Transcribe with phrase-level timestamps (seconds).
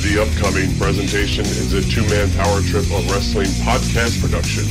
[0.00, 4.64] The upcoming presentation is a two-man power trip of wrestling podcast production.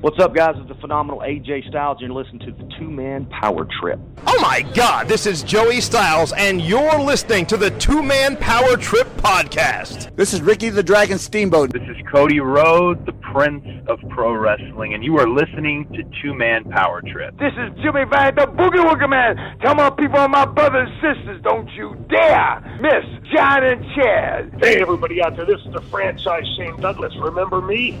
[0.00, 0.56] What's up, guys?
[0.58, 1.98] It's the phenomenal AJ Styles.
[2.00, 4.00] You're listening to the Two Man Power Trip.
[4.28, 8.76] Oh my God, this is Joey Styles, and you're listening to the Two Man Power
[8.76, 10.14] Trip podcast.
[10.16, 11.72] This is Ricky the Dragon Steamboat.
[11.72, 16.34] This is Cody Rhodes, the Prince of Pro Wrestling, and you are listening to Two
[16.34, 17.38] Man Power Trip.
[17.38, 19.58] This is Jimmy Van, the Boogie Woogie Man.
[19.60, 24.58] Tell my people and my brothers and sisters, don't you dare miss John and Chad.
[24.60, 27.14] Hey, everybody out there, this is the franchise Shane Douglas.
[27.20, 27.98] Remember me?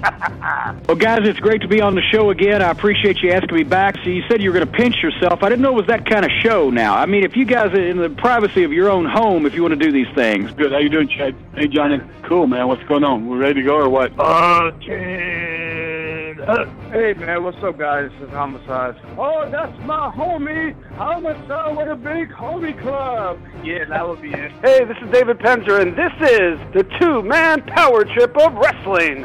[0.88, 2.62] well, guys, it's great to be on the show again.
[2.62, 3.96] I appreciate you asking me back.
[4.02, 5.42] So you said you were going to pinch yourself.
[5.42, 6.96] I didn't know it was that kind of show now.
[6.96, 9.62] I mean, if you guys are in the privacy of your own home, if you
[9.62, 10.52] want to do these things.
[10.52, 10.72] Good.
[10.72, 11.34] How you doing, Chad?
[11.54, 12.00] Hey, Johnny.
[12.22, 12.68] Cool, man.
[12.68, 13.28] What's going on?
[13.28, 14.12] We're ready to go or what?
[14.18, 14.70] Uh,
[16.92, 18.08] Hey man, what's up guys?
[18.12, 18.94] This is Homicide.
[19.18, 23.40] Oh, that's my homie, Homicide with a big homie club.
[23.64, 24.52] Yeah, that would be it.
[24.62, 29.24] Hey, this is David Penzer, and this is the two-man power trip of wrestling.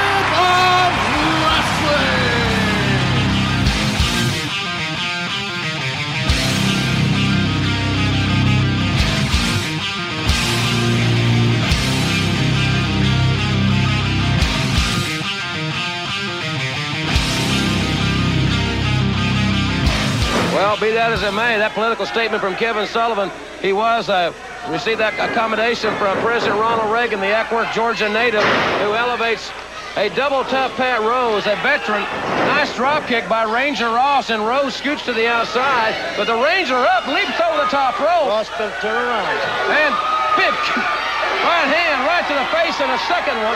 [20.51, 23.31] Well, be that as it may, that political statement from Kevin Sullivan,
[23.63, 24.35] he was uh,
[24.67, 28.43] received that accommodation from President Ronald Reagan, the Acworth, Georgia native,
[28.83, 29.47] who elevates
[29.95, 32.03] a double tough Pat Rose, a veteran.
[32.51, 36.75] Nice drop kick by Ranger Ross, and Rose scoots to the outside, but the Ranger
[36.75, 38.27] up, leaps over the top rope.
[38.27, 39.31] Ross better turn around.
[39.71, 39.95] And
[40.35, 40.51] big
[41.47, 43.55] right hand right to the face and a second one.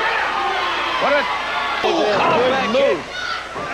[1.03, 1.23] What a
[1.91, 3.24] Ooh, combat kick.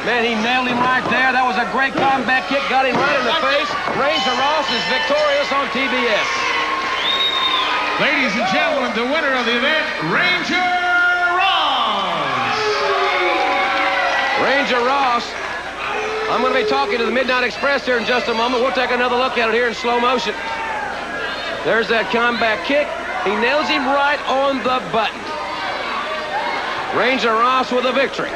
[0.05, 1.29] Man, he nailed him right there.
[1.29, 2.61] That was a great combat kick.
[2.69, 3.69] Got him right in the face.
[3.97, 6.29] Ranger Ross is victorious on TBS.
[8.01, 10.57] Ladies and gentlemen, the winner of the event, Ranger
[11.37, 12.57] Ross.
[14.41, 15.25] Ranger Ross.
[16.33, 18.65] I'm going to be talking to the Midnight Express here in just a moment.
[18.65, 20.33] We'll take another look at it here in slow motion.
[21.61, 22.89] There's that combat kick.
[23.21, 25.21] He nails him right on the button.
[26.97, 28.33] Ranger Ross with a victory.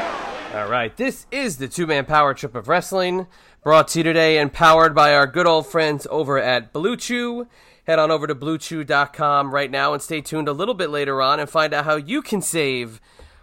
[0.56, 3.28] All right, this is the two man power trip of wrestling,
[3.62, 7.48] brought to you today and powered by our good old friends over at Blue Chew.
[7.86, 11.42] Head on over to bluechew.com right now and stay tuned a little bit later on
[11.42, 13.02] and find out how you can save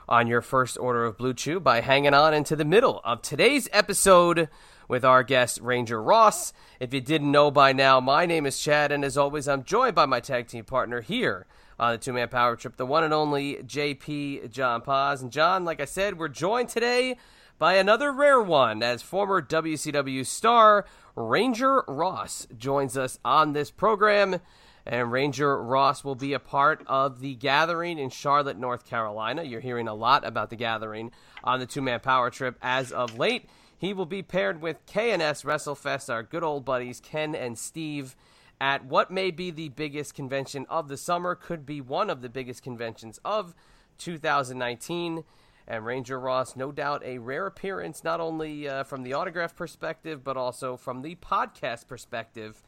[0.08, 3.68] on your first order of Blue Chew by hanging on into the middle of today's
[3.74, 4.48] episode
[4.88, 6.54] with our guest Ranger Ross.
[6.80, 9.94] If you didn't know by now, my name is Chad, and as always, I'm joined
[9.94, 11.46] by my tag team partner here
[11.82, 15.20] on the two man power trip, the one and only JP John Paz.
[15.20, 17.16] And John, like I said, we're joined today
[17.58, 24.38] by another rare one as former WCW star Ranger Ross joins us on this program.
[24.86, 29.42] And Ranger Ross will be a part of the gathering in Charlotte, North Carolina.
[29.42, 31.10] You're hearing a lot about the gathering
[31.42, 33.48] on the two man power trip as of late.
[33.76, 38.14] He will be paired with K&S WrestleFest, our good old buddies Ken and Steve
[38.62, 42.28] at what may be the biggest convention of the summer, could be one of the
[42.28, 43.56] biggest conventions of
[43.98, 45.24] 2019.
[45.66, 50.22] And Ranger Ross, no doubt, a rare appearance, not only uh, from the autograph perspective,
[50.22, 52.62] but also from the podcast perspective.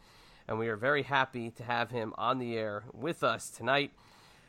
[0.49, 3.93] And we are very happy to have him on the air with us tonight.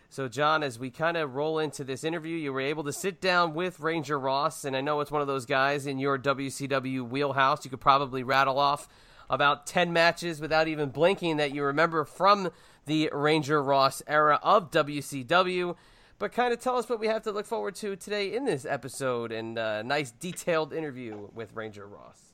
[0.09, 3.21] So, John, as we kind of roll into this interview, you were able to sit
[3.21, 7.07] down with Ranger Ross, and I know it's one of those guys in your WCW
[7.07, 7.65] wheelhouse.
[7.65, 8.87] You could probably rattle off
[9.29, 12.51] about 10 matches without even blinking that you remember from
[12.85, 15.75] the Ranger Ross era of WCW.
[16.17, 18.65] But kind of tell us what we have to look forward to today in this
[18.65, 22.33] episode and a nice detailed interview with Ranger Ross.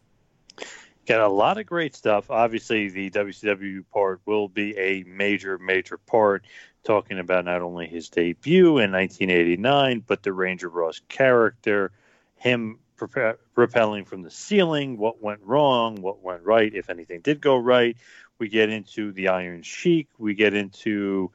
[1.07, 2.29] Got a lot of great stuff.
[2.29, 6.45] Obviously, the WCW part will be a major, major part,
[6.83, 11.91] talking about not only his debut in 1989, but the Ranger Ross character,
[12.35, 17.41] him prepare, rappelling from the ceiling, what went wrong, what went right, if anything did
[17.41, 17.97] go right.
[18.37, 20.07] We get into the Iron Sheik.
[20.19, 21.31] We get into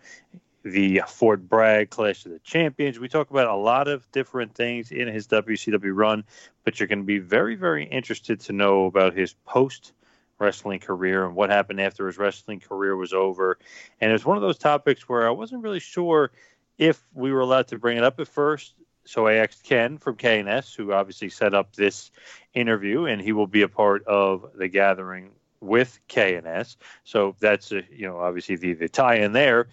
[0.62, 2.98] the Fort Bragg Clash of the Champions.
[2.98, 6.24] We talk about a lot of different things in his WCW run,
[6.64, 9.92] but you're going to be very, very interested to know about his post
[10.38, 13.58] wrestling career and what happened after his wrestling career was over.
[14.00, 16.30] And it was one of those topics where I wasn't really sure
[16.78, 18.74] if we were allowed to bring it up at first.
[19.06, 22.10] So I asked Ken from K&S, who obviously set up this
[22.54, 25.30] interview, and he will be a part of the gathering
[25.60, 26.76] with K&S.
[27.04, 29.68] So that's a, you know obviously the the tie in there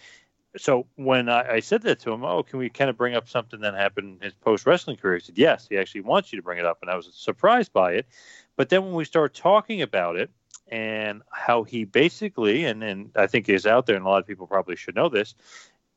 [0.57, 3.27] so when I, I, said that to him, oh, can we kind of bring up
[3.27, 5.15] something that happened in his post wrestling career?
[5.15, 6.79] He said, yes, he actually wants you to bring it up.
[6.81, 8.07] And I was surprised by it.
[8.56, 10.29] But then when we start talking about it
[10.68, 14.27] and how he basically, and, and I think is out there, and a lot of
[14.27, 15.33] people probably should know this,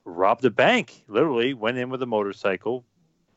[0.05, 2.85] robbed a bank, literally went in with a motorcycle,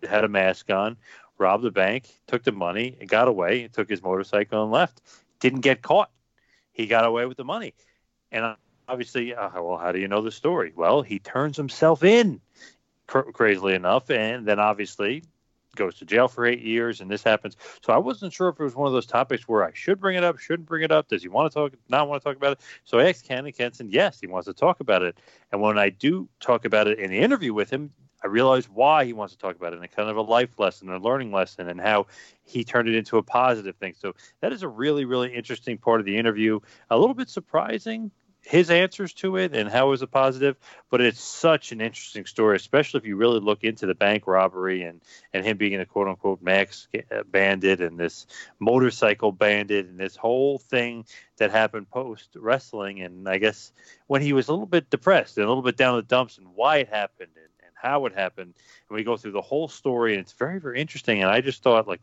[0.07, 0.97] had a mask on,
[1.37, 5.01] robbed the bank, took the money, and got away, took his motorcycle and left.
[5.39, 6.11] Didn't get caught.
[6.71, 7.73] He got away with the money.
[8.31, 8.55] And
[8.87, 10.73] obviously, uh, well, how do you know the story?
[10.75, 12.41] Well, he turns himself in,
[13.07, 15.23] cr- crazily enough, and then obviously
[15.75, 17.55] goes to jail for eight years, and this happens.
[17.85, 20.17] So I wasn't sure if it was one of those topics where I should bring
[20.17, 21.07] it up, shouldn't bring it up.
[21.07, 22.59] Does he want to talk, not want to talk about it?
[22.83, 25.17] So I asked Ken, and yes, he wants to talk about it.
[25.51, 27.91] And when I do talk about it in the interview with him,
[28.23, 30.89] I realized why he wants to talk about it and kind of a life lesson,
[30.89, 32.07] a learning lesson, and how
[32.43, 33.95] he turned it into a positive thing.
[33.97, 36.59] So that is a really, really interesting part of the interview.
[36.89, 38.11] A little bit surprising
[38.41, 40.55] his answers to it and how it was a positive,
[40.89, 44.83] but it's such an interesting story, especially if you really look into the bank robbery
[44.83, 45.01] and,
[45.33, 46.87] and him being a quote unquote max
[47.29, 48.27] bandit and this
[48.59, 51.05] motorcycle bandit and this whole thing
[51.37, 53.01] that happened post wrestling.
[53.01, 53.71] And I guess
[54.07, 56.47] when he was a little bit depressed and a little bit down the dumps and
[56.55, 57.48] why it happened and
[57.81, 58.53] how it happened.
[58.89, 61.21] And we go through the whole story and it's very, very interesting.
[61.21, 62.01] And I just thought, like,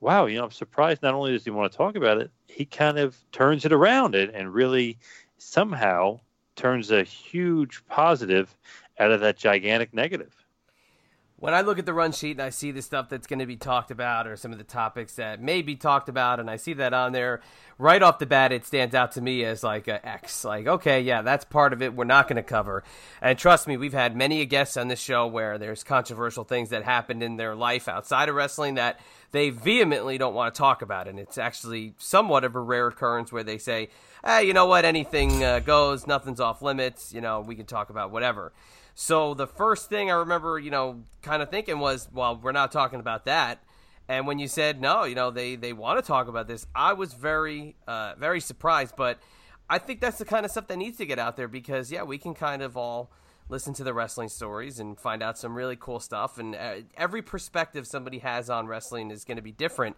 [0.00, 2.64] wow, you know, I'm surprised not only does he want to talk about it, he
[2.64, 4.98] kind of turns it around and, and really
[5.38, 6.20] somehow
[6.56, 8.56] turns a huge positive
[8.98, 10.43] out of that gigantic negative.
[11.44, 13.44] When I look at the run sheet and I see the stuff that's going to
[13.44, 16.56] be talked about or some of the topics that may be talked about and I
[16.56, 17.42] see that on there,
[17.76, 20.42] right off the bat it stands out to me as like a X.
[20.46, 22.82] Like, okay, yeah, that's part of it we're not going to cover.
[23.20, 26.70] And trust me, we've had many a guests on this show where there's controversial things
[26.70, 28.98] that happened in their life outside of wrestling that
[29.30, 31.08] they vehemently don't want to talk about.
[31.08, 33.90] And it's actually somewhat of a rare occurrence where they say,
[34.24, 37.90] hey, you know what, anything uh, goes, nothing's off limits, you know, we can talk
[37.90, 38.54] about whatever.
[38.94, 42.70] So the first thing I remember, you know, kind of thinking was, well, we're not
[42.70, 43.62] talking about that.
[44.08, 46.92] And when you said no, you know, they they want to talk about this, I
[46.92, 48.94] was very uh, very surprised.
[48.96, 49.18] But
[49.68, 52.02] I think that's the kind of stuff that needs to get out there because yeah,
[52.02, 53.10] we can kind of all
[53.48, 56.38] listen to the wrestling stories and find out some really cool stuff.
[56.38, 59.96] And uh, every perspective somebody has on wrestling is going to be different.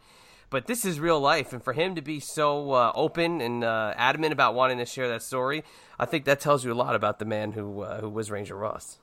[0.49, 3.95] But this is real life, and for him to be so uh, open and uh,
[3.97, 5.65] adamant about wanting to share that story,
[5.99, 8.57] I think that tells you a lot about the man who uh, who was Ranger
[8.57, 8.99] Ross.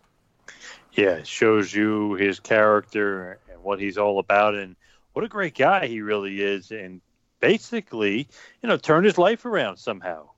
[0.93, 4.75] Yeah, it shows you his character and what he's all about, and
[5.11, 7.01] what a great guy he really is, and
[7.39, 8.27] basically,
[8.61, 10.29] you know, turned his life around somehow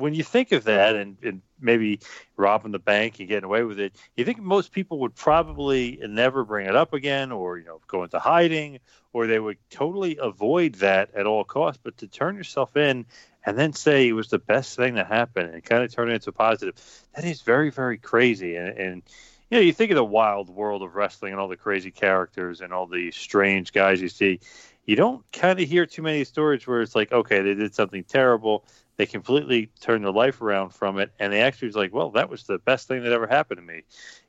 [0.00, 2.00] when you think of that and, and, maybe
[2.36, 6.44] robbing the bank and getting away with it, you think most people would probably never
[6.44, 8.80] bring it up again or, you know, go into hiding
[9.12, 11.80] or they would totally avoid that at all costs.
[11.82, 13.06] But to turn yourself in
[13.46, 16.14] and then say it was the best thing that happened and kind of turn it
[16.14, 16.74] into a positive,
[17.14, 18.56] that is very, very crazy.
[18.56, 19.02] And, and
[19.50, 22.60] you know, you think of the wild world of wrestling and all the crazy characters
[22.60, 24.40] and all the strange guys you see.
[24.84, 28.02] You don't kind of hear too many stories where it's like, okay, they did something
[28.02, 28.64] terrible
[29.02, 32.30] they completely turned their life around from it, and they actually was like, "Well, that
[32.30, 33.82] was the best thing that ever happened to me."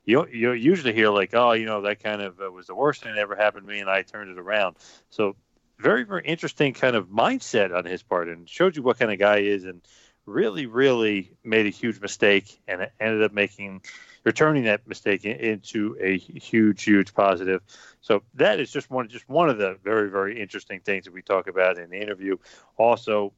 [0.04, 3.04] You you usually hear like, "Oh, you know, that kind of uh, was the worst
[3.04, 4.74] thing that ever happened to me, and I turned it around."
[5.10, 5.36] So,
[5.78, 9.18] very very interesting kind of mindset on his part, and showed you what kind of
[9.20, 9.80] guy he is, and
[10.26, 13.80] really really made a huge mistake, and ended up making
[14.24, 17.62] returning that mistake into a huge huge positive.
[18.00, 21.22] So that is just one just one of the very very interesting things that we
[21.22, 22.38] talk about in the interview.
[22.76, 23.34] Also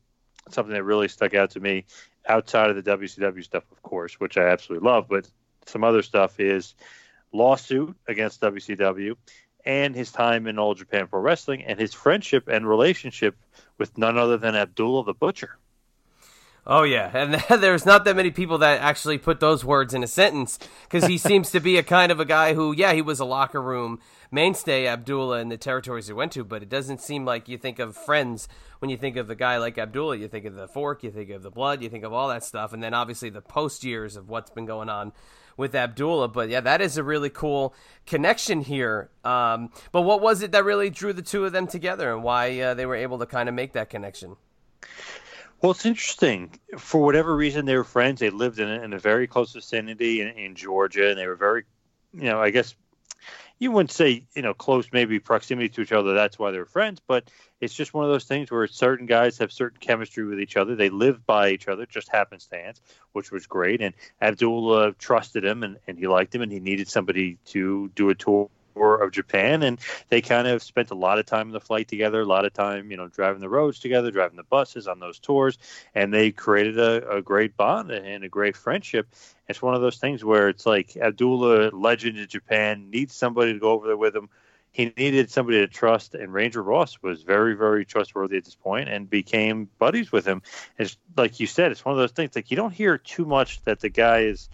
[0.51, 1.85] something that really stuck out to me
[2.29, 5.29] outside of the WCW stuff, of course, which I absolutely love, but
[5.67, 6.75] some other stuff is
[7.33, 9.17] lawsuit against WCW
[9.65, 13.37] and his time in All Japan Pro Wrestling and his friendship and relationship
[13.79, 15.59] with none other than Abdullah the Butcher.
[16.67, 20.09] Oh yeah, and there's not that many people that actually put those words in a
[20.09, 23.21] sentence because he seems to be a kind of a guy who, yeah, he was
[23.21, 27.25] a locker room mainstay Abdullah in the territories he went to, but it doesn't seem
[27.25, 30.17] like you think of friends when you think of a guy like Abdullah.
[30.17, 32.45] You think of the fork, you think of the blood, you think of all that
[32.45, 35.13] stuff, and then obviously the post years of what's been going on
[35.57, 36.29] with Abdullah.
[36.29, 37.75] But yeah, that is a really cool
[38.07, 39.11] connection here.
[39.25, 42.61] Um, but what was it that really drew the two of them together, and why
[42.61, 44.37] uh, they were able to kind of make that connection?
[45.63, 46.59] Well, it's interesting.
[46.77, 48.21] For whatever reason, they were friends.
[48.21, 51.65] They lived in in a very close vicinity in, in Georgia, and they were very,
[52.13, 52.75] you know, I guess
[53.59, 57.01] you wouldn't say you know close maybe proximity to each other that's why they're friends
[57.07, 60.59] but it's just one of those things where certain guys have certain chemistry with each
[60.59, 60.77] other.
[60.77, 62.81] They live by each other just happenstance
[63.13, 66.89] which was great and abdullah trusted him and, and he liked him and he needed
[66.89, 69.79] somebody to do a tour of Japan, and
[70.09, 72.53] they kind of spent a lot of time in the flight together, a lot of
[72.53, 75.59] time, you know, driving the roads together, driving the buses on those tours,
[75.95, 79.09] and they created a, a great bond and a great friendship.
[79.49, 83.59] It's one of those things where it's like Abdullah, legend in Japan, needs somebody to
[83.59, 84.29] go over there with him.
[84.73, 88.91] He needed somebody to trust, and Ranger Ross was very, very trustworthy at this point
[88.91, 90.43] and became buddies with him.
[90.79, 93.63] It's like you said, it's one of those things like you don't hear too much
[93.63, 94.51] that the guy is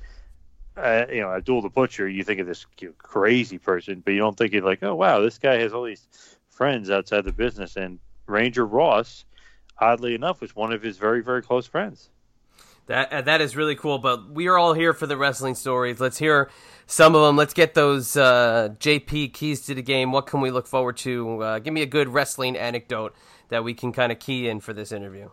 [0.76, 2.67] uh, you know, Abdul the Butcher, you think of this
[2.99, 6.07] crazy person, but you don't think of like, oh wow, this guy has all these
[6.50, 7.76] friends outside the business.
[7.76, 9.25] And Ranger Ross,
[9.79, 12.11] oddly enough, was one of his very very close friends.
[12.87, 13.99] That uh, that is really cool.
[13.99, 16.00] But we are all here for the wrestling stories.
[16.00, 16.50] Let's hear
[16.87, 17.37] some of them.
[17.37, 20.11] Let's get those uh, JP keys to the game.
[20.11, 21.43] What can we look forward to?
[21.43, 23.14] Uh, give me a good wrestling anecdote
[23.50, 25.29] that we can kind of key in for this interview.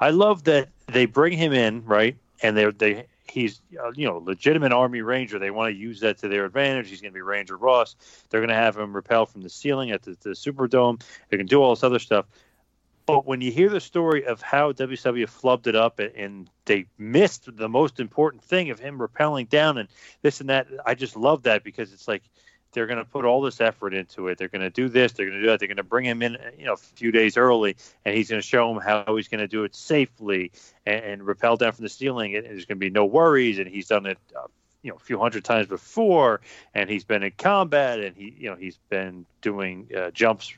[0.00, 4.18] I love that they bring him in right, and they they he's uh, you know
[4.18, 5.38] legitimate Army Ranger.
[5.38, 6.88] They want to use that to their advantage.
[6.88, 7.96] He's going to be Ranger Ross.
[8.30, 11.02] They're going to have him repel from the ceiling at the, the Superdome.
[11.28, 12.26] They can do all this other stuff.
[13.06, 17.48] But when you hear the story of how WCW flubbed it up and, they missed
[17.56, 19.88] the most important thing of him rappelling down and
[20.20, 22.24] this and that, I just love that because it's like
[22.76, 24.36] they're going to put all this effort into it.
[24.36, 25.12] They're going to do this.
[25.12, 25.60] They're going to do that.
[25.60, 28.42] They're going to bring him in, you know, a few days early, and he's going
[28.42, 30.52] to show him how he's going to do it safely
[30.84, 32.36] and, and rappel down from the ceiling.
[32.36, 33.58] And there's going to be no worries.
[33.58, 34.48] And he's done it, uh,
[34.82, 36.42] you know, a few hundred times before,
[36.74, 40.52] and he's been in combat, and he, you know, he's been doing uh, jumps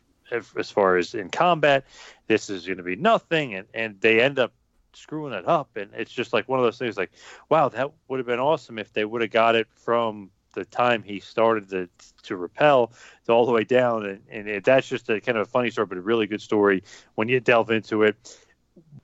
[0.57, 1.85] as far as in combat.
[2.27, 4.53] This is going to be nothing, and and they end up
[4.95, 7.13] screwing it up and it's just like one of those things like
[7.49, 11.03] wow that would have been awesome if they would have got it from the time
[11.03, 11.89] he started to
[12.25, 12.93] to rappel
[13.27, 15.71] to all the way down, and, and it, that's just a kind of a funny
[15.71, 16.83] story, but a really good story
[17.15, 18.39] when you delve into it.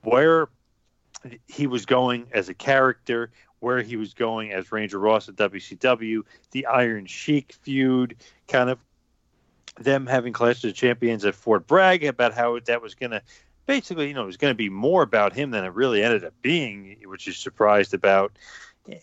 [0.01, 0.49] Where
[1.47, 6.21] he was going as a character, where he was going as Ranger Ross at WCW,
[6.51, 8.15] the Iron Sheik feud,
[8.47, 8.79] kind of
[9.79, 13.21] them having Clash of Champions at Fort Bragg, about how that was going to
[13.65, 16.23] basically, you know, it was going to be more about him than it really ended
[16.23, 18.37] up being, which is surprised about,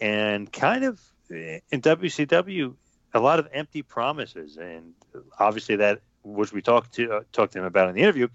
[0.01, 1.01] and kind of
[1.31, 2.75] in WCW,
[3.15, 4.95] a lot of empty promises, and
[5.39, 8.29] obviously that, which we talked to uh, talked to him about in the interview,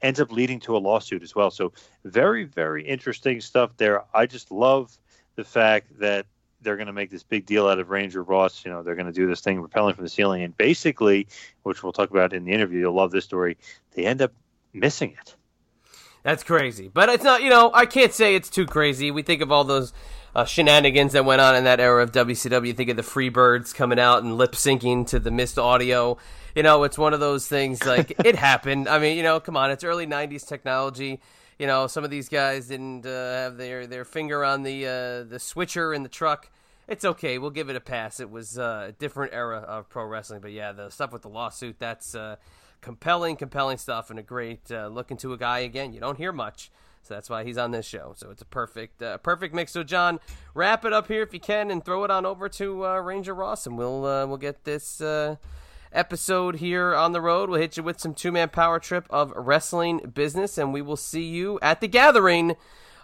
[0.00, 1.50] ends up leading to a lawsuit as well.
[1.50, 1.72] So
[2.04, 4.04] very, very interesting stuff there.
[4.14, 4.96] I just love
[5.36, 6.26] the fact that
[6.60, 8.64] they're going to make this big deal out of Ranger Ross.
[8.64, 11.26] You know, they're going to do this thing repelling from the ceiling, and basically,
[11.62, 13.56] which we'll talk about in the interview, you'll love this story.
[13.94, 14.32] They end up
[14.72, 15.34] missing it.
[16.22, 17.42] That's crazy, but it's not.
[17.42, 19.10] You know, I can't say it's too crazy.
[19.10, 19.92] We think of all those
[20.34, 22.74] uh, shenanigans that went on in that era of WCW.
[22.76, 26.16] Think of the Freebirds coming out and lip syncing to the missed audio.
[26.54, 28.88] You know, it's one of those things like it happened.
[28.88, 31.20] I mean, you know, come on, it's early '90s technology.
[31.58, 35.28] You know, some of these guys didn't uh, have their their finger on the uh,
[35.28, 36.50] the switcher in the truck.
[36.88, 37.38] It's okay.
[37.38, 38.18] We'll give it a pass.
[38.18, 41.28] It was uh, a different era of pro wrestling, but yeah, the stuff with the
[41.28, 42.36] lawsuit that's uh,
[42.80, 45.92] compelling, compelling stuff, and a great uh, look into a guy again.
[45.92, 46.70] You don't hear much
[47.02, 48.14] so that's why he's on this show.
[48.16, 49.72] So it's a perfect, uh, perfect mix.
[49.72, 50.20] So John,
[50.54, 53.34] wrap it up here if you can, and throw it on over to uh, Ranger
[53.34, 55.36] Ross, and we'll uh, we'll get this uh,
[55.92, 57.50] episode here on the road.
[57.50, 60.96] We'll hit you with some two man power trip of wrestling business, and we will
[60.96, 62.56] see you at the gathering.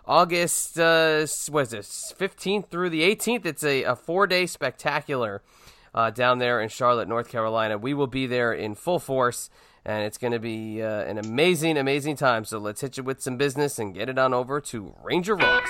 [0.06, 3.44] August, uh, what is this, 15th through the 18th?
[3.44, 5.42] It's a, a four day spectacular
[5.98, 7.76] uh, down there in Charlotte, North Carolina.
[7.76, 9.50] We will be there in full force
[9.84, 12.44] and it's going to be uh, an amazing, amazing time.
[12.44, 15.68] So let's hit you with some business and get it on over to Ranger Ross.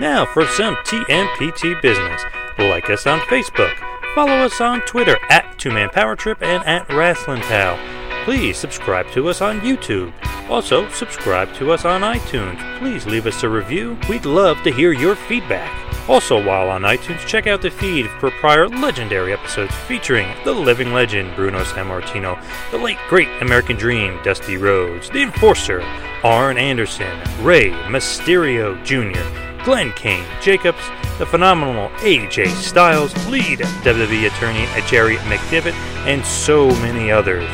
[0.00, 2.22] Now for some TMPT business.
[2.58, 3.76] Like us on Facebook.
[4.16, 7.78] Follow us on Twitter at Two Man Power Trip and at Wrestling Pal.
[8.24, 10.12] Please subscribe to us on YouTube.
[10.48, 12.78] Also, subscribe to us on iTunes.
[12.78, 13.98] Please leave us a review.
[14.08, 15.86] We'd love to hear your feedback.
[16.08, 20.92] Also, while on iTunes, check out the feed for prior legendary episodes featuring the living
[20.92, 25.82] legend Bruno Sammartino, the late great American Dream Dusty Rhodes, the Enforcer
[26.22, 30.78] Arn Anderson, Rey Mysterio Jr., Glenn Kane Jacobs,
[31.18, 35.74] the phenomenal AJ Styles, lead WWE attorney Jerry McDevitt,
[36.06, 37.48] and so many others.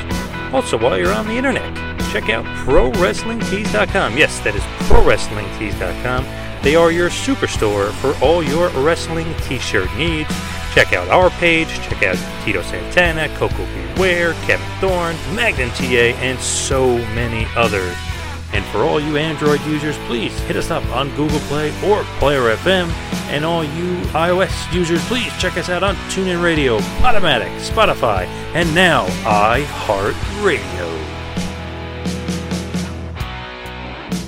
[0.52, 1.74] Also, while you're on the internet,
[2.12, 4.18] check out ProWrestlingTees.com.
[4.18, 6.26] Yes, that is ProWrestlingTees.com.
[6.62, 10.30] They are your superstore for all your wrestling t-shirt needs.
[10.74, 16.38] Check out our page, check out Tito Santana, Coco Beware, Kevin Thorn, Magnum TA, and
[16.38, 17.96] so many others.
[18.52, 22.54] And for all you Android users, please hit us up on Google Play or Player
[22.56, 22.88] FM.
[23.30, 28.74] And all you iOS users, please check us out on TuneIn Radio, Automatic, Spotify, and
[28.74, 31.02] now iHeartRadio.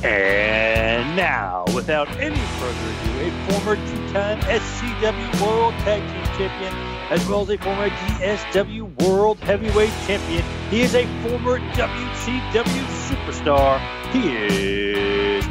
[0.04, 6.75] And now, without any further ado, a former two-time SCW World Tag Team Champion,
[7.11, 10.43] as well as a former DSW World Heavyweight Champion.
[10.71, 14.03] He is a former WCW superstar.
[14.16, 15.44] Is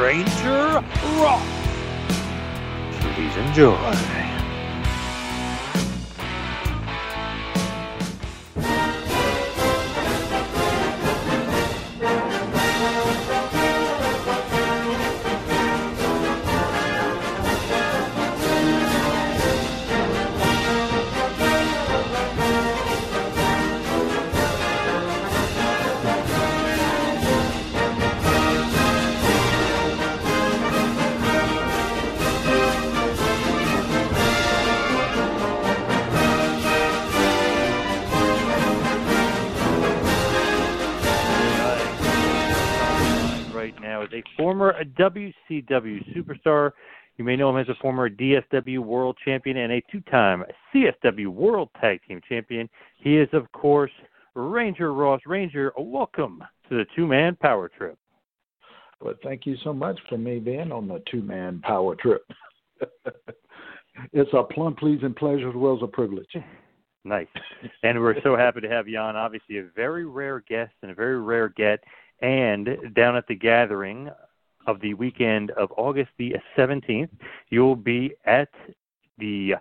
[0.00, 0.82] Ranger
[1.20, 1.42] Rock.
[3.14, 4.37] Please enjoy.
[43.58, 46.70] Right now is a former WCW superstar.
[47.16, 51.68] You may know him as a former DSW World Champion and a two-time CSW World
[51.80, 52.68] Tag Team Champion.
[52.98, 53.90] He is, of course,
[54.36, 55.20] Ranger Ross.
[55.26, 57.98] Ranger, welcome to the two-man power trip.
[59.00, 62.22] Well, thank you so much for me being on the two-man power trip.
[64.12, 66.30] it's a plum pleasing pleasure as well as a privilege.
[67.04, 67.26] Nice.
[67.82, 69.16] And we're so happy to have you on.
[69.16, 71.80] Obviously, a very rare guest and a very rare get.
[72.20, 74.10] And down at the gathering
[74.66, 77.10] of the weekend of August the 17th,
[77.50, 78.48] you'll be at
[79.18, 79.54] the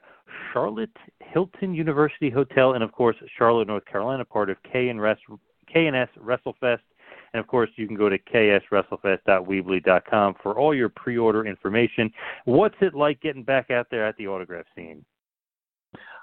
[0.52, 5.18] Charlotte Hilton University Hotel, and of course, Charlotte, North Carolina, part of K&S,
[5.72, 6.82] K&S WrestleFest.
[7.34, 12.12] And of course, you can go to kswrestlefest.weebly.com for all your pre-order information.
[12.46, 15.06] What's it like getting back out there at the autograph scene?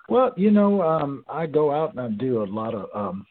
[0.09, 3.25] Well, you know, um, I go out and I do a lot of um,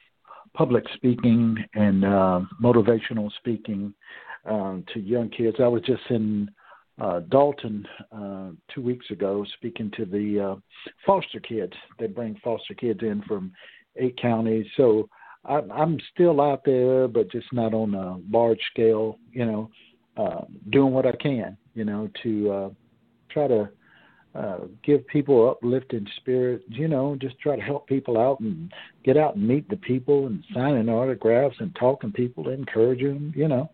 [0.53, 3.93] public speaking and uh, motivational speaking
[4.45, 5.57] um, to young kids.
[5.59, 6.49] I was just in
[7.01, 10.55] uh, Dalton uh, two weeks ago speaking to the uh,
[11.05, 11.73] foster kids.
[11.99, 13.51] They bring foster kids in from
[13.97, 14.65] eight counties.
[14.77, 15.09] So
[15.45, 19.71] I, I'm still out there, but just not on a large scale, you know,
[20.17, 22.69] uh, doing what I can, you know, to uh,
[23.31, 23.69] try to
[24.35, 28.71] uh, give people uplifting spirit, you know, just try to help people out and
[29.03, 33.33] get out and meet the people and signing autographs and talking to people, encouraging them,
[33.35, 33.69] you know,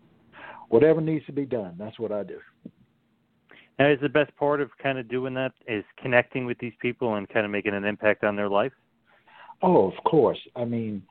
[0.68, 1.74] whatever needs to be done.
[1.78, 2.38] That's what I do.
[3.78, 7.14] Now, is the best part of kind of doing that is connecting with these people
[7.14, 8.72] and kind of making an impact on their life?
[9.62, 10.38] Oh, of course.
[10.54, 11.02] I mean,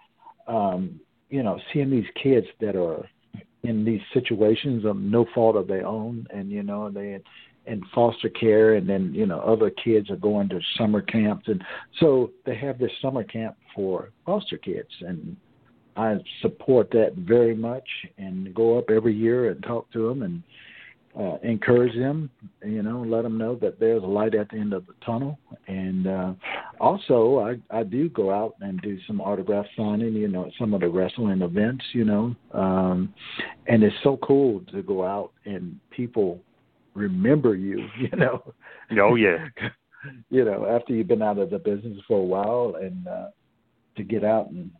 [0.47, 0.99] um,
[1.31, 3.07] you know, seeing these kids that are
[3.63, 7.19] in these situations of no fault of their own, and you know, they
[7.69, 11.63] in foster care, and then you know, other kids are going to summer camps, and
[11.99, 15.35] so they have this summer camp for foster kids, and
[15.95, 20.43] I support that very much, and go up every year and talk to them and
[21.19, 22.29] uh, encourage them,
[22.63, 25.39] you know, let them know that there's a light at the end of the tunnel.
[25.67, 26.33] And uh,
[26.79, 30.73] also, I, I do go out and do some autograph signing, you know, at some
[30.73, 32.35] of the wrestling events, you know.
[32.53, 33.13] Um,
[33.67, 36.39] and it's so cool to go out and people
[36.93, 38.53] remember you, you know.
[38.99, 39.47] Oh, yeah.
[40.29, 43.27] you know, after you've been out of the business for a while and uh,
[43.97, 44.71] to get out and,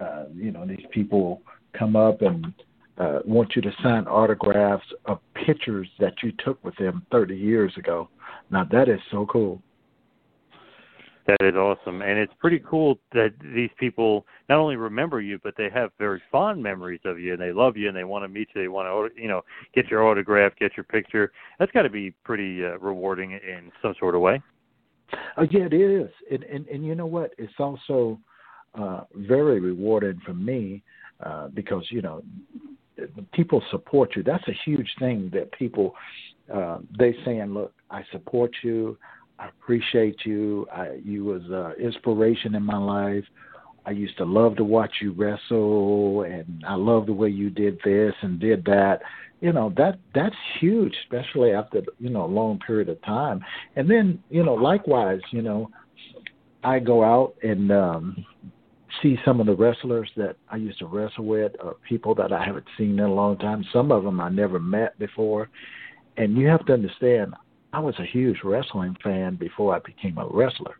[0.00, 1.42] uh, you know, these people
[1.78, 2.52] come up and
[2.98, 7.72] uh, want you to sign autographs of pictures that you took with them 30 years
[7.78, 8.08] ago.
[8.50, 9.62] Now that is so cool.
[11.30, 15.54] That is awesome, and it's pretty cool that these people not only remember you, but
[15.56, 18.28] they have very fond memories of you, and they love you, and they want to
[18.28, 18.62] meet you.
[18.62, 21.30] They want to, you know, get your autograph, get your picture.
[21.60, 24.42] That's got to be pretty uh, rewarding in some sort of way.
[25.36, 27.30] Oh yeah, it is, and and, and you know what?
[27.38, 28.18] It's also
[28.74, 30.82] uh, very rewarding for me
[31.24, 32.24] uh, because you know
[33.32, 34.24] people support you.
[34.24, 35.94] That's a huge thing that people
[36.52, 38.98] uh, they saying, look, I support you.
[39.40, 40.66] I appreciate you.
[40.72, 43.24] I, you was uh, inspiration in my life.
[43.86, 47.78] I used to love to watch you wrestle, and I love the way you did
[47.82, 49.00] this and did that.
[49.40, 53.40] you know that that's huge, especially after you know a long period of time.
[53.76, 55.70] And then you know, likewise, you know,
[56.62, 58.26] I go out and um,
[59.02, 62.44] see some of the wrestlers that I used to wrestle with, or people that I
[62.44, 63.64] haven't seen in a long time.
[63.72, 65.48] Some of them I never met before,
[66.18, 67.34] and you have to understand,
[67.72, 70.74] I was a huge wrestling fan before I became a wrestler,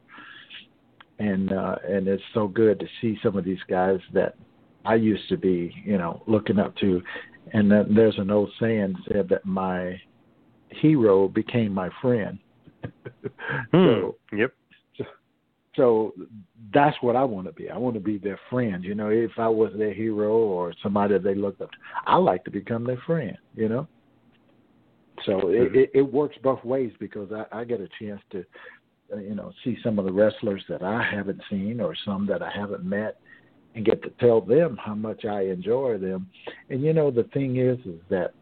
[1.18, 4.34] and uh, and it's so good to see some of these guys that
[4.84, 7.02] I used to be, you know, looking up to.
[7.52, 10.00] And then there's an old saying said that my
[10.68, 12.38] hero became my friend.
[13.72, 14.36] so, hmm.
[14.36, 14.52] yep.
[15.76, 16.12] So
[16.74, 17.70] that's what I want to be.
[17.70, 18.82] I want to be their friend.
[18.82, 22.44] You know, if I was their hero or somebody they looked up to, I like
[22.44, 23.36] to become their friend.
[23.54, 23.88] You know.
[25.26, 25.76] So mm-hmm.
[25.76, 28.44] it, it, works both ways because I, I get a chance to,
[29.12, 32.42] uh, you know, see some of the wrestlers that I haven't seen or some that
[32.42, 33.18] I haven't met,
[33.74, 36.28] and get to tell them how much I enjoy them.
[36.70, 38.34] And you know, the thing is, is that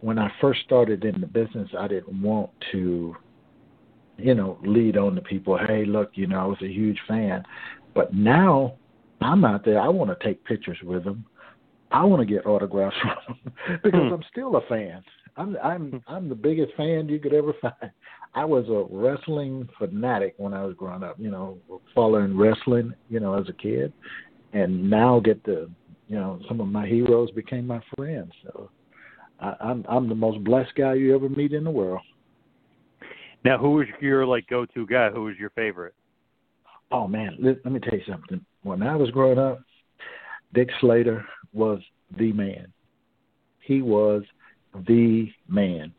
[0.00, 3.16] when I first started in the business, I didn't want to,
[4.18, 5.58] you know, lead on to people.
[5.58, 7.42] Hey, look, you know, I was a huge fan,
[7.94, 8.74] but now
[9.20, 9.80] I'm out there.
[9.80, 11.24] I want to take pictures with them.
[11.90, 14.14] I want to get autographs from them because hmm.
[14.14, 15.02] I'm still a fan.
[15.36, 15.96] I'm I'm hmm.
[16.06, 17.90] I'm the biggest fan you could ever find.
[18.34, 21.16] I was a wrestling fanatic when I was growing up.
[21.18, 21.58] You know,
[21.94, 22.94] following wrestling.
[23.08, 23.92] You know, as a kid,
[24.52, 25.70] and now get the
[26.08, 28.32] you know some of my heroes became my friends.
[28.44, 28.70] So
[29.40, 32.02] I, I'm I'm the most blessed guy you ever meet in the world.
[33.44, 35.10] Now, who was your like go-to guy?
[35.10, 35.94] Who was your favorite?
[36.92, 38.44] Oh man, let, let me tell you something.
[38.62, 39.62] When I was growing up,
[40.52, 41.80] Dick Slater was
[42.18, 42.72] the man.
[43.60, 44.22] He was
[44.86, 45.92] the man,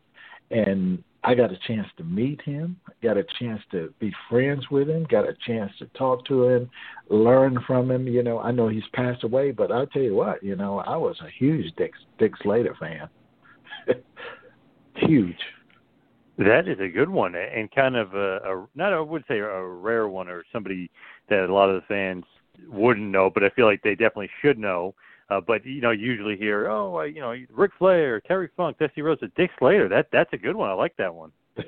[0.50, 4.88] and I got a chance to meet him, got a chance to be friends with
[4.88, 6.70] him, got a chance to talk to him,
[7.08, 8.08] learn from him.
[8.08, 10.96] You know, I know he's passed away, but I'll tell you what, you know, I
[10.96, 13.08] was a huge Dick, Dick Slater fan.
[14.96, 15.38] huge.
[16.38, 19.64] That is a good one, and kind of a, a not I would say a
[19.64, 20.90] rare one, or somebody
[21.28, 22.24] that a lot of the fans
[22.68, 24.94] wouldn't know, but I feel like they definitely should know.
[25.30, 29.02] Uh, but you know, usually hear, oh, uh, you know, Ric Flair, Terry Funk, Dusty
[29.02, 29.88] Rhodes, Dick Slater.
[29.88, 30.70] That that's a good one.
[30.70, 31.32] I like that one.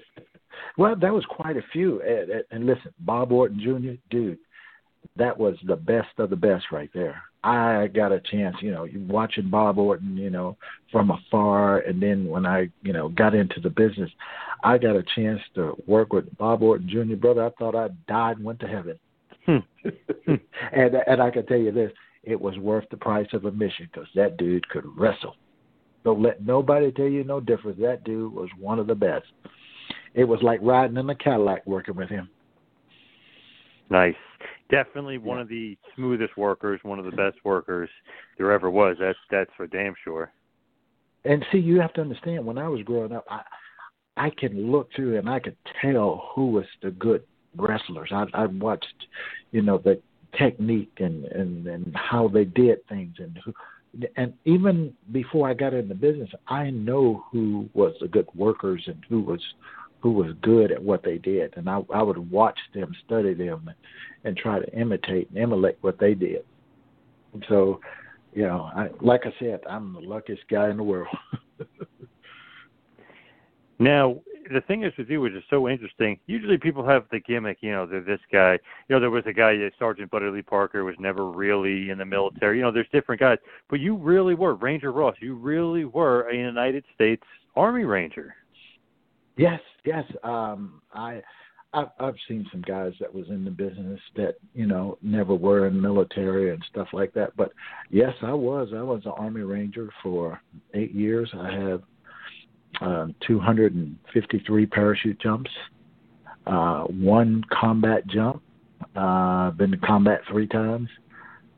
[0.78, 2.02] well, that was quite a few.
[2.02, 4.38] And, and listen, Bob Orton Jr., dude,
[5.16, 7.22] that was the best of the best right there.
[7.42, 10.56] I got a chance, you know, watching Bob Orton, you know,
[10.90, 14.10] from afar, and then when I, you know, got into the business,
[14.62, 17.16] I got a chance to work with Bob Orton Jr.
[17.16, 18.98] Brother, I thought I died and went to heaven.
[19.44, 19.58] Hmm.
[20.72, 21.92] and and I can tell you this,
[22.26, 25.36] it was worth the price of admission because that dude could wrestle.
[26.04, 27.78] Don't let nobody tell you no difference.
[27.80, 29.26] That dude was one of the best.
[30.14, 32.28] It was like riding in a Cadillac working with him.
[33.90, 34.14] Nice.
[34.70, 35.42] Definitely one yeah.
[35.42, 37.88] of the smoothest workers, one of the best workers
[38.38, 38.96] there ever was.
[39.00, 40.32] That's that's for damn sure.
[41.24, 42.44] And see, you have to understand.
[42.44, 43.42] When I was growing up, I
[44.16, 47.24] I can look through and I could tell who was the good
[47.56, 48.10] wrestlers.
[48.12, 49.06] I I watched,
[49.52, 50.00] you know, the
[50.38, 53.52] technique and and and how they did things and who
[54.16, 58.82] and even before I got in the business, I know who was the good workers
[58.86, 59.40] and who was
[60.00, 63.68] who was good at what they did, and I I would watch them, study them,
[63.68, 63.76] and,
[64.24, 66.44] and try to imitate and emulate what they did.
[67.32, 67.80] And so,
[68.34, 71.08] you know, I like I said, I'm the luckiest guy in the world.
[73.78, 74.16] now,
[74.52, 76.18] the thing is with you, which is so interesting.
[76.26, 77.58] Usually, people have the gimmick.
[77.60, 78.52] You know, they're this guy.
[78.88, 81.98] You know, there was a guy, uh, Sergeant Buddy Lee Parker, was never really in
[81.98, 82.58] the military.
[82.58, 85.16] You know, there's different guys, but you really were Ranger Ross.
[85.20, 87.22] You really were a United States
[87.56, 88.34] Army Ranger.
[89.36, 90.04] Yes, yes.
[90.22, 91.22] Um, I.
[91.76, 95.66] I've, I've seen some guys that was in the business that you know never were
[95.66, 97.36] in the military and stuff like that.
[97.36, 97.50] But
[97.90, 98.68] yes, I was.
[98.72, 100.40] I was an Army Ranger for
[100.74, 101.28] eight years.
[101.36, 101.82] I have
[102.80, 105.50] um, 253 parachute jumps,
[106.46, 108.42] uh, one combat jump.
[108.94, 110.88] Uh, been to combat three times.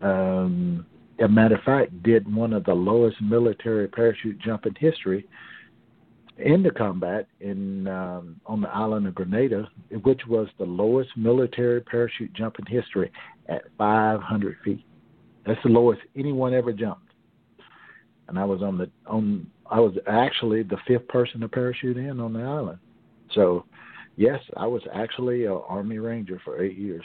[0.01, 0.87] Um,
[1.19, 5.27] as a matter of fact, did one of the lowest military parachute jump in history
[6.39, 9.69] in the combat in um, on the island of Grenada,
[10.03, 13.11] which was the lowest military parachute jump in history
[13.49, 14.85] at 500 feet.
[15.47, 17.13] That's the lowest anyone ever jumped.
[18.29, 22.21] And I was on the on I was actually the fifth person to parachute in
[22.21, 22.79] on the island.
[23.33, 23.65] So,
[24.17, 27.05] yes, I was actually an Army Ranger for eight years.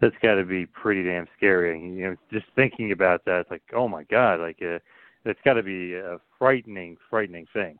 [0.00, 1.80] That's got to be pretty damn scary.
[1.80, 4.78] You know, just thinking about that, it's like, oh my god, like uh,
[5.24, 7.78] it's got to be a frightening, frightening thing.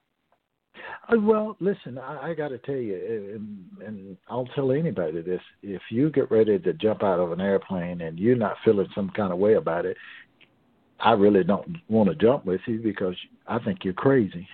[1.09, 5.41] Uh, well, listen, I, I got to tell you, and, and I'll tell anybody this:
[5.63, 9.11] if you get ready to jump out of an airplane and you're not feeling some
[9.11, 9.97] kind of way about it,
[11.01, 13.15] I really don't want to jump with you because
[13.47, 14.49] I think you're crazy.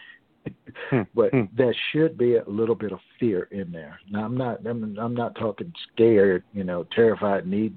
[1.15, 3.99] but there should be a little bit of fear in there.
[4.11, 7.75] Now I'm not I'm, I'm not talking scared, you know, terrified, need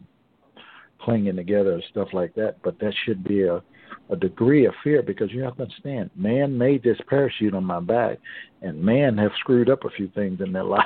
[1.01, 2.61] clinging together and stuff like that.
[2.63, 3.63] But there should be a
[4.09, 7.79] a degree of fear because you have to understand, man made this parachute on my
[7.79, 8.19] back,
[8.61, 10.85] and man have screwed up a few things in their life.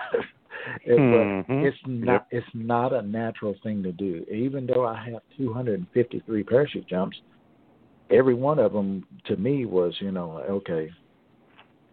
[0.86, 1.66] it, Mm-hmm.
[1.66, 4.26] It's not it's not a natural thing to do.
[4.32, 7.18] Even though I have 253 parachute jumps,
[8.12, 10.90] every one of them to me was, you know, okay,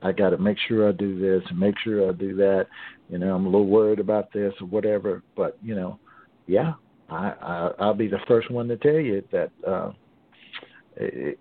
[0.03, 2.67] I got to make sure I do this and make sure I do that.
[3.09, 5.23] You know, I'm a little worried about this or whatever.
[5.37, 5.99] But you know,
[6.47, 6.75] yeah,
[7.09, 9.93] I, I I'll be the first one to tell you that uh,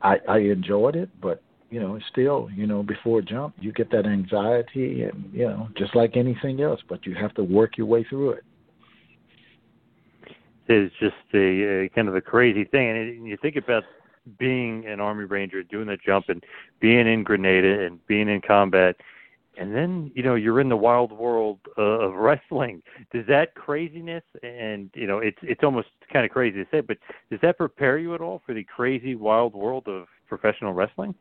[0.02, 4.06] I I enjoyed it, but you know, still, you know, before jump, you get that
[4.06, 8.06] anxiety, and you know, just like anything else, but you have to work your way
[8.06, 8.44] through it.
[10.70, 13.84] It's just a, a kind of a crazy thing, and you think about
[14.38, 16.44] being an Army Ranger, doing the jump, and
[16.80, 18.96] being in Grenada and being in combat,
[19.58, 22.82] and then you know you're in the wild world uh, of wrestling.
[23.12, 26.98] Does that craziness and you know it's it's almost kind of crazy to say, but
[27.30, 31.16] does that prepare you at all for the crazy wild world of professional wrestling?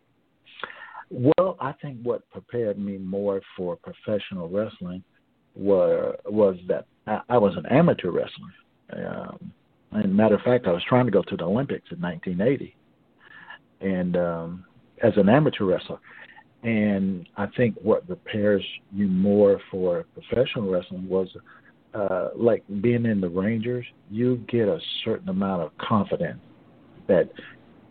[1.10, 5.02] Well, I think what prepared me more for professional wrestling
[5.54, 8.52] were was that I, I was an amateur wrestler.
[8.92, 9.52] Um,
[9.92, 12.76] and matter of fact, I was trying to go to the Olympics in 1980,
[13.80, 14.64] and um,
[15.02, 15.98] as an amateur wrestler.
[16.62, 21.28] And I think what prepares you more for professional wrestling was
[21.94, 23.86] uh, like being in the Rangers.
[24.10, 26.40] You get a certain amount of confidence
[27.06, 27.30] that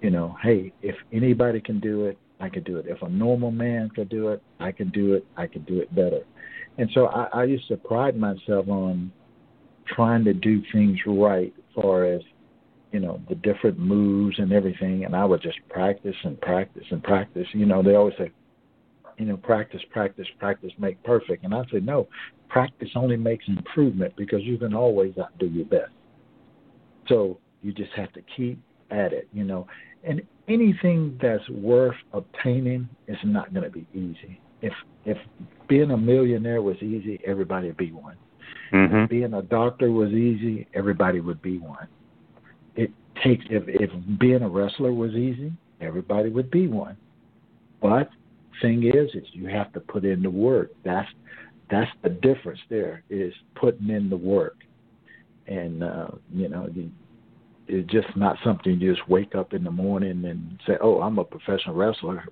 [0.01, 2.85] you know, hey, if anybody can do it, I can do it.
[2.87, 5.25] If a normal man can do it, I can do it.
[5.35, 6.21] I can do it better.
[6.77, 9.11] And so I, I used to pride myself on
[9.87, 12.21] trying to do things right as far as,
[12.95, 15.03] you know, the different moves and everything.
[15.03, 17.45] And I would just practice and practice and practice.
[17.51, 18.31] You know, they always say,
[19.17, 21.43] you know, practice, practice, practice, make perfect.
[21.43, 22.07] And I say, no,
[22.47, 25.91] practice only makes improvement because you can always outdo your best.
[27.09, 28.57] So you just have to keep
[28.91, 29.67] at it, you know.
[30.05, 34.39] And anything that's worth obtaining is not going to be easy.
[34.61, 34.71] If
[35.03, 35.17] if
[35.67, 38.15] being a millionaire was easy, everybody would be one.
[38.71, 38.95] Mm-hmm.
[38.95, 41.89] If being a doctor was easy, everybody would be one.
[43.23, 46.97] Takes if if being a wrestler was easy, everybody would be one.
[47.81, 48.09] But
[48.61, 50.71] thing is, is you have to put in the work.
[50.83, 51.07] That's
[51.69, 52.59] that's the difference.
[52.69, 54.57] There is putting in the work,
[55.47, 56.89] and uh, you know the
[57.67, 61.17] it's just not something you just wake up in the morning and say, "Oh, I'm
[61.17, 62.23] a professional wrestler,"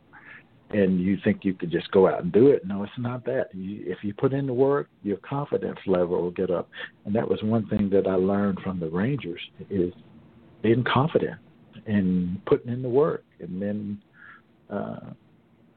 [0.70, 2.66] and you think you could just go out and do it.
[2.66, 3.48] No, it's not that.
[3.54, 6.70] You, if you put in the work, your confidence level will get up,
[7.06, 9.94] and that was one thing that I learned from the Rangers is
[10.64, 11.40] being confident
[11.86, 14.02] and putting in the work, and then
[14.72, 15.12] uh,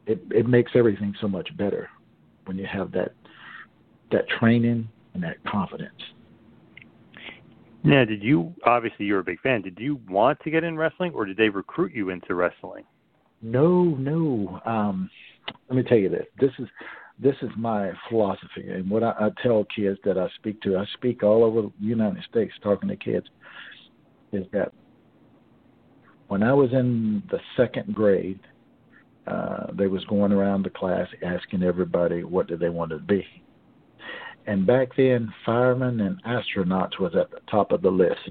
[0.06, 1.90] it it makes everything so much better
[2.46, 3.12] when you have that
[4.12, 5.92] that training and that confidence.
[7.82, 9.62] Now, did you obviously you're a big fan?
[9.62, 12.84] Did you want to get in wrestling, or did they recruit you into wrestling?
[13.42, 14.60] No, no.
[14.64, 15.10] Um,
[15.68, 16.26] let me tell you this.
[16.40, 16.68] This is
[17.18, 20.76] this is my philosophy, and what I, I tell kids that I speak to.
[20.76, 23.26] I speak all over the United States talking to kids.
[24.32, 24.72] Is that
[26.28, 28.40] when I was in the second grade,
[29.26, 33.24] uh, they was going around the class asking everybody what did they want to be.
[34.46, 38.30] And back then, firemen and astronauts was at the top of the list.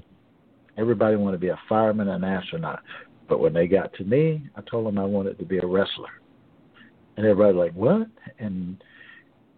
[0.78, 2.82] Everybody wanted to be a fireman and astronaut.
[3.28, 6.10] But when they got to me, I told them I wanted to be a wrestler.
[7.16, 8.06] And everybody like, what?
[8.38, 8.82] And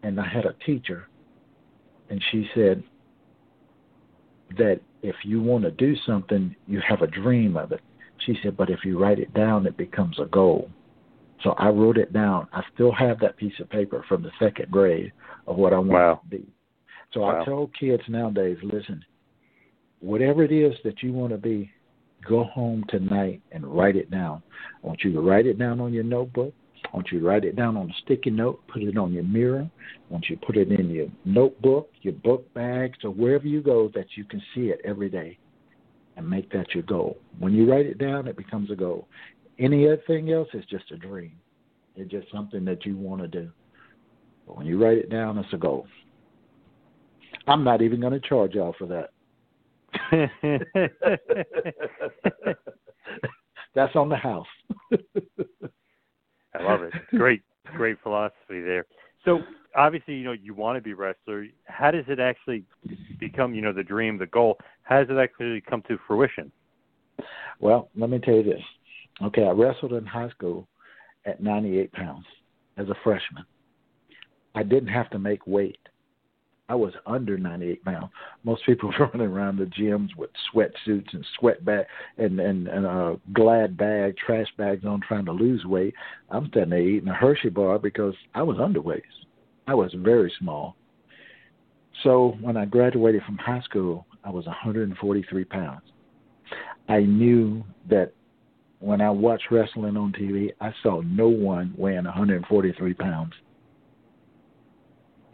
[0.03, 1.09] and I had a teacher,
[2.09, 2.85] and she said
[4.57, 7.81] that if you want to do something, you have a dream of it.
[8.25, 10.71] She said, but if you write it down, it becomes a goal.
[11.43, 12.49] So I wrote it down.
[12.53, 15.13] I still have that piece of paper from the second grade
[15.47, 16.21] of what I want wow.
[16.23, 16.47] to be.
[17.13, 17.41] So wow.
[17.41, 19.05] I tell kids nowadays, listen,
[20.01, 21.71] whatever it is that you want to be,
[22.27, 24.43] go home tonight and write it down.
[24.83, 26.53] I want you to write it down on your notebook.
[26.89, 29.25] I want you to write it down on a sticky note, put it on your
[29.25, 29.69] mirror.
[29.69, 33.61] I want you to put it in your notebook, your book bags, or wherever you
[33.61, 35.39] go that you can see it every day
[36.17, 37.19] and make that your goal.
[37.39, 39.07] When you write it down, it becomes a goal.
[39.59, 41.33] Anything else is just a dream.
[41.95, 43.51] It's just something that you want to do.
[44.47, 45.87] But when you write it down, it's a goal.
[47.47, 49.11] I'm not even going to charge y'all for that.
[53.75, 54.47] That's on the house.
[56.55, 56.93] I love it.
[57.17, 57.43] Great,
[57.77, 58.87] great philosophy there.
[59.25, 59.41] So
[59.77, 61.47] obviously, you know, you want to be a wrestler.
[61.65, 62.65] How does it actually
[63.21, 64.59] become, you know, the dream, the goal?
[64.83, 66.51] How does it actually come to fruition?
[67.61, 68.63] Well, let me tell you this.
[69.23, 70.69] Okay, I wrestled in high school
[71.27, 72.25] at 98 pounds
[72.77, 73.45] as a freshman.
[74.55, 75.79] I didn't have to make weight.
[76.69, 78.11] I was under 98 pounds.
[78.45, 81.87] Most people running around the gyms with sweatsuits and sweat bag
[82.19, 85.95] and and, and a glad bag, trash bags on, trying to lose weight.
[86.31, 89.03] I'm standing there eating a Hershey bar because I was underweight.
[89.67, 90.77] I was very small.
[92.05, 95.83] So when I graduated from high school, I was 143 pounds.
[96.89, 98.13] I knew that
[98.81, 103.33] when I watched wrestling on TV, I saw no one weighing 143 pounds.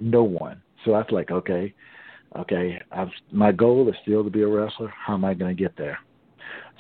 [0.01, 0.63] No one.
[0.85, 1.75] So I was like, okay,
[2.37, 4.93] okay, I've, my goal is still to be a wrestler.
[4.97, 5.99] How am I going to get there?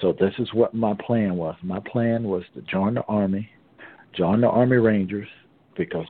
[0.00, 1.56] So this is what my plan was.
[1.62, 3.48] My plan was to join the army,
[4.14, 5.28] join the Army Rangers,
[5.76, 6.06] because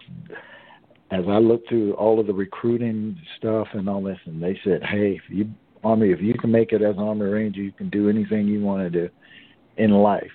[1.11, 4.83] as I looked through all of the recruiting stuff and all this, and they said,
[4.83, 5.51] hey, if you
[5.85, 8.63] Army, if you can make it as an Army Ranger, you can do anything you
[8.63, 9.13] want to do
[9.77, 10.31] in life.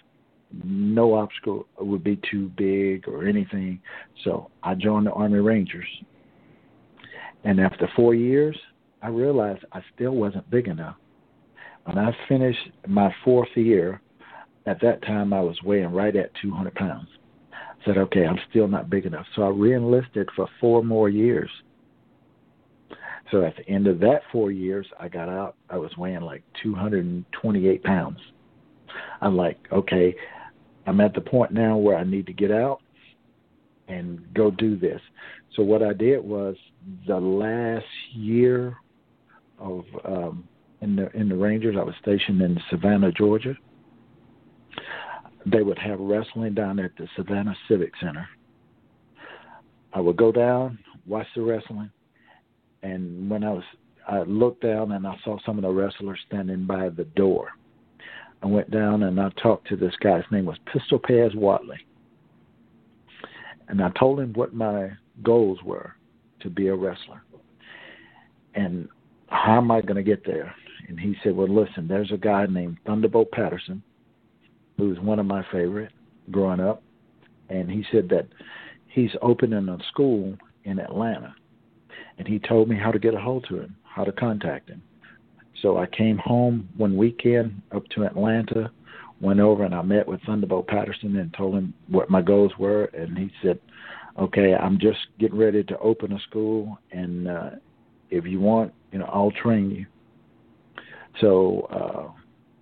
[0.64, 3.82] No obstacle would be too big or anything.
[4.24, 5.88] So I joined the Army Rangers.
[7.44, 8.58] And after four years,
[9.02, 10.96] I realized I still wasn't big enough.
[11.86, 14.02] When I finished my fourth year,
[14.66, 17.08] at that time I was weighing right at 200 pounds.
[17.52, 19.26] I said, okay, I'm still not big enough.
[19.36, 21.50] So I reenlisted for four more years.
[23.32, 25.56] So at the end of that four years, I got out.
[25.70, 28.20] I was weighing like 228 pounds.
[29.22, 30.16] I'm like, okay,
[30.88, 32.80] I'm at the point now where I need to get out
[33.88, 35.02] and go do this.
[35.56, 36.56] So what I did was
[37.08, 38.78] the last year
[39.58, 40.48] of um,
[40.82, 43.56] in the in the Rangers, I was stationed in Savannah, Georgia.
[45.46, 48.28] They would have wrestling down at the Savannah Civic Center.
[49.94, 51.90] I would go down, watch the wrestling,
[52.84, 53.64] and when I was
[54.08, 57.50] I looked down and I saw some of the wrestlers standing by the door.
[58.42, 60.18] I went down and I talked to this guy.
[60.18, 61.78] His name was Pistol Pez Whatley.
[63.68, 64.90] And I told him what my
[65.22, 65.94] goals were
[66.42, 67.24] to be a wrestler.
[68.56, 68.90] And
[69.28, 70.54] how am I going to get there?
[70.88, 73.84] And he said, Well, listen, there's a guy named Thunderbolt Patterson,
[74.78, 75.92] who's one of my favorite
[76.32, 76.82] growing up.
[77.50, 78.28] And he said that
[78.88, 81.36] he's opening a school in Atlanta
[82.20, 84.82] and he told me how to get a hold to him, how to contact him.
[85.62, 88.72] So I came home one weekend up to Atlanta,
[89.22, 92.86] went over and I met with Thunderbolt Patterson and told him what my goals were,
[92.86, 93.60] and he said,
[94.20, 97.50] "Okay, I'm just getting ready to open a school, and uh,
[98.10, 99.86] if you want, you know, I'll train you."
[101.22, 102.14] So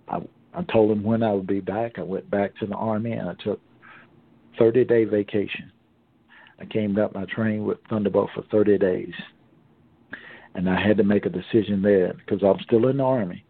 [0.08, 0.20] uh, I
[0.54, 1.98] I told him when I would be back.
[1.98, 3.60] I went back to the army and I took
[4.58, 5.70] 30 day vacation.
[6.60, 9.14] I came up, I trained with Thunderbolt for 30 days
[10.54, 13.44] and I had to make a decision there because I'm still in the army,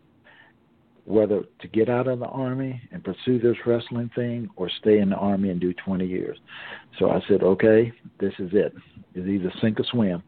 [1.08, 5.08] whether to get out of the army and pursue this wrestling thing or stay in
[5.08, 6.36] the army and do 20 years.
[6.98, 7.90] So I said, okay,
[8.20, 8.74] this is it.
[9.14, 10.22] It's either sink or swim.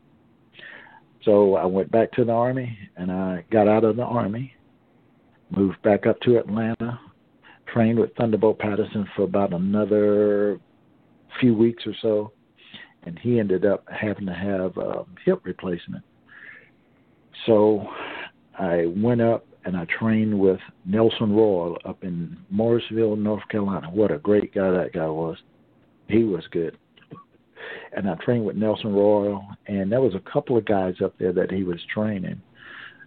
[1.23, 4.55] So I went back to the army and I got out of the army,
[5.51, 6.99] moved back up to Atlanta,
[7.71, 10.59] trained with Thunderbolt Patterson for about another
[11.40, 12.33] few weeks or so,
[13.03, 16.03] and he ended up having to have a hip replacement.
[17.45, 17.87] So
[18.59, 23.90] I went up and I trained with Nelson Royal up in Morrisville, North Carolina.
[23.90, 25.37] What a great guy that guy was.
[26.09, 26.77] He was good.
[27.94, 31.33] And I trained with Nelson Royal, and there was a couple of guys up there
[31.33, 32.40] that he was training.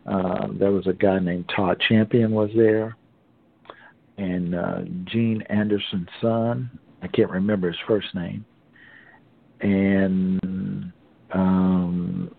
[0.06, 2.96] Uh, there was a guy named Todd Champion was there,
[4.18, 6.70] and uh, Gene Anderson's son.
[7.02, 8.46] I can't remember his first name.
[9.62, 10.94] And
[11.32, 12.36] um,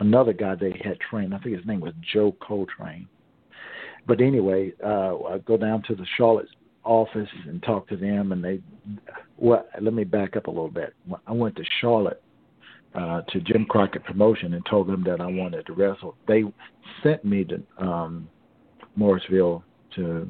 [0.00, 1.34] another guy they had trained.
[1.34, 3.08] I think his name was Joe Coltrane.
[4.08, 6.48] But anyway, uh, I go down to the Charlotte
[6.82, 8.60] office and talk to them, and they.
[9.36, 10.94] Well, let me back up a little bit.
[11.26, 12.22] I went to Charlotte
[12.94, 16.16] uh, to Jim Crockett Promotion and told them that I wanted to wrestle.
[16.26, 16.42] They
[17.02, 18.28] sent me to um,
[18.96, 19.62] Morrisville
[19.96, 20.26] to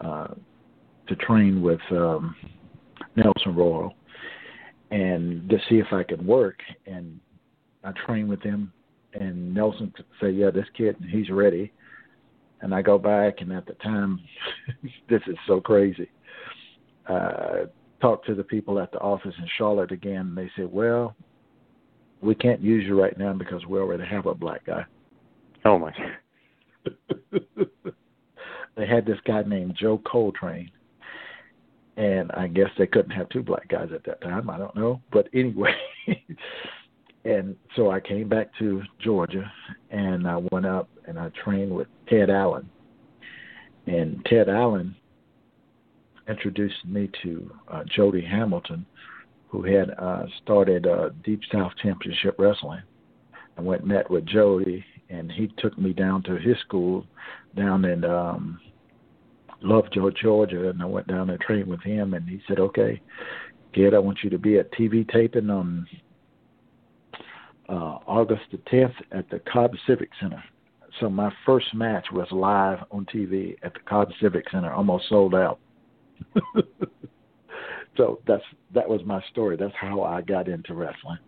[0.00, 0.34] uh,
[1.06, 2.34] to train with um,
[3.14, 3.94] Nelson Royal
[4.90, 6.58] and to see if I could work.
[6.86, 7.20] And
[7.84, 8.72] I trained with him,
[9.14, 11.72] and Nelson said, "Yeah, this kid, he's ready."
[12.60, 14.20] And I go back, and at the time,
[15.08, 16.10] this is so crazy.
[17.08, 17.66] Uh,
[18.00, 21.14] talk to the people at the office in Charlotte again, and they said, "Well,
[22.20, 24.84] we can't use you right now because we already have a black guy."
[25.64, 25.92] Oh my!
[28.76, 30.70] they had this guy named Joe Coltrane,
[31.96, 34.50] and I guess they couldn't have two black guys at that time.
[34.50, 35.74] I don't know, but anyway,
[37.24, 39.50] and so I came back to Georgia
[39.90, 42.68] and I went up and I trained with Ted Allen.
[43.86, 44.94] And Ted Allen
[46.28, 48.84] introduced me to uh, Jody Hamilton,
[49.48, 52.82] who had uh, started uh, Deep South Championship Wrestling.
[53.56, 57.06] I went and met with Jody, and he took me down to his school
[57.56, 58.60] down in um,
[59.62, 62.14] Lovejoy, Georgia, and I went down and trained with him.
[62.14, 63.00] And he said, "Okay,
[63.72, 65.86] kid, I want you to be at TV taping on
[67.68, 70.42] uh, August the 10th at the Cobb Civic Center."
[71.00, 75.34] So my first match was live on TV at the Cobb Civic Center, almost sold
[75.34, 75.58] out.
[77.96, 78.42] so that's
[78.74, 79.56] that was my story.
[79.56, 81.18] That's how I got into wrestling.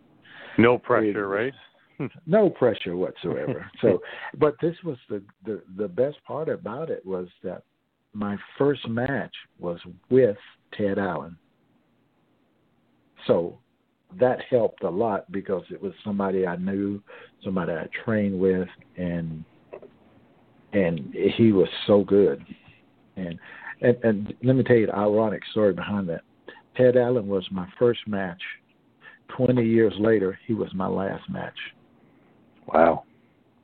[0.58, 1.52] No pressure, right?
[2.26, 3.70] no pressure whatsoever.
[3.80, 4.00] so,
[4.38, 7.62] but this was the, the the best part about it was that
[8.12, 10.36] my first match was with
[10.76, 11.36] Ted Allen.
[13.26, 13.58] So
[14.18, 17.00] that helped a lot because it was somebody I knew,
[17.44, 19.44] somebody I trained with, and
[20.72, 22.44] and he was so good.
[23.16, 23.38] And
[23.82, 26.20] and, and let me tell you the ironic story behind that.
[26.76, 28.40] Ted Allen was my first match.
[29.36, 31.56] Twenty years later, he was my last match.
[32.72, 33.04] Wow,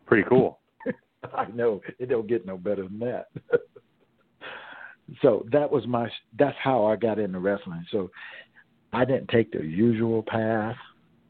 [0.06, 0.60] pretty cool.
[1.34, 3.26] I know it don't get no better than that.
[5.22, 7.84] so that was my that's how I got into wrestling.
[7.90, 8.10] So
[8.92, 10.76] I didn't take the usual path.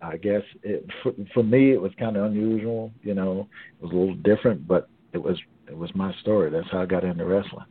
[0.02, 2.92] I guess it for, for me it was kind of unusual.
[3.02, 3.48] You know,
[3.80, 5.38] it was a little different, but it was
[5.68, 6.50] it was my story.
[6.50, 7.66] That's how I got into wrestling.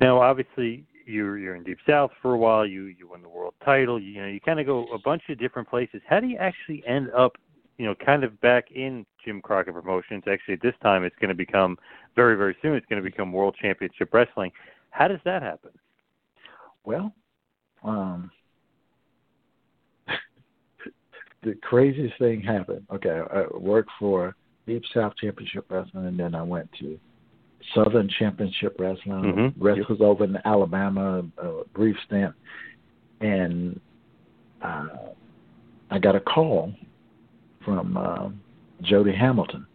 [0.00, 2.66] Now, obviously, you're you're in Deep South for a while.
[2.66, 4.00] You you won the world title.
[4.00, 6.00] You, you know, you kind of go a bunch of different places.
[6.08, 7.36] How do you actually end up,
[7.78, 10.24] you know, kind of back in Jim Crockett Promotions?
[10.30, 11.76] Actually, this time it's going to become
[12.14, 12.74] very very soon.
[12.74, 14.52] It's going to become World Championship Wrestling.
[14.90, 15.70] How does that happen?
[16.84, 17.12] Well,
[17.84, 18.30] um,
[21.42, 22.86] the craziest thing happened.
[22.92, 24.34] Okay, I worked for
[24.68, 27.00] Deep South Championship Wrestling, and then I went to
[27.74, 29.22] Southern Championship Wrestling.
[29.22, 29.64] Mm-hmm.
[29.64, 32.34] Wrestled over in Alabama, a brief stint,
[33.22, 33.80] and
[34.62, 34.86] uh,
[35.90, 36.74] I got a call
[37.64, 38.28] from uh,
[38.82, 39.66] Jody Hamilton,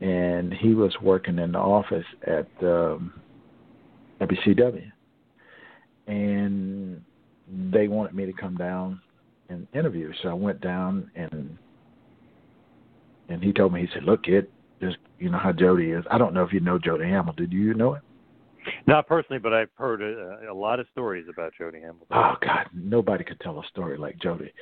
[0.00, 3.12] and he was working in the office at um,
[4.20, 4.90] WCW,
[6.06, 7.02] and
[7.72, 9.00] they wanted me to come down
[9.48, 10.12] and interview.
[10.22, 11.58] So I went down and
[13.30, 14.48] and he told me he said, "Look, kid,
[14.80, 16.04] just you know how Jody is.
[16.10, 17.48] I don't know if you know Jody Hamilton.
[17.48, 18.02] Did you know him?
[18.86, 22.06] Not personally, but I've heard a, a lot of stories about Jody Hamilton.
[22.10, 24.52] Oh God, nobody could tell a story like Jody.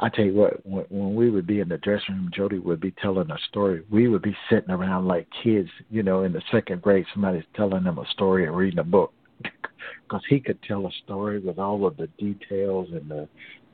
[0.00, 2.80] I tell you what, when, when we would be in the dressing room, Jody would
[2.80, 3.82] be telling a story.
[3.90, 7.04] We would be sitting around like kids, you know, in the second grade.
[7.12, 9.12] Somebody's telling them a story and reading a book,
[9.42, 13.28] because he could tell a story with all of the details and the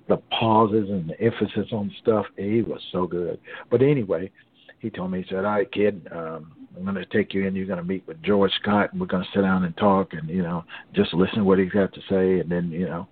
[0.08, 2.26] the pauses and the emphasis on stuff.
[2.36, 3.38] He was so good.
[3.70, 4.30] But anyway,
[4.78, 7.54] he told me, he said, All right, kid, um, I'm going to take you in.
[7.54, 10.12] You're going to meet with George Scott, and we're going to sit down and talk
[10.12, 12.40] and, you know, just listen to what he's got to say.
[12.40, 13.08] And then, you know,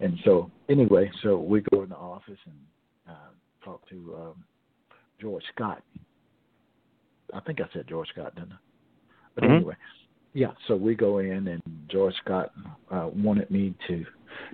[0.00, 2.54] and so anyway, so we go in the office and
[3.08, 4.44] uh, talk to um,
[5.20, 5.82] George Scott.
[7.34, 8.56] I think I said George Scott, didn't I?
[9.34, 9.54] But mm-hmm.
[9.54, 9.74] anyway,
[10.34, 10.52] yeah.
[10.66, 12.52] So we go in, and George Scott
[12.90, 14.04] uh, wanted me to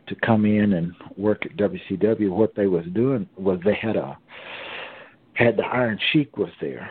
[0.06, 2.30] to come in and work at WCW.
[2.30, 4.16] What they was doing was they had a
[5.34, 6.90] had the Iron Sheik was there,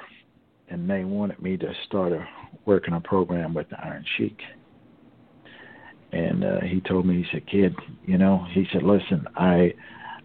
[0.70, 2.28] and they wanted me to start a
[2.66, 4.38] working a program with the Iron Sheik.
[6.12, 7.76] And uh, he told me, he said, "Kid,
[8.06, 9.74] you know," he said, "Listen, I."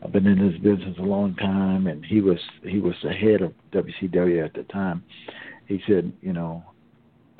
[0.00, 3.42] I've been in this business a long time, and he was he was the head
[3.42, 5.02] of WCW at the time.
[5.66, 6.62] He said, you know,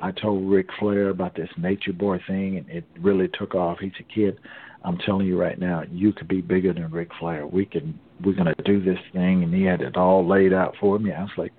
[0.01, 3.79] I told Ric Flair about this Nature Boy thing, and it really took off.
[3.79, 4.39] He said, "Kid,
[4.83, 7.45] I'm telling you right now, you could be bigger than Ric Flair.
[7.45, 10.97] We can, we're to do this thing." And he had it all laid out for
[10.99, 11.11] me.
[11.11, 11.53] I was like,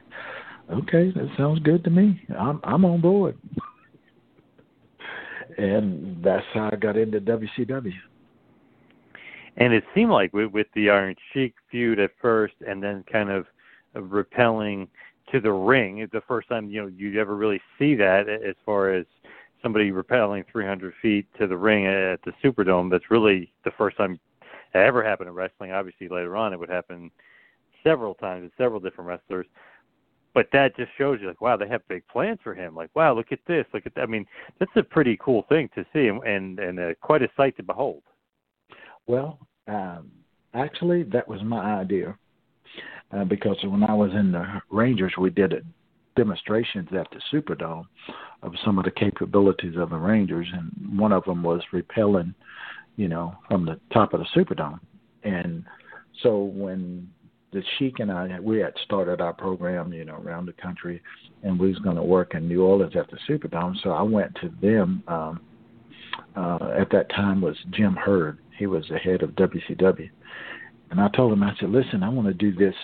[0.70, 2.22] "Okay, that sounds good to me.
[2.38, 3.36] I'm I'm on board."
[5.58, 7.92] and that's how I got into WCW.
[9.56, 13.30] And it seemed like with, with the Iron Sheik feud at first, and then kind
[13.30, 13.46] of
[13.94, 14.88] repelling
[15.32, 16.08] to the ring.
[16.12, 19.04] The first time you know you ever really see that, as far as
[19.62, 22.90] somebody repelling 300 feet to the ring at the Superdome.
[22.90, 24.18] That's really the first time
[24.74, 25.72] it ever happened in wrestling.
[25.72, 27.10] Obviously, later on it would happen
[27.82, 29.46] several times with several different wrestlers.
[30.32, 32.74] But that just shows you, like, wow, they have big plans for him.
[32.74, 34.02] Like, wow, look at this, look at that.
[34.02, 34.26] I mean,
[34.60, 37.64] that's a pretty cool thing to see, and and, and uh, quite a sight to
[37.64, 38.02] behold.
[39.08, 40.10] Well, um,
[40.54, 42.16] actually, that was my idea
[43.12, 45.62] uh, because when I was in the Rangers, we did a
[46.20, 47.86] demonstrations at the Superdome
[48.42, 52.34] of some of the capabilities of the Rangers, and one of them was repelling,
[52.96, 54.80] you know, from the top of the Superdome.
[55.24, 55.64] And
[56.22, 57.08] so when
[57.52, 61.02] the Sheik and I, we had started our program, you know, around the country,
[61.42, 63.74] and we was going to work in New Orleans at the Superdome.
[63.82, 65.40] So I went to them um,
[66.36, 68.38] uh, at that time was Jim Herd.
[68.58, 70.10] He was the head of WCW.
[70.90, 72.74] And I told him, I said, listen, I want to do this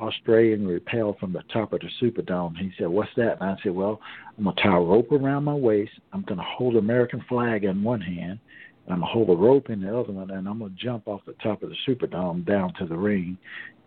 [0.00, 2.56] Australian rappel from the top of the Superdome.
[2.56, 3.40] He said, what's that?
[3.40, 4.00] And I said, well,
[4.36, 5.92] I'm going to tie a rope around my waist.
[6.12, 8.38] I'm going to hold the American flag in one hand.
[8.86, 10.30] And I'm going to hold a rope in the other one.
[10.30, 13.38] And I'm going to jump off the top of the Superdome down to the ring,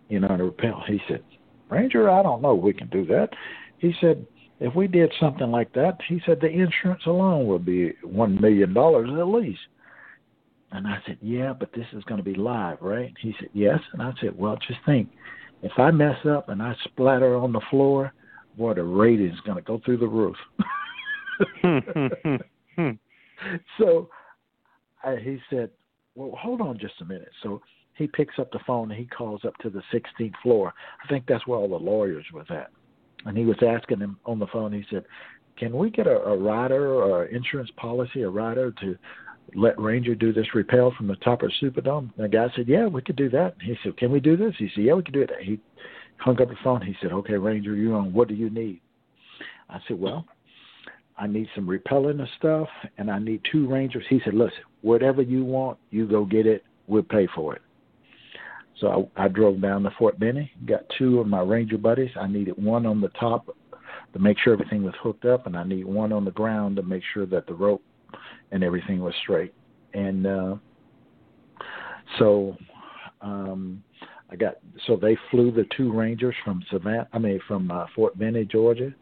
[0.10, 0.84] you know, to rappel.
[0.88, 1.24] He said,
[1.70, 3.30] Ranger, I don't know we can do that.
[3.80, 4.26] He said,
[4.60, 8.74] if we did something like that, he said the insurance alone would be one million
[8.74, 9.60] dollars at least.
[10.72, 13.14] And I said, Yeah, but this is going to be live, right?
[13.20, 13.80] He said, Yes.
[13.94, 15.10] And I said, Well, just think,
[15.62, 18.14] if I mess up and I splatter on the floor,
[18.58, 20.36] boy, the rating's going to go through the roof.
[23.78, 24.10] so
[25.04, 25.70] I, he said,
[26.16, 27.32] Well, hold on just a minute.
[27.44, 27.62] So
[27.96, 30.74] he picks up the phone and he calls up to the 16th floor.
[31.04, 32.70] I think that's where all the lawyers was at.
[33.26, 34.72] And he was asking him on the phone.
[34.72, 35.04] He said,
[35.58, 38.96] "Can we get a, a rider or insurance policy, a rider to
[39.56, 42.88] let Ranger do this rappel from the top of Superdome?" And the guy said, "Yeah,
[42.88, 45.04] we could do that." And he said, "Can we do this?" He said, "Yeah, we
[45.04, 45.60] could do it." He
[46.18, 46.82] hung up the phone.
[46.82, 48.14] He said, "Okay, Ranger, you're on.
[48.14, 48.82] What do you need?"
[49.70, 50.26] I said, "Well."
[51.20, 52.70] I need some repelling and stuff,
[53.00, 54.06] and I need two rangers.
[54.08, 56.64] He said, "Listen, whatever you want, you go get it.
[56.86, 57.62] We'll pay for it."
[58.80, 62.12] So I, I drove down to Fort Benning, got two of my ranger buddies.
[62.16, 63.50] I needed one on the top
[64.14, 66.84] to make sure everything was hooked up, and I need one on the ground to
[66.84, 67.82] make sure that the rope
[68.52, 69.54] and everything was straight.
[69.94, 70.56] And uh,
[72.20, 72.56] so
[73.22, 73.84] um,
[74.30, 74.56] I got
[74.86, 78.94] so they flew the two rangers from Savannah, I mean from uh, Fort Benning, Georgia,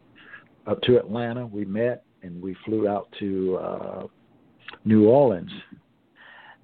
[0.67, 1.45] up to Atlanta.
[1.45, 4.07] We met and we flew out to uh,
[4.83, 5.51] New Orleans.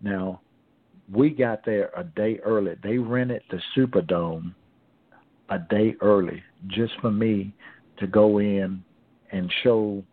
[0.02, 0.42] Now
[1.12, 2.76] we got there a day early.
[2.84, 4.54] They rented the Superdome
[5.50, 7.54] a day early just for me
[8.00, 8.84] to go in
[9.32, 10.04] and show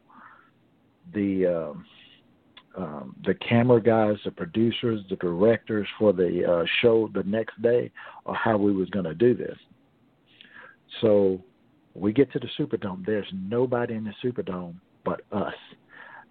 [1.14, 1.84] the um,
[2.78, 7.90] um, the camera guys, the producers, the directors for the uh, show the next day,
[8.24, 9.56] or how we was going to do this.
[11.00, 11.42] So
[11.94, 13.04] we get to the Superdome.
[13.04, 15.54] There's nobody in the Superdome but us.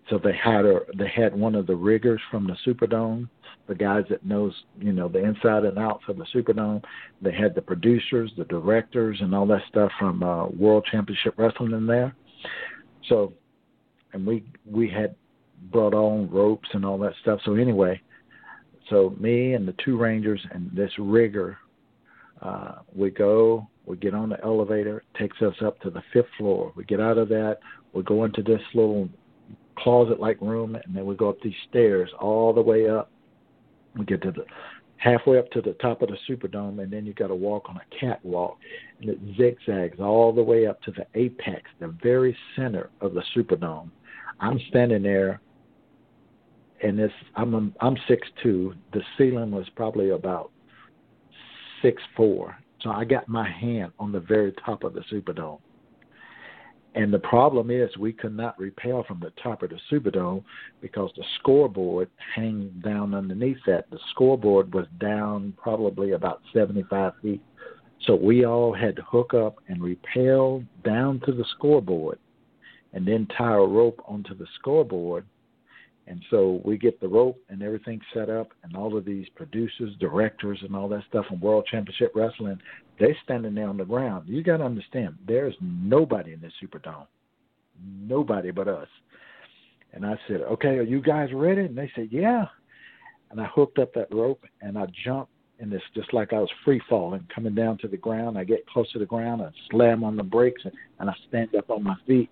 [0.09, 3.27] So they had a, they had one of the riggers from the Superdome,
[3.67, 6.81] the guys that knows you know the inside and outs of the Superdome.
[7.21, 11.73] They had the producers, the directors, and all that stuff from uh, World Championship Wrestling
[11.73, 12.15] in there.
[13.09, 13.33] So,
[14.13, 15.13] and we we had
[15.71, 17.39] brought on ropes and all that stuff.
[17.45, 18.01] So anyway,
[18.89, 21.57] so me and the two rangers and this rigger,
[22.41, 26.71] uh, we go, we get on the elevator, takes us up to the fifth floor.
[26.75, 27.59] We get out of that,
[27.93, 29.09] we go into this little
[29.77, 33.11] closet like room, and then we go up these stairs all the way up.
[33.97, 34.45] We get to the
[34.97, 37.77] halfway up to the top of the Superdome, and then you got to walk on
[37.77, 38.57] a catwalk,
[38.99, 43.23] and it zigzags all the way up to the apex, the very center of the
[43.35, 43.89] Superdome.
[44.39, 45.39] I'm standing there,
[46.83, 48.73] and this I'm I'm six two.
[48.93, 50.51] The ceiling was probably about
[51.81, 55.59] six four, so I got my hand on the very top of the Superdome.
[56.95, 60.43] And the problem is we could not rappel from the top of the Superdome
[60.81, 63.87] because the scoreboard hangs down underneath that.
[63.91, 67.41] The scoreboard was down probably about 75 feet.
[68.05, 72.17] So we all had to hook up and rappel down to the scoreboard
[72.93, 75.25] and then tie a rope onto the scoreboard
[76.07, 79.93] and so we get the rope and everything set up, and all of these producers,
[79.99, 82.59] directors, and all that stuff from World Championship Wrestling,
[82.97, 84.27] they're standing there on the ground.
[84.27, 87.07] You got to understand, there's nobody in this Superdome,
[87.85, 88.87] nobody but us.
[89.93, 92.45] And I said, "Okay, are you guys ready?" And they said, "Yeah."
[93.31, 96.49] And I hooked up that rope and I jumped, and it's just like I was
[96.63, 98.37] free falling, coming down to the ground.
[98.37, 101.55] I get close to the ground, I slam on the brakes, and, and I stand
[101.55, 102.29] up on my feet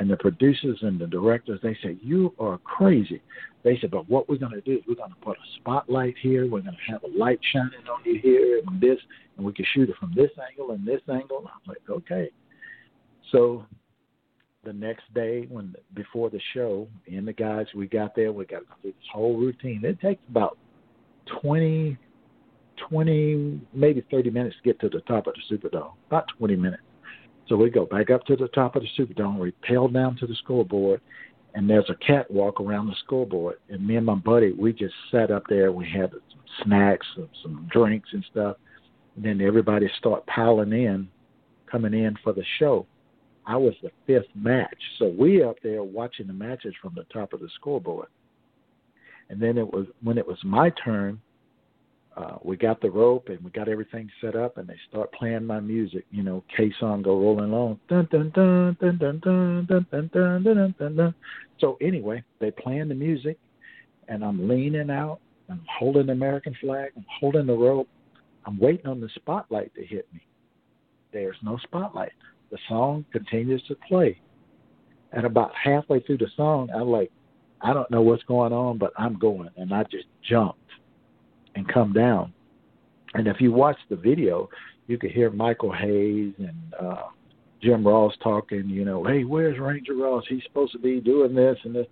[0.00, 3.20] and the producers and the directors, they said, You are crazy.
[3.62, 6.14] They said, But what we're going to do is we're going to put a spotlight
[6.20, 6.44] here.
[6.44, 8.98] We're going to have a light shining on you here and this,
[9.36, 11.44] and we can shoot it from this angle and this angle.
[11.46, 12.30] I'm like, Okay.
[13.30, 13.66] So
[14.64, 18.46] the next day, when before the show, me and the guys, we got there, we
[18.46, 19.82] got to do this whole routine.
[19.84, 20.56] It takes about
[21.42, 21.98] 20,
[22.88, 25.92] 20, maybe 30 minutes to get to the top of the Superdome.
[26.08, 26.82] About 20 minutes.
[27.50, 30.26] So we go back up to the top of the Superdome, we rappel down to
[30.28, 31.00] the scoreboard,
[31.54, 33.56] and there's a catwalk around the scoreboard.
[33.68, 35.72] And me and my buddy, we just sat up there.
[35.72, 38.56] We had some snacks, some, some drinks and stuff.
[39.16, 41.08] And then everybody start piling in,
[41.68, 42.86] coming in for the show.
[43.44, 47.32] I was the fifth match, so we up there watching the matches from the top
[47.32, 48.06] of the scoreboard.
[49.28, 51.20] And then it was when it was my turn.
[52.16, 55.46] Uh, we got the rope and we got everything set up, and they start playing
[55.46, 56.04] my music.
[56.10, 57.78] You know, Caissons go rolling along.
[57.88, 61.14] Dun dun dun dun dun dun dun dun dun dun dun.
[61.60, 63.38] So anyway, they playing the music,
[64.08, 65.20] and I'm leaning out.
[65.48, 66.90] I'm holding the American flag.
[66.96, 67.88] I'm holding the rope.
[68.44, 70.20] I'm waiting on the spotlight to hit me.
[71.12, 72.12] There's no spotlight.
[72.50, 74.20] The song continues to play.
[75.12, 77.10] And about halfway through the song, I'm like,
[77.60, 79.50] I don't know what's going on, but I'm going.
[79.56, 80.58] And I just jumped
[81.54, 82.32] and come down.
[83.14, 84.48] And if you watch the video,
[84.86, 87.08] you could hear Michael Hayes and uh,
[87.62, 90.24] Jim Ross talking, you know, hey, where's Ranger Ross?
[90.28, 91.86] He's supposed to be doing this and this.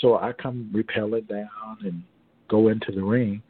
[0.00, 2.02] So I come rappelling down and
[2.48, 3.42] go into the ring.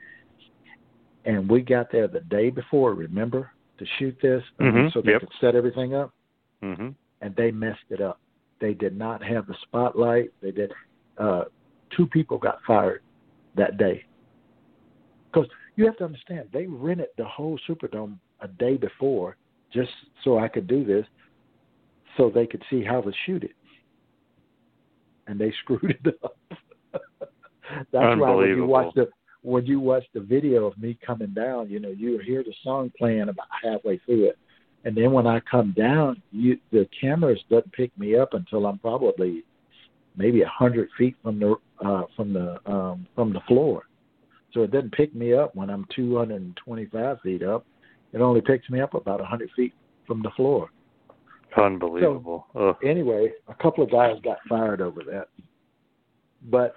[1.24, 5.20] And we got there the day before, remember, to shoot this Mhm, so they yep.
[5.20, 6.12] could set everything up.
[6.62, 6.90] Mm-hmm.
[7.22, 8.20] And they messed it up.
[8.60, 10.32] They did not have the spotlight.
[10.40, 10.72] They did.
[11.18, 11.44] Uh,
[11.90, 13.02] two people got fired
[13.56, 14.04] that day.
[15.34, 19.36] Because you have to understand, they rented the whole Superdome a day before
[19.72, 19.90] just
[20.22, 21.04] so I could do this,
[22.16, 23.54] so they could see how to shoot it.
[25.26, 26.36] And they screwed it up.
[27.92, 29.08] That's why when you watch the
[29.42, 32.90] when you watch the video of me coming down, you know, you hear the song
[32.96, 34.38] playing about halfway through it.
[34.84, 38.78] And then when I come down, you the cameras doesn't pick me up until I'm
[38.78, 39.44] probably
[40.16, 43.84] maybe a hundred feet from the uh, from the um, from the floor.
[44.54, 47.66] So it doesn't pick me up when I'm 225 feet up.
[48.12, 49.74] It only picks me up about a 100 feet
[50.06, 50.70] from the floor.
[51.56, 52.46] Unbelievable.
[52.54, 52.76] Ugh.
[52.84, 55.28] Anyway, a couple of guys got fired over that.
[56.50, 56.74] But,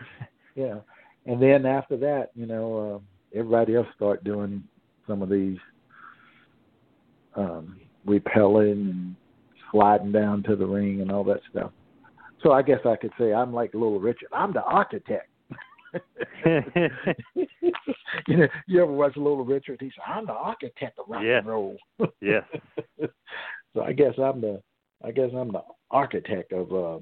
[0.55, 0.79] yeah,
[1.27, 3.01] and then after that, you know,
[3.33, 4.63] uh, everybody else start doing
[5.05, 5.57] some of these
[7.35, 9.15] um, repelling and
[9.71, 11.71] sliding down to the ring and all that stuff.
[12.41, 14.29] So I guess I could say I'm like Little Richard.
[14.31, 15.29] I'm the architect.
[18.27, 19.77] you know, you ever watch a Little Richard?
[19.79, 21.39] He said, "I'm the architect of rock Yes.
[21.39, 21.77] and roll."
[22.21, 22.41] yeah.
[23.73, 24.61] so I guess I'm the,
[25.03, 26.99] I guess I'm the architect of uh,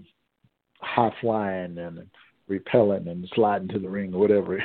[0.81, 2.07] high flying and
[2.47, 4.63] repelling and sliding to the ring or whatever.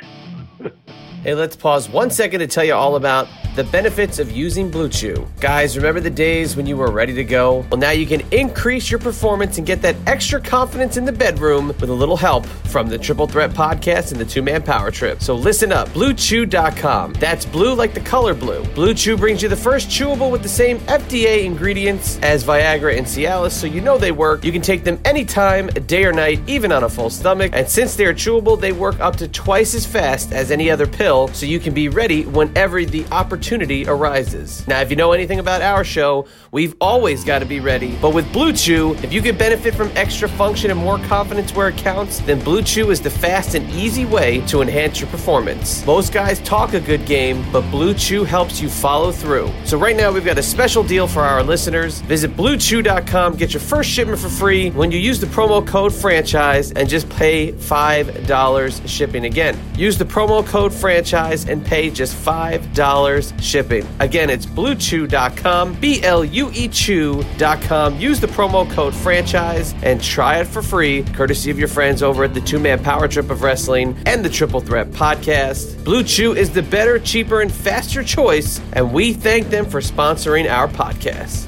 [1.23, 4.87] Hey, let's pause one second to tell you all about the benefits of using Blue
[4.87, 5.27] Chew.
[5.41, 7.65] Guys, remember the days when you were ready to go?
[7.69, 11.67] Well, now you can increase your performance and get that extra confidence in the bedroom
[11.67, 15.21] with a little help from the Triple Threat Podcast and the Two Man Power Trip.
[15.21, 17.13] So listen up, BlueChew.com.
[17.13, 18.63] That's blue like the color blue.
[18.73, 23.05] Blue Chew brings you the first chewable with the same FDA ingredients as Viagra and
[23.05, 24.45] Cialis, so you know they work.
[24.45, 27.51] You can take them anytime, day or night, even on a full stomach.
[27.53, 31.10] And since they're chewable, they work up to twice as fast as any other pill,
[31.11, 34.65] so you can be ready whenever the opportunity arises.
[34.65, 37.97] Now, if you know anything about our show, we've always got to be ready.
[38.01, 41.67] But with Blue Chew, if you can benefit from extra function and more confidence where
[41.67, 45.85] it counts, then Blue Chew is the fast and easy way to enhance your performance.
[45.85, 49.51] Most guys talk a good game, but Blue Chew helps you follow through.
[49.65, 51.99] So right now, we've got a special deal for our listeners.
[52.01, 56.71] Visit BlueChew.com, get your first shipment for free when you use the promo code franchise
[56.71, 59.25] and just pay $5 shipping.
[59.25, 61.00] Again, use the promo code franchise
[61.47, 63.87] and pay just $5 shipping.
[63.99, 67.99] Again, it's BlueChew.com, B L U E Chew.com.
[67.99, 72.23] Use the promo code franchise and try it for free, courtesy of your friends over
[72.23, 75.83] at the Two Man Power Trip of Wrestling and the Triple Threat Podcast.
[75.83, 80.49] Blue Chew is the better, cheaper, and faster choice, and we thank them for sponsoring
[80.49, 81.47] our podcast.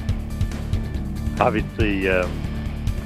[1.40, 2.30] Obviously, um,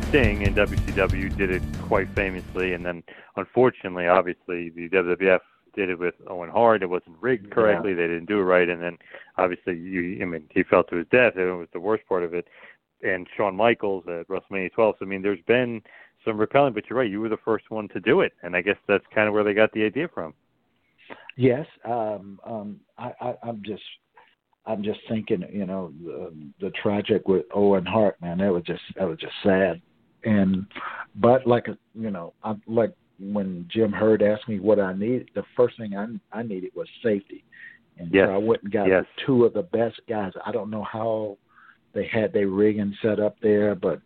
[0.09, 3.03] Sting in WCW did it quite famously, and then
[3.37, 5.41] unfortunately, obviously, the WWF
[5.79, 6.83] did it with Owen Hart.
[6.83, 7.95] It wasn't rigged correctly.
[7.95, 8.99] They didn't do it right, and then
[9.37, 11.37] obviously, you, I mean, he fell to his death.
[11.37, 12.49] It was the worst part of it.
[13.03, 14.97] And Shawn Michaels at WrestleMania 12.
[14.99, 15.81] So I mean, there's been
[16.25, 17.09] some repelling, but you're right.
[17.09, 19.45] You were the first one to do it, and I guess that's kind of where
[19.45, 20.35] they got the idea from.
[21.37, 23.83] Yes, um, um, I, I, I'm just,
[24.67, 28.83] I'm just thinking, you know, the, the tragic with Owen Hart, man, that was just,
[28.97, 29.81] that was just sad.
[30.25, 30.67] And,
[31.15, 35.45] but like, you know, I like when Jim Herd asked me what I needed, the
[35.57, 37.45] first thing I, I needed was safety,
[37.99, 38.29] and Yes.
[38.29, 39.05] so I went and got Yes.
[39.27, 40.33] two of the best guys.
[40.45, 41.37] I don't know how
[41.93, 44.01] they had their rigging set up there, but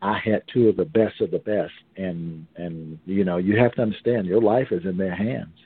[0.00, 3.72] I- had two of the best of the best, and and you know, you have
[3.74, 5.58] to understand, your life is in their hands.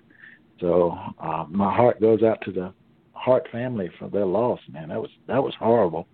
[0.61, 2.73] So uh, my heart goes out to the
[3.13, 4.89] Hart family for their loss, man.
[4.89, 6.07] That was that was horrible.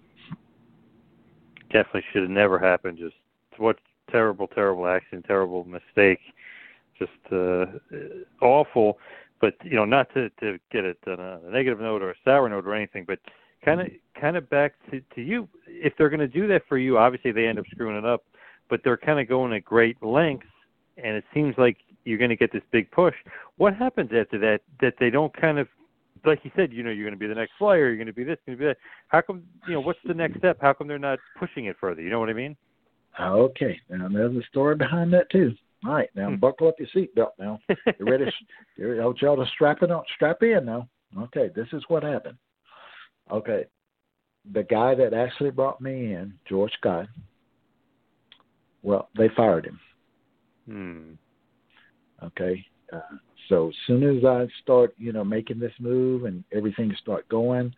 [1.70, 2.98] Definitely should have never happened.
[2.98, 3.14] Just
[3.58, 3.78] what
[4.10, 6.20] terrible, terrible accident, terrible mistake.
[7.06, 7.66] Just uh,
[8.44, 8.98] awful.
[9.40, 12.48] But you know, not to to get it on a negative note or a sour
[12.48, 13.18] note or anything, but
[13.64, 13.88] kind of
[14.20, 15.48] kind of back to to you.
[15.66, 18.24] If they're going to do that for you, obviously they end up screwing it up.
[18.70, 20.46] But they're kind of going at great lengths,
[20.96, 23.14] and it seems like you're going to get this big push.
[23.56, 24.60] What happens after that?
[24.80, 25.68] That they don't kind of
[26.24, 27.88] like you said, you know, you're going to be the next Flair.
[27.88, 28.38] You're going to be this.
[28.46, 29.08] You're going to be that.
[29.08, 29.42] How come?
[29.66, 30.58] You know, what's the next step?
[30.60, 32.00] How come they're not pushing it further?
[32.00, 32.56] You know what I mean?
[33.20, 35.52] Okay, now there's a story behind that too.
[35.84, 37.32] All right, now buckle up your seatbelt.
[37.38, 38.26] Now you ready?
[38.76, 40.88] You want y'all to strap it on, strap in now.
[41.18, 42.38] Okay, this is what happened.
[43.30, 43.64] Okay,
[44.52, 47.06] the guy that actually brought me in, George Scott.
[48.82, 49.80] Well, they fired him.
[50.66, 52.26] Hmm.
[52.26, 53.16] Okay, uh,
[53.48, 57.74] so as soon as I start, you know, making this move and everything start going,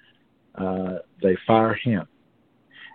[0.57, 2.07] uh, they fire him.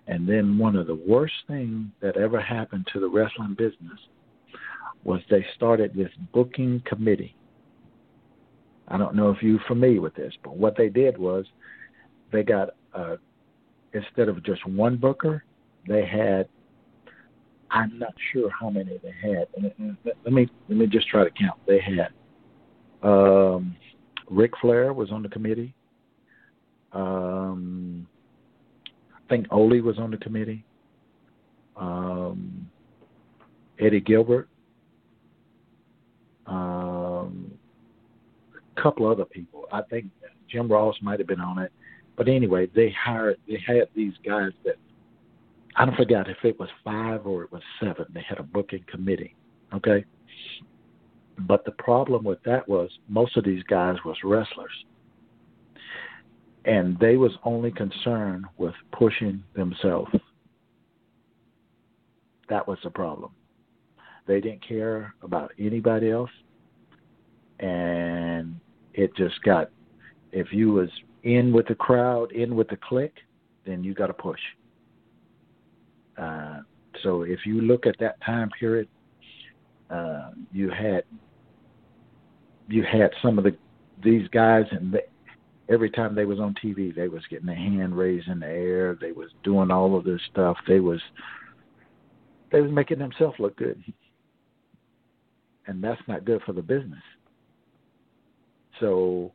[0.07, 3.99] And then one of the worst things that ever happened to the wrestling business
[5.03, 7.35] was they started this booking committee.
[8.87, 11.45] I don't know if you're familiar with this, but what they did was
[12.31, 13.17] they got uh,
[13.93, 15.43] instead of just one booker,
[15.87, 16.47] they had
[17.71, 19.47] I'm not sure how many they had.
[19.55, 21.59] And let me let me just try to count.
[21.67, 22.09] They had
[23.07, 23.75] um,
[24.29, 25.73] Ric Flair was on the committee.
[26.91, 28.07] Um,
[29.13, 30.65] I think Ole was on the committee.
[31.77, 32.69] Um,
[33.79, 34.49] Eddie Gilbert.
[36.49, 37.51] Um,
[38.55, 39.65] a couple other people.
[39.71, 40.05] I think
[40.49, 41.71] Jim Ross might have been on it.
[42.17, 44.75] But anyway, they hired they had these guys that
[45.75, 48.05] I don't forget if it was five or it was seven.
[48.13, 49.35] They had a booking committee.
[49.73, 50.03] Okay.
[51.37, 54.71] But the problem with that was most of these guys was wrestlers.
[56.65, 60.11] And they was only concerned with pushing themselves.
[62.49, 63.31] That was the problem.
[64.29, 66.29] They didn't care about anybody else.
[67.59, 68.59] And
[68.93, 69.71] it just got
[70.31, 70.89] if you was
[71.23, 73.17] in with the crowd, in with the clique,
[73.65, 74.39] then you got to push.
[76.15, 76.59] Uh,
[77.01, 78.87] so if you look at that time period,
[79.89, 81.05] uh, you had
[82.67, 83.57] you had some of the
[84.03, 85.05] these guys, and they,
[85.73, 88.95] every time they was on TV, they was getting their hand raised in the air.
[89.01, 90.55] They was doing all of this stuff.
[90.67, 91.01] They was
[92.51, 93.83] they was making themselves look good,
[95.69, 97.03] and that's not good for the business.
[98.79, 99.31] So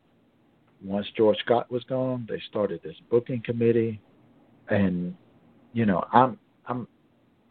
[0.83, 4.01] once George Scott was gone, they started this booking committee,
[4.69, 5.15] and
[5.71, 6.87] you know I'm I'm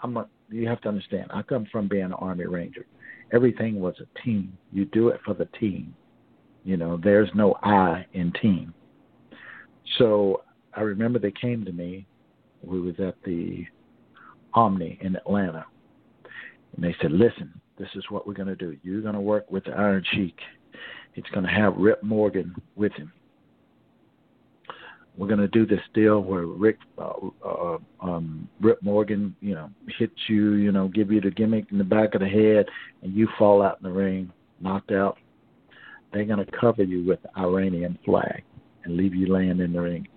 [0.03, 1.31] I'm a, you have to understand.
[1.33, 2.85] I come from being an Army Ranger.
[3.33, 4.57] Everything was a team.
[4.71, 5.95] You do it for the team.
[6.63, 8.75] You know, there's no I in team.
[9.99, 10.43] So
[10.75, 12.07] I remember they came to me.
[12.63, 13.65] We was at the
[14.53, 15.65] Omni in Atlanta,
[16.77, 18.77] and they said, "Listen, this is what we're going to do.
[18.83, 20.39] You're going to work with the Iron Sheik.
[21.13, 23.13] He's going to have Rip Morgan with him.
[25.17, 27.13] We're going to do this deal where Rick, uh,
[27.45, 31.79] uh, um, Rip Morgan, you know, hits you, you know, give you the gimmick in
[31.79, 32.67] the back of the head,
[33.03, 35.17] and you fall out in the ring, knocked out.
[36.13, 38.43] They're going to cover you with the Iranian flag
[38.85, 40.09] and leave you laying in the ring.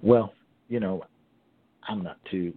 [0.00, 0.32] Well,
[0.68, 1.04] you know,
[1.86, 2.54] I'm not too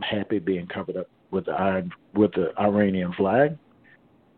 [0.00, 3.56] happy being covered up with the iron with the Iranian flag,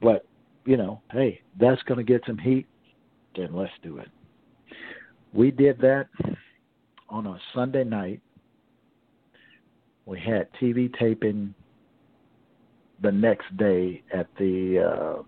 [0.01, 0.26] but
[0.64, 2.66] you know, hey, that's going to get some heat.
[3.36, 4.09] Then let's do it.
[5.32, 6.09] We did that
[7.09, 8.20] on a Sunday night.
[10.05, 11.55] We had TV taping
[13.03, 15.22] the next day at the uh,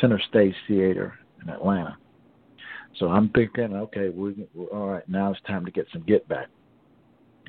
[0.00, 1.96] Center Stage Theater in Atlanta.
[2.98, 5.08] So I'm thinking, okay, we all right.
[5.08, 6.48] Now it's time to get some get back.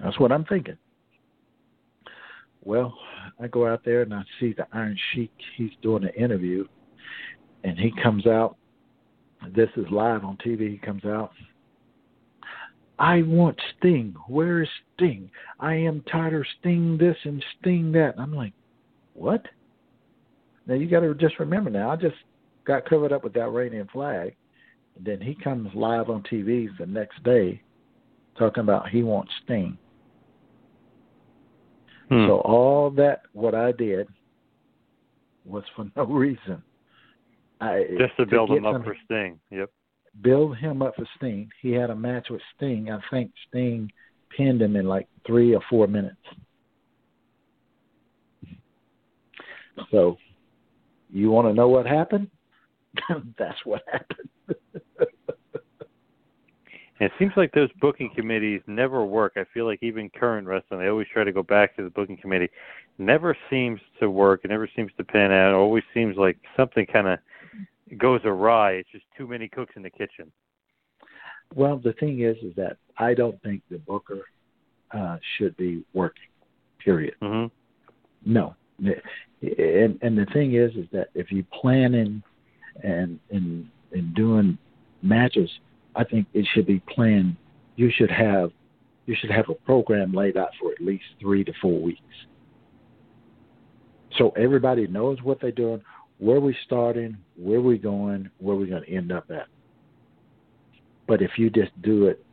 [0.01, 0.77] That's what I'm thinking.
[2.65, 2.97] Well,
[3.41, 5.31] I go out there and I see the Iron Sheik.
[5.57, 6.65] He's doing an interview,
[7.63, 8.55] and he comes out.
[9.53, 10.71] This is live on TV.
[10.71, 11.31] He comes out.
[12.99, 14.15] I want Sting.
[14.27, 15.29] Where is Sting?
[15.59, 18.13] I am tired of Sting this and Sting that.
[18.17, 18.53] I'm like,
[19.13, 19.45] what?
[20.65, 21.69] Now you got to just remember.
[21.69, 22.15] Now I just
[22.65, 24.35] got covered up with that Iranian flag,
[24.95, 27.61] and then he comes live on TV the next day,
[28.37, 29.77] talking about he wants Sting.
[32.13, 32.27] Hmm.
[32.27, 34.07] So all that what I did
[35.45, 36.61] was for no reason.
[37.59, 39.39] I, Just to build get him up for Sting.
[39.49, 39.69] Yep.
[40.21, 41.49] build him up for Sting.
[41.61, 42.91] He had a match with Sting.
[42.91, 43.91] I think Sting
[44.35, 46.17] pinned him in like three or four minutes.
[49.91, 50.17] So,
[51.09, 52.29] you want to know what happened?
[53.39, 54.29] That's what happened.
[57.03, 59.33] It seems like those booking committees never work.
[59.35, 62.17] I feel like even current wrestling, they always try to go back to the booking
[62.17, 62.49] committee.
[62.97, 64.41] Never seems to work.
[64.43, 65.51] It never seems to pan out.
[65.51, 67.19] It always seems like something kind of
[67.97, 68.73] goes awry.
[68.73, 70.31] It's just too many cooks in the kitchen.
[71.55, 74.21] Well, the thing is, is that I don't think the booker
[74.91, 76.23] uh, should be working.
[76.83, 77.15] Period.
[77.21, 78.31] Mm-hmm.
[78.31, 78.55] No.
[78.79, 82.23] And and the thing is, is that if you plan in
[82.83, 84.57] and and and doing
[85.01, 85.49] matches,
[85.95, 87.35] I think it should be planned.
[87.75, 88.51] You should have
[89.05, 92.01] you should have a program laid out for at least three to four weeks.
[94.17, 95.81] So everybody knows what they're doing,
[96.19, 99.47] where we're starting, where we're going, where we're going to end up at.
[101.07, 102.23] But if you just do it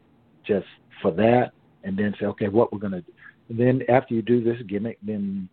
[0.46, 0.66] just
[1.02, 1.50] for that
[1.82, 3.12] and then say, okay, what we're going to do.
[3.48, 5.48] And then after you do this gimmick, then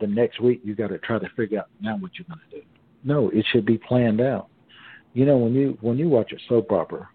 [0.00, 2.56] the next week you got to try to figure out now what you're going to
[2.60, 2.62] do.
[3.04, 4.48] No, it should be planned out.
[5.12, 7.08] You know, when you when you watch a soap opera,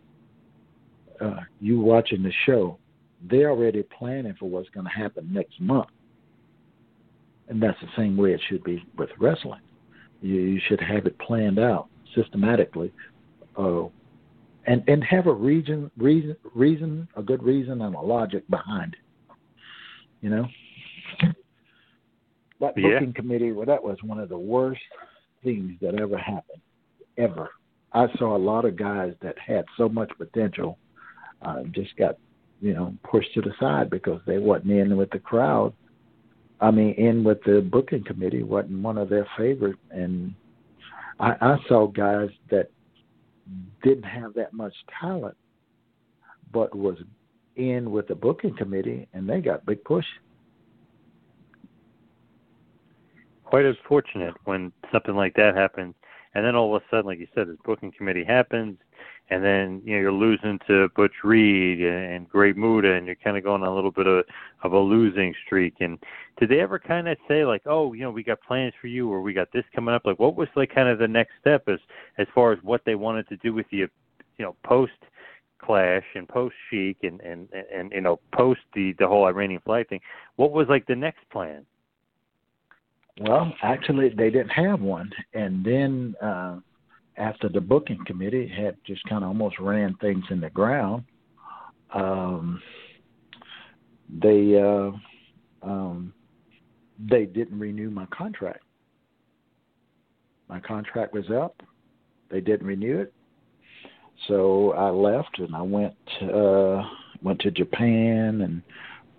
[1.21, 2.77] uh, you watching the show,
[3.29, 5.89] they're already planning for what's going to happen next month,
[7.47, 9.61] and that's the same way it should be with wrestling.
[10.21, 12.91] You, you should have it planned out systematically,
[13.57, 13.83] uh,
[14.65, 19.35] and and have a reason reason reason a good reason and a logic behind it.
[20.21, 20.47] You know.
[22.59, 22.99] That Yeah.
[22.99, 24.81] booking committee, well, that was one of the worst
[25.43, 26.61] things that ever happened,
[27.17, 27.49] ever.
[27.91, 30.77] I saw a lot of guys that had so much potential,
[31.41, 32.17] uh, just got,
[32.61, 35.73] you know, pushed to the side because they wasn't in with the crowd.
[36.59, 40.33] I mean, in with the booking committee wasn't one of their favorite, and
[41.19, 42.69] I, I saw guys that
[43.83, 45.35] didn't have that much talent,
[46.51, 46.97] but was
[47.55, 50.05] in with the booking committee, and they got big push.
[53.51, 55.93] quite as fortunate when something like that happens
[56.33, 58.77] and then all of a sudden like you said this booking committee happens
[59.31, 63.37] and then you know you're losing to Butch Reed and, Great Muta and you're kind
[63.37, 64.25] of going on a little bit of
[64.63, 65.75] of a losing streak.
[65.79, 65.97] And
[66.37, 69.09] did they ever kind of say like oh you know we got plans for you
[69.11, 70.03] or we got this coming up?
[70.05, 71.79] Like what was like kind of the next step as
[72.17, 73.87] as far as what they wanted to do with you
[74.37, 74.91] you know post
[75.59, 79.87] clash and post Sheik and and and you know post the the whole Iranian flag
[79.87, 80.01] thing?
[80.35, 81.65] What was like the next plan
[83.21, 86.57] Well, actually, they didn't have one, and then uh,
[87.17, 91.03] after the booking committee had just kind of almost ran things in the ground,
[91.93, 92.59] um,
[94.09, 94.91] they uh,
[95.61, 96.13] um,
[96.97, 98.63] they didn't renew my contract.
[100.49, 101.61] My contract was up.
[102.31, 103.13] They didn't renew it,
[104.27, 105.93] so I left and I went
[106.23, 106.81] uh,
[107.21, 108.63] went to Japan and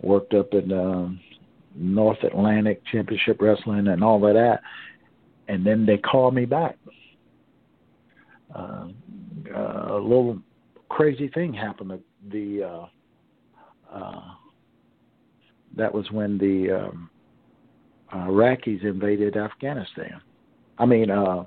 [0.01, 1.21] worked up in um,
[1.75, 4.61] North Atlantic Championship Wrestling and all of that.
[5.47, 6.77] And then they called me back.
[8.55, 8.87] Uh,
[9.53, 10.39] uh, a little
[10.89, 11.99] crazy thing happened.
[12.31, 12.85] The uh,
[13.91, 14.21] uh,
[15.75, 17.09] that was when the um,
[18.13, 20.21] Iraqis invaded Afghanistan.
[20.77, 21.45] I mean, uh,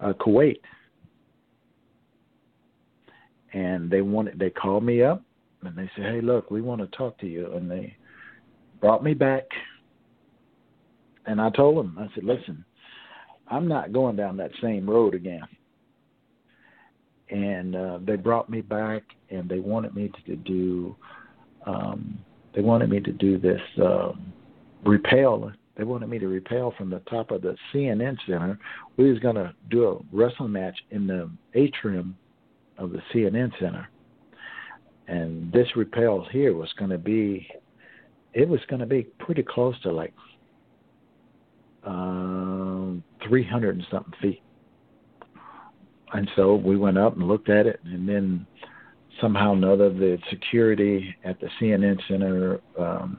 [0.00, 0.60] uh, Kuwait.
[3.54, 4.38] And they wanted.
[4.38, 5.22] They called me up
[5.62, 7.96] and they said, "Hey, look, we want to talk to you." And they
[8.82, 9.44] brought me back.
[11.24, 12.64] And I told them, I said, listen,
[13.48, 15.46] I'm not going down that same road again.
[17.30, 20.94] And uh, they brought me back, and they wanted me to do,
[21.64, 22.18] um,
[22.54, 24.32] they wanted me to do this um,
[24.84, 25.50] repel.
[25.76, 28.58] They wanted me to repel from the top of the CNN Center.
[28.98, 32.16] We was going to do a wrestling match in the atrium
[32.76, 33.88] of the CNN Center,
[35.06, 37.48] and this repel here was going to be
[38.34, 40.14] it was going to be pretty close to like
[41.84, 44.42] um, 300 and something feet.
[46.12, 48.46] And so we went up and looked at it, and then
[49.20, 53.18] somehow or another, the security at the CNN Center, um,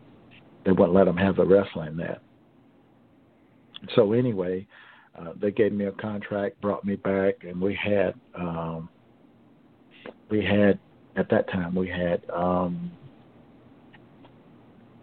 [0.63, 2.19] they wouldn't let them have the wrestling there.
[3.95, 4.67] So anyway,
[5.19, 8.89] uh, they gave me a contract, brought me back, and we had um,
[10.29, 10.79] we had
[11.15, 12.91] at that time we had um,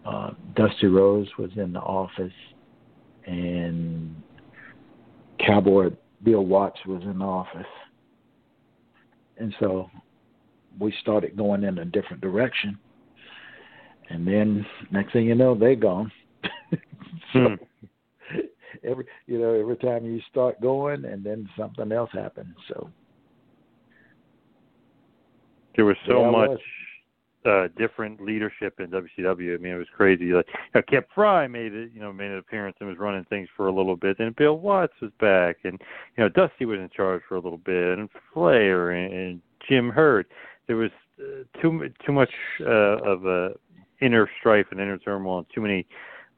[0.05, 2.32] uh, Dusty Rhodes was in the office,
[3.26, 4.14] and
[5.44, 5.90] Cowboy
[6.22, 7.66] Bill Watts was in the office,
[9.38, 9.90] and so
[10.78, 12.78] we started going in a different direction.
[14.09, 16.11] And then next thing you know, they're gone.
[17.32, 17.57] so
[18.84, 22.55] every you know every time you start going, and then something else happens.
[22.68, 22.90] So
[25.76, 26.59] there was so Yeah, much was.
[27.47, 29.55] Uh different leadership in WCW.
[29.55, 30.32] I mean, it was crazy.
[30.32, 33.24] Like, you know, Kip Frey made it, you know, made an appearance and was running
[33.24, 34.18] things for a little bit.
[34.18, 35.80] Then Bill Watts was back, and
[36.16, 39.91] you know, Dusty was in charge for a little bit, and Flair and, and Jim
[39.91, 40.26] Herd.
[40.66, 42.30] There was uh, too too much
[42.61, 43.53] uh, of a
[44.01, 45.86] inner strife and inner turmoil, and too many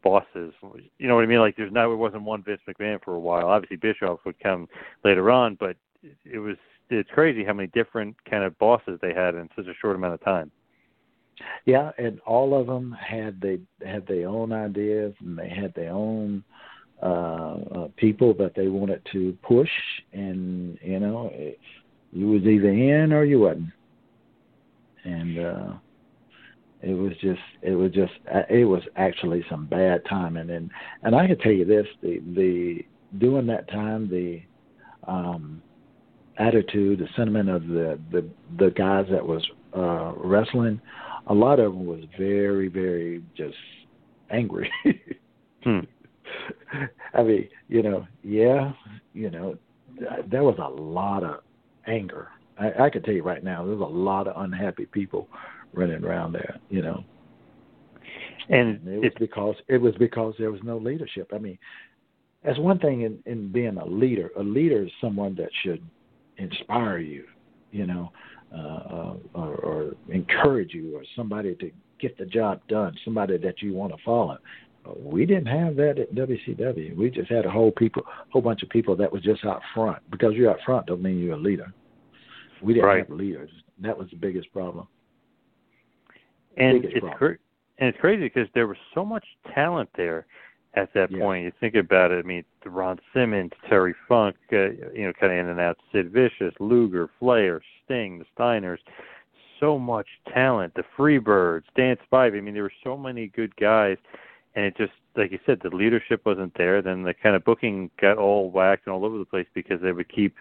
[0.02, 0.52] bosses.
[0.98, 1.38] You know what I mean?
[1.38, 3.46] Like, there's now it wasn't one Vince McMahon for a while.
[3.46, 4.68] Obviously, Bischoff would come
[5.04, 5.76] later on, but
[6.24, 6.56] it was
[6.90, 10.14] it's crazy how many different kind of bosses they had in such a short amount
[10.14, 10.50] of time.
[11.64, 15.92] Yeah, and all of them had they had their own ideas and they had their
[15.92, 16.44] own
[17.02, 19.70] uh, uh people that they wanted to push
[20.12, 21.58] and you know it,
[22.12, 23.70] you was either in or you wasn't,
[25.04, 25.72] and uh,
[26.82, 30.70] it was just it was just uh, it was actually some bad timing, and
[31.02, 32.84] and I can tell you this: the the
[33.18, 34.42] during that time the
[35.08, 35.62] um,
[36.38, 38.28] attitude, the sentiment of the the
[38.58, 39.42] the guys that was
[39.74, 40.80] uh, wrestling,
[41.28, 43.56] a lot of them was very very just
[44.30, 44.70] angry.
[45.64, 45.80] hmm.
[47.14, 48.72] I mean, you know, yeah,
[49.12, 49.56] you know,
[50.30, 51.40] there was a lot of
[51.86, 52.28] anger.
[52.58, 55.28] I, I can tell you right now, there's a lot of unhappy people
[55.72, 56.58] running around there.
[56.70, 57.04] You know,
[58.48, 61.30] and, and it was because it was because there was no leadership.
[61.34, 61.58] I mean,
[62.44, 64.30] that's one thing in, in being a leader.
[64.38, 65.82] A leader is someone that should
[66.38, 67.24] inspire you,
[67.70, 68.10] you know,
[68.54, 73.72] uh, or, or encourage you, or somebody to get the job done, somebody that you
[73.72, 74.38] want to follow.
[74.98, 76.96] We didn't have that at WCW.
[76.96, 79.98] We just had a whole people, whole bunch of people that was just out front.
[80.10, 81.72] Because you're out front, don't mean you're a leader.
[82.60, 83.08] We didn't right.
[83.08, 83.50] have leaders.
[83.78, 84.88] That was the biggest problem.
[86.56, 87.18] And biggest it's problem.
[87.18, 87.38] cra-
[87.78, 89.24] and it's crazy because there was so much
[89.54, 90.26] talent there
[90.74, 91.18] at that Yeah.
[91.18, 91.44] point.
[91.44, 92.18] You think about it.
[92.24, 95.78] I mean, Ron Simmons, Terry Funk, uh, you know, kind of in and out.
[95.92, 98.78] Sid Vicious, Luger, Flair, Sting, the Steiners.
[99.60, 100.74] So much talent.
[100.74, 102.38] The Freebirds, Dan Spivey.
[102.38, 103.96] I mean, there were so many good guys,
[104.54, 106.82] and it just, like you said, the leadership wasn't there.
[106.82, 109.92] Then the kind of booking got all whacked and all over the place because they
[109.92, 110.34] would keep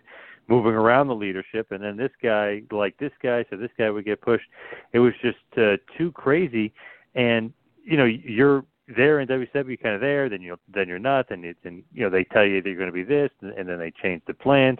[0.47, 4.05] moving around the leadership, and then this guy, like this guy, so this guy would
[4.05, 4.47] get pushed.
[4.91, 6.73] It was just uh, too crazy,
[7.15, 7.53] and
[7.83, 8.65] you know, you're
[8.95, 12.03] there in WCW, kind of there, then you then you're not, then it's and you
[12.03, 14.33] know they tell you they're going to be this, and, and then they change the
[14.33, 14.79] plans.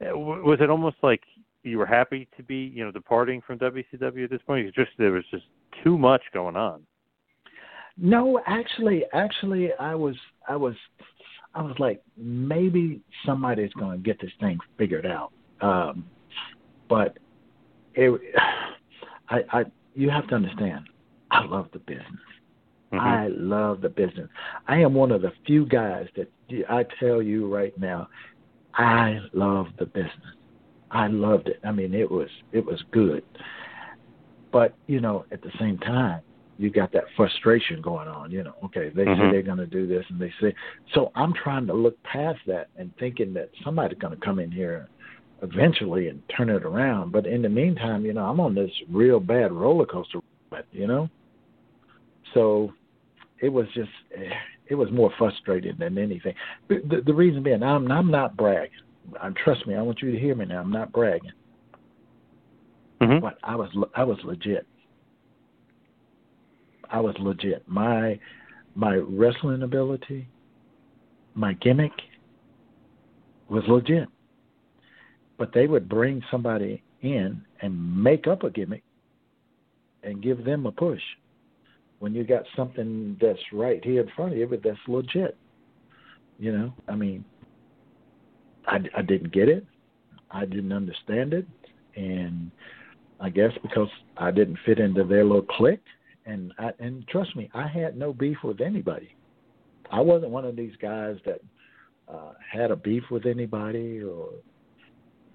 [0.00, 1.22] Uh, Was it almost like
[1.62, 4.66] you were happy to be, you know, departing from WCW at this point?
[4.66, 5.44] It's just there was just
[5.82, 6.82] too much going on.
[7.98, 10.16] No, actually, actually, I was,
[10.48, 10.74] I was,
[11.54, 15.32] I was like, maybe somebody's going to get this thing figured out.
[15.60, 16.04] Um,
[16.88, 17.18] but
[17.94, 18.20] it,
[19.28, 20.88] I, I, you have to understand,
[21.30, 22.06] I love the business.
[22.96, 23.06] Mm-hmm.
[23.06, 24.28] I love the business.
[24.66, 26.30] I am one of the few guys that
[26.68, 28.08] I tell you right now,
[28.74, 30.12] I love the business.
[30.90, 31.60] I loved it.
[31.64, 33.22] I mean, it was it was good.
[34.52, 36.20] But you know, at the same time,
[36.58, 38.30] you got that frustration going on.
[38.30, 39.16] You know, okay, they Mhm.
[39.16, 40.54] say they're going to do this, and they say
[40.94, 41.10] so.
[41.14, 44.88] I'm trying to look past that and thinking that somebody's going to come in here
[45.42, 47.12] eventually and turn it around.
[47.12, 50.20] But in the meantime, you know, I'm on this real bad roller coaster.
[50.72, 51.10] You know,
[52.32, 52.72] so
[53.40, 54.30] it was just eh,
[54.68, 56.34] it was more frustrating than anything.
[56.68, 58.70] The, the, the reason being, I'm I'm not bragging.
[59.20, 60.60] Um, trust me, I want you to hear me now.
[60.60, 61.32] I'm not bragging,
[63.00, 63.20] Mhm.
[63.20, 64.66] but I was I was legit.
[66.90, 67.62] I was legit.
[67.68, 68.18] My
[68.74, 70.26] my wrestling ability,
[71.34, 71.92] my gimmick
[73.48, 74.08] was legit.
[75.38, 78.82] But they would bring somebody in and make up a gimmick
[80.02, 81.02] and give them a push.
[81.98, 85.36] When you got something that's right here in front of you, but that's legit.
[86.38, 87.24] You know, I mean,
[88.66, 89.64] I, I didn't get it.
[90.30, 91.46] I didn't understand it.
[91.94, 92.50] And
[93.20, 93.88] I guess because
[94.18, 95.80] I didn't fit into their little clique,
[96.26, 99.14] and I, and trust me, I had no beef with anybody.
[99.90, 101.40] I wasn't one of these guys that
[102.08, 104.30] uh, had a beef with anybody or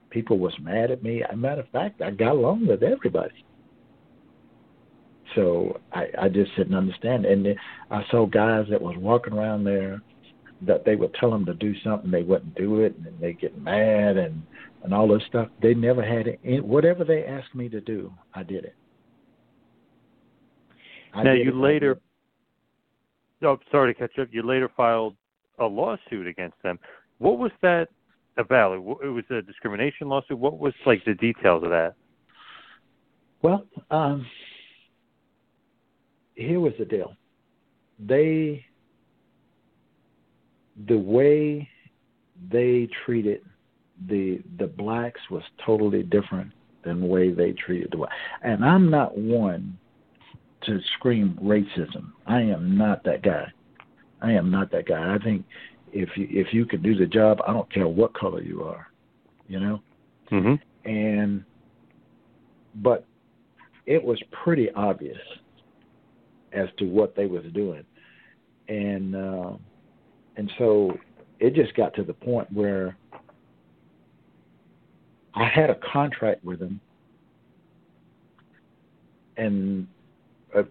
[0.10, 1.24] people was mad at me.
[1.24, 3.46] As a matter of fact, I got along with everybody.
[5.36, 7.26] So I, I just didn't understand.
[7.26, 7.56] And then
[7.90, 10.02] I saw guys that was walking around there
[10.66, 13.58] that they would tell them to do something, they wouldn't do it, and they get
[13.60, 14.44] mad and
[14.84, 15.48] and all this stuff.
[15.62, 16.66] They never had it.
[16.66, 18.76] Whatever they asked me to do, I did it.
[21.14, 21.56] I now did you it.
[21.56, 22.00] later,
[23.44, 24.30] oh, sorry to catch up.
[24.32, 25.16] You later filed
[25.60, 26.80] a lawsuit against them.
[27.20, 27.90] What was that
[28.38, 28.74] about?
[28.74, 30.40] It was a discrimination lawsuit.
[30.40, 31.94] What was like the details of that?
[33.44, 34.26] Well, um,
[36.42, 37.16] here was the deal.
[38.00, 38.66] They,
[40.88, 41.70] the way
[42.50, 43.42] they treated
[44.08, 46.52] the the blacks was totally different
[46.84, 48.10] than the way they treated the white.
[48.44, 49.78] And I'm not one
[50.64, 52.12] to scream racism.
[52.26, 53.52] I am not that guy.
[54.22, 55.14] I am not that guy.
[55.14, 55.46] I think
[55.92, 58.88] if you if you can do the job, I don't care what color you are,
[59.48, 59.82] you know.
[60.32, 60.90] Mm-hmm.
[60.90, 61.44] And
[62.76, 63.06] but
[63.86, 65.18] it was pretty obvious
[66.54, 67.84] as to what they was doing,
[68.68, 69.54] and uh,
[70.38, 70.98] and so
[71.40, 72.98] it just got to the point where
[75.34, 76.80] I had a contract with them,
[79.38, 79.88] and
[80.56, 80.64] uh,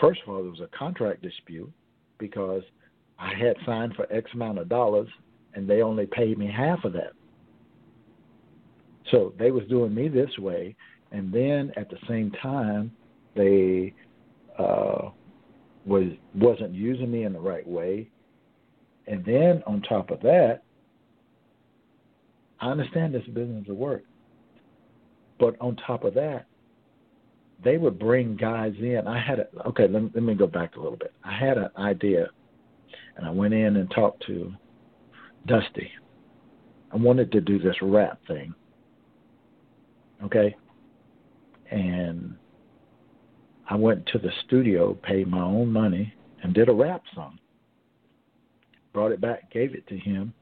[0.00, 1.72] first of all, there was a contract dispute
[2.18, 2.62] because
[3.18, 5.08] I had signed for X amount of dollars,
[5.54, 7.12] and they only paid me half of that.
[9.10, 10.76] So they was doing me this way,
[11.12, 12.92] and then at the same time,
[13.34, 13.94] they
[14.58, 15.10] uh,
[15.88, 18.10] was wasn't using me in the right way,
[19.06, 20.62] and then on top of that,
[22.60, 24.04] I understand this business of work,
[25.40, 26.46] but on top of that,
[27.64, 29.02] they would bring guys in.
[29.06, 29.88] I had a okay.
[29.88, 31.12] Let, me let me go back a little bit.
[31.24, 32.28] I had an idea,
[33.16, 34.52] and I went in and talked to
[35.46, 35.90] Dusty.
[36.92, 38.54] I wanted to do this rap thing.
[40.24, 40.54] Okay,
[41.70, 42.36] and
[43.68, 47.38] I went to the studio, paid my own money, and did a rap song.
[48.94, 50.32] Brought it back, gave it to him,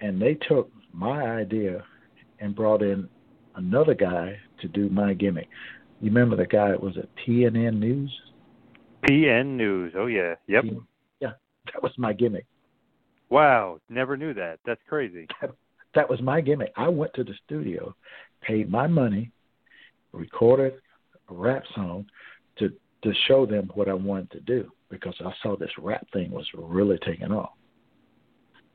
[0.00, 1.84] and they took my idea
[2.38, 3.08] and brought in
[3.56, 5.48] another guy to do my gimmick.
[6.00, 8.10] You remember the guy that was at TNN News?
[9.02, 9.94] PN News.
[9.96, 10.36] Oh yeah.
[10.46, 10.64] Yep.
[11.20, 11.32] Yeah,
[11.72, 12.46] that was my gimmick.
[13.28, 14.60] Wow, never knew that.
[14.64, 15.26] That's crazy.
[15.94, 16.70] That was my gimmick.
[16.76, 17.96] I went to the studio,
[18.42, 19.32] paid my money,
[20.12, 20.74] recorded
[21.28, 22.06] a rap song
[22.58, 22.72] to
[23.02, 26.46] to show them what I wanted to do because I saw this rap thing was
[26.54, 27.52] really taking off.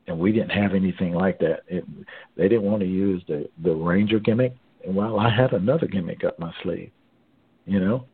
[0.06, 1.60] And we didn't have anything like that.
[1.66, 1.84] It,
[2.36, 4.54] they didn't want to use the the Ranger gimmick.
[4.84, 6.90] And well, I had another gimmick up my sleeve,
[7.66, 8.06] you know.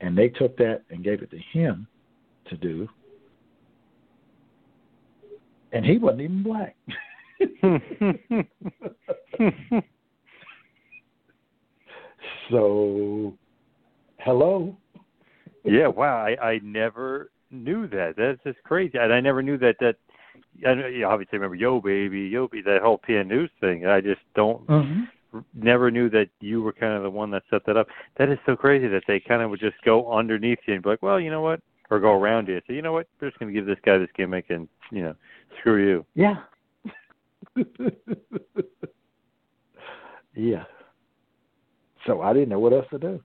[0.00, 1.86] And they took that and gave it to him
[2.48, 2.88] to do.
[5.72, 6.76] And he wasn't even black.
[12.50, 13.36] so,
[14.20, 14.76] hello.
[15.64, 16.16] yeah, wow.
[16.24, 18.14] I I never knew that.
[18.16, 18.98] That's just crazy.
[18.98, 19.96] And I never knew that that
[20.66, 23.86] I know you obviously remember Yo Baby, Yo Baby, that whole PN News thing.
[23.86, 25.40] I just don't Mm-hmm.
[25.54, 27.86] never knew that you were kind of the one that set that up.
[28.16, 30.88] That is so crazy that they kind of would just go underneath you and be
[30.88, 32.60] like, well, you know what, or go around you.
[32.66, 35.02] So you know what, we're just going to give this guy this gimmick and you
[35.02, 35.14] know,
[35.58, 36.06] screw you.
[36.14, 36.36] Yeah.
[40.34, 40.64] yeah.
[42.08, 43.20] So I didn't know what else to do.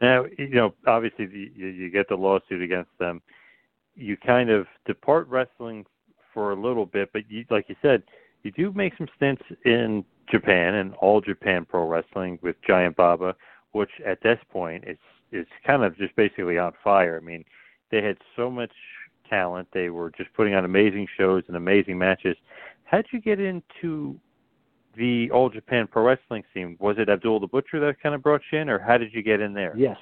[0.00, 3.22] Now, you know, obviously the, you, get the lawsuit against them.
[3.94, 5.86] You kind of depart wrestling
[6.34, 8.02] for a little bit, but you, like you said,
[8.42, 13.34] you do make some stints in Japan and All Japan Pro Wrestling with Giant Baba,
[13.72, 14.98] which at this point is
[15.32, 17.18] is kind of just basically on fire.
[17.20, 17.44] I mean,
[17.90, 18.70] they had so much
[19.28, 19.66] talent.
[19.72, 22.36] They were just putting on amazing shows and amazing matches.
[22.84, 24.20] How'd you get into
[24.96, 26.76] the All Japan Pro Wrestling scene?
[26.80, 29.22] Was it Abdul the Butcher that kind of brought you in, or how did you
[29.22, 29.74] get in there?
[29.76, 29.96] Yes.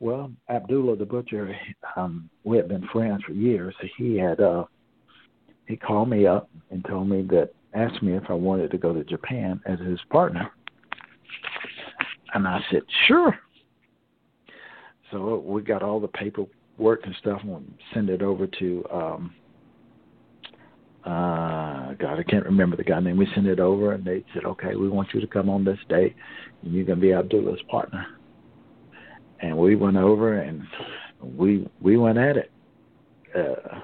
[0.00, 1.56] Well, Abdullah the Butcher,
[1.96, 3.74] um, we had been friends for years.
[3.96, 4.64] He had uh
[5.66, 8.92] he called me up and told me that asked me if I wanted to go
[8.92, 10.50] to Japan as his partner.
[12.34, 13.38] And I said, Sure.
[15.10, 19.34] So we got all the paperwork and stuff and send it over to um
[21.04, 23.18] uh God, I can't remember the guy name.
[23.18, 25.78] We sent it over and they said, Okay, we want you to come on this
[25.88, 26.16] date
[26.62, 28.06] and you're gonna be Abdullah's partner.
[29.40, 30.62] And we went over and
[31.20, 32.50] we we went at it.
[33.36, 33.80] Uh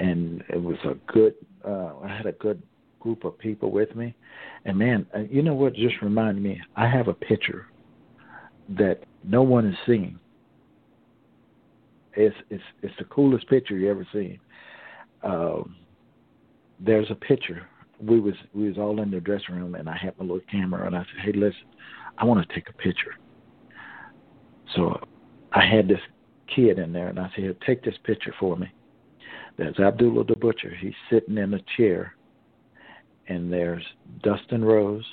[0.00, 1.34] and it was a good
[1.64, 2.60] uh I had a good
[2.98, 4.16] group of people with me.
[4.64, 6.60] And man, uh, you know what just reminded me?
[6.74, 7.66] I have a picture
[8.70, 10.18] that no one has seen.
[12.14, 14.40] It's it's it's the coolest picture you ever seen.
[15.22, 15.76] Um
[16.80, 17.66] there's a picture.
[18.00, 20.86] We was we was all in the dressing room and I had my little camera
[20.86, 21.64] and I said, Hey listen,
[22.18, 23.14] I want to take a picture.
[24.74, 25.00] So
[25.52, 26.00] I had this
[26.54, 28.72] kid in there and I said, Take this picture for me.
[29.56, 30.74] There's Abdullah the Butcher.
[30.74, 32.14] He's sitting in a chair.
[33.28, 33.84] And there's
[34.22, 35.04] Dustin Rhodes,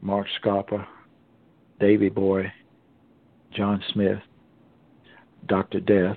[0.00, 0.88] Mark Scarpa,
[1.78, 2.52] Davy Boy,
[3.54, 4.18] John Smith,
[5.46, 5.78] Dr.
[5.80, 6.16] Death,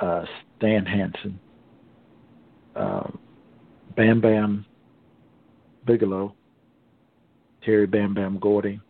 [0.00, 0.24] uh,
[0.56, 1.38] Stan Hansen,
[2.76, 3.18] um,
[3.96, 4.64] Bam Bam
[5.86, 6.34] Bigelow,
[7.62, 8.80] Terry Bam Bam Gordy,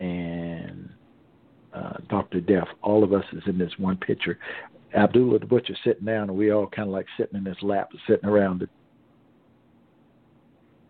[0.00, 0.88] and
[1.72, 2.40] uh, Dr.
[2.40, 2.68] Death.
[2.82, 4.38] All of us is in this one picture.
[4.94, 7.90] Abdullah the Butcher sitting down, and we all kind of like sitting in his lap,
[8.06, 8.70] sitting around it.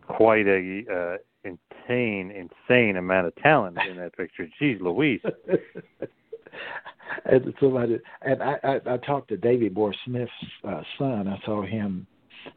[0.07, 4.47] Quite a uh, insane, insane amount of talent in that picture.
[4.61, 5.23] Jeez, Louise.
[7.25, 10.31] and somebody, and I, I, I talked to Davy Boy Smith's
[10.67, 11.29] uh, son.
[11.29, 12.07] I saw him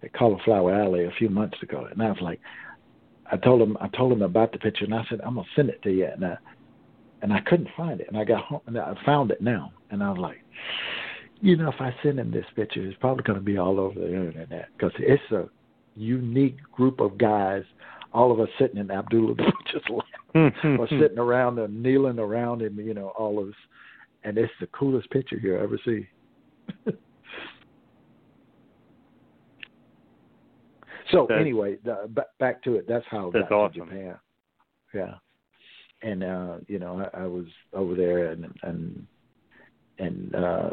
[0.03, 2.40] at Cauliflower Alley a few months ago, and I was like,
[3.32, 5.69] I told him, I told him about the picture, and I said, I'm gonna send
[5.69, 6.38] it to you, and I,
[7.22, 10.03] and I couldn't find it, and I got home, and I found it now, and
[10.03, 10.38] I was like,
[11.41, 14.07] you know, if I send him this picture, it's probably gonna be all over the
[14.07, 15.49] internet because it's a
[15.95, 17.64] unique group of guys,
[18.14, 19.36] all of us sitting in Abdullah
[19.72, 19.90] just
[20.80, 23.56] or sitting around and kneeling around him, you know, all of us,
[24.23, 26.07] and it's the coolest picture you'll ever see.
[31.11, 32.85] so that's, anyway, the, b- back to it.
[32.88, 33.88] That's how that's awesome.
[33.88, 34.15] Japan.
[34.94, 35.15] Yeah,
[36.02, 39.06] and uh, you know, I, I was over there, and and
[39.99, 40.69] and uh,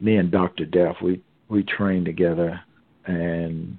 [0.00, 2.60] me and Doctor Death, we we trained together,
[3.06, 3.78] and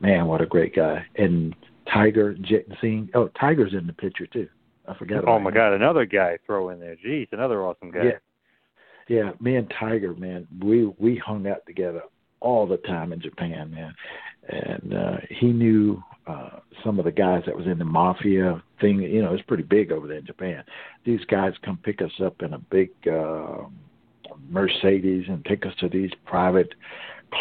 [0.00, 1.04] man, what a great guy.
[1.16, 1.54] And
[1.92, 2.36] Tiger
[2.80, 4.48] seeing oh Tiger's in the picture too.
[4.86, 5.24] I forgot.
[5.26, 5.54] Oh my him.
[5.54, 6.96] God, another guy throw in there.
[7.04, 8.04] Jeez, another awesome guy.
[8.04, 8.18] Yeah,
[9.10, 12.02] yeah, me and Tiger, man, we we hung out together
[12.38, 13.92] all the time in Japan, man.
[14.48, 19.00] And uh he knew uh some of the guys that was in the mafia thing,
[19.00, 20.62] you know, it's pretty big over there in Japan.
[21.04, 23.64] These guys come pick us up in a big uh
[24.48, 26.72] Mercedes and take us to these private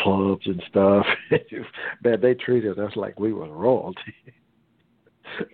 [0.01, 1.05] clubs and stuff.
[2.03, 4.15] man, they treated us like we were royalty.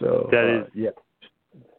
[0.00, 0.90] so that is uh, yeah.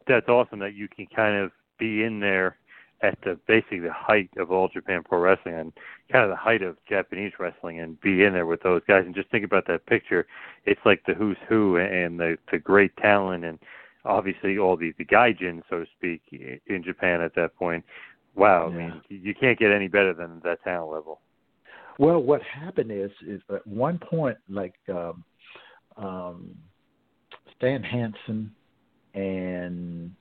[0.07, 2.55] That's awesome that you can kind of be in there
[3.01, 5.73] at the basically the height of all Japan Pro Wrestling and
[6.11, 9.15] kind of the height of Japanese wrestling and be in there with those guys and
[9.15, 10.27] just think about that picture.
[10.65, 13.59] It's like the who's who and the the great talent and
[14.05, 17.84] obviously all the the gaijin, so to speak, in Japan at that point.
[18.35, 21.19] Wow, I mean, you can't get any better than that talent level.
[21.97, 25.23] Well, what happened is, is at one point, like um,
[25.97, 26.55] um,
[27.57, 28.53] Stan Hansen
[29.13, 30.15] and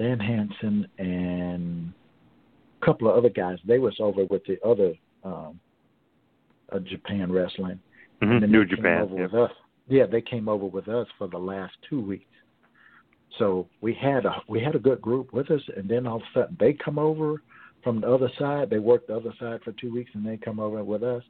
[0.00, 1.92] Stan Hansen and
[2.80, 4.94] a couple of other guys, they was over with the other
[5.24, 5.60] um,
[6.72, 7.78] uh, Japan wrestling.
[8.22, 9.22] Mhm, And New Japan, over yeah.
[9.24, 9.50] with us.
[9.88, 12.24] Yeah, they came over with us for the last two weeks.
[13.38, 16.22] So we had a we had a good group with us, and then all of
[16.22, 17.42] a sudden they come over
[17.82, 18.70] from the other side.
[18.70, 21.22] They work the other side for two weeks, and they come over with us.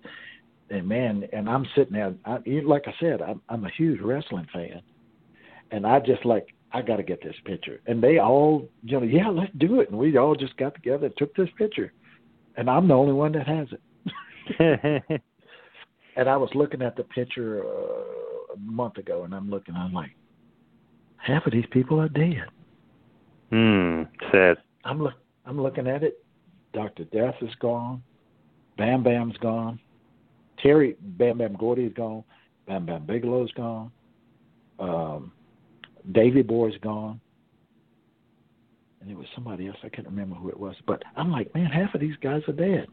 [0.71, 2.15] And man, and I'm sitting there.
[2.25, 4.81] I, like I said, I'm, I'm a huge wrestling fan,
[5.73, 7.81] and I just like I got to get this picture.
[7.87, 9.91] And they all, you know, yeah, let's do it.
[9.91, 11.93] And we all just got together and took this picture,
[12.57, 13.81] and I'm the only one that has it.
[16.17, 19.75] and I was looking at the picture uh, a month ago, and I'm looking.
[19.75, 20.11] I'm like,
[21.17, 22.45] half of these people are dead.
[23.51, 24.59] Hmm, sad.
[24.85, 25.15] I'm look.
[25.47, 26.25] I'm looking at it.
[26.73, 28.03] Doctor Death is gone.
[28.79, 29.81] Bam Bam's gone.
[30.63, 32.23] Terry Bam Bam Gordy is gone.
[32.67, 33.91] Bam Bam Bigelow's gone.
[34.79, 35.33] Um,
[36.13, 37.21] Davy Boy's gone.
[39.01, 39.79] And it was somebody else.
[39.83, 40.77] I can't remember who it was.
[40.87, 42.87] But I'm like, man, half of these guys are dead.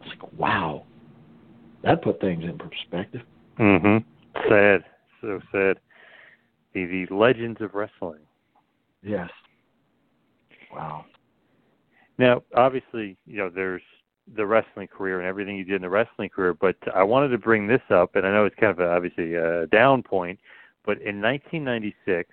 [0.00, 0.84] It's like, wow.
[1.82, 3.22] That put things in perspective.
[3.58, 4.04] Mhm.
[4.48, 4.84] Sad.
[5.20, 5.78] So sad.
[6.72, 8.26] The the legends of wrestling.
[9.02, 9.30] Yes.
[10.72, 11.04] Wow.
[12.18, 13.82] Now, obviously, you know, there's
[14.36, 17.38] the wrestling career and everything you did in the wrestling career, but I wanted to
[17.38, 20.38] bring this up, and I know it's kind of a, obviously a down point,
[20.84, 22.30] but in 1996,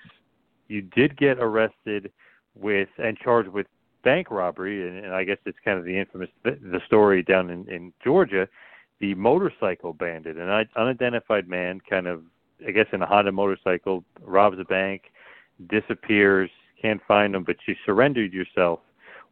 [0.68, 2.12] you did get arrested
[2.56, 3.68] with and charged with
[4.04, 7.70] bank robbery, and, and I guess it's kind of the infamous the story down in,
[7.70, 8.48] in Georgia,
[9.00, 12.24] the motorcycle bandit, an un- unidentified man, kind of
[12.66, 15.12] I guess in a Honda motorcycle, robs a bank,
[15.70, 16.50] disappears,
[16.82, 18.80] can't find him, but you surrendered yourself.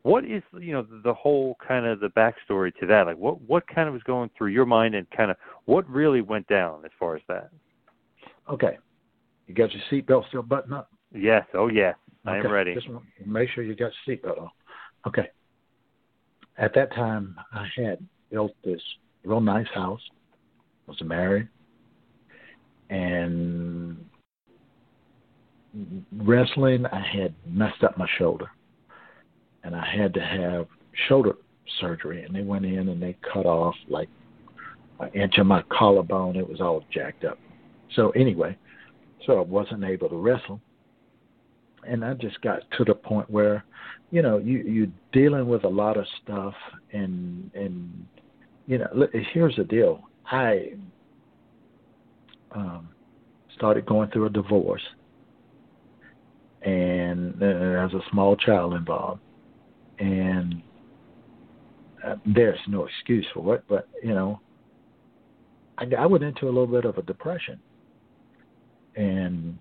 [0.04, 3.08] What is you know the whole kind of the backstory to that?
[3.08, 6.22] Like what what kind of was going through your mind, and kind of what really
[6.22, 7.50] went down as far as that?
[8.50, 8.78] Okay.
[9.48, 10.90] You got your seatbelt still buttoned up?
[11.14, 11.96] Yes, oh yes,
[12.26, 12.76] I am ready.
[12.76, 12.88] Just
[13.26, 14.50] make sure you got your seatbelt on.
[15.08, 15.30] Okay.
[16.58, 18.00] At that time, I had
[18.32, 18.82] built this
[19.24, 20.02] real nice house.
[20.88, 21.48] Was married,
[22.90, 24.04] and
[26.18, 26.88] wrestling.
[26.88, 28.50] I had messed up my shoulder,
[29.64, 30.68] and I had to have
[31.07, 31.34] shoulder
[31.80, 32.23] surgery.
[32.23, 34.10] And they went in and they cut off like
[34.99, 36.36] an inch of my collarbone.
[36.36, 37.38] It was all jacked up.
[37.95, 38.57] So anyway,
[39.26, 40.61] so I wasn't able to wrestle
[41.88, 43.64] and I just got to the point where,
[44.11, 46.53] you know, you you're dealing with a lot of stuff,
[46.91, 48.06] and and
[48.68, 50.02] you know, here's the deal.
[50.26, 50.73] I
[52.52, 52.90] um,
[53.56, 54.81] started going through a divorce,
[56.64, 59.22] and uh, there's a small child involved,
[60.00, 60.62] and
[62.06, 64.40] uh, there's no excuse for it, but you know,
[65.78, 67.60] I, I went into a little bit of a depression,
[68.96, 69.58] and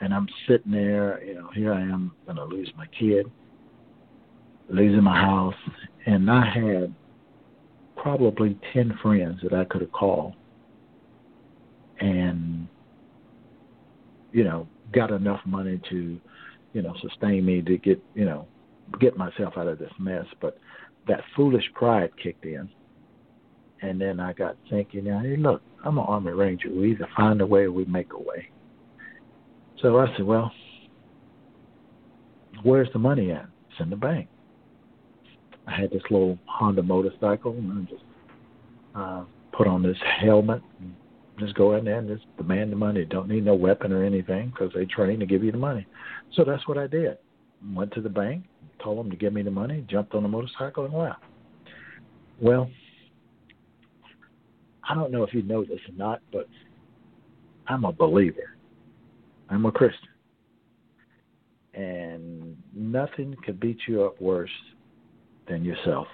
[0.00, 3.30] and I'm sitting there, you know, here I am gonna lose my kid,
[4.68, 5.54] losing my house,
[6.06, 6.94] and I had
[7.96, 10.34] probably ten friends that I could have called
[12.00, 12.66] and
[14.32, 16.20] you know, got enough money to,
[16.72, 18.46] you know, sustain me to get, you know,
[18.98, 20.26] get myself out of this mess.
[20.40, 20.58] But
[21.08, 22.68] that foolish pride kicked in.
[23.82, 26.68] And then I got thinking, hey, look, I'm an Army Ranger.
[26.70, 28.50] We either find a way or we make a way.
[29.80, 30.52] So I said, well,
[32.62, 33.46] where's the money at?
[33.70, 34.28] It's in the bank.
[35.66, 38.04] I had this little Honda motorcycle, and I just
[38.94, 40.94] uh, put on this helmet, and
[41.38, 43.04] just go in there and just demand the money.
[43.04, 45.86] Don't need no weapon or anything because they train to give you the money.
[46.34, 47.16] So that's what I did.
[47.74, 48.44] Went to the bank,
[48.82, 51.22] told him to give me the money, jumped on a motorcycle, and left.
[52.40, 52.70] Well,
[54.88, 56.48] I don't know if you know this or not, but
[57.66, 58.56] I'm a believer.
[59.48, 60.08] I'm a Christian.
[61.74, 64.50] And nothing could beat you up worse
[65.48, 66.06] than yourself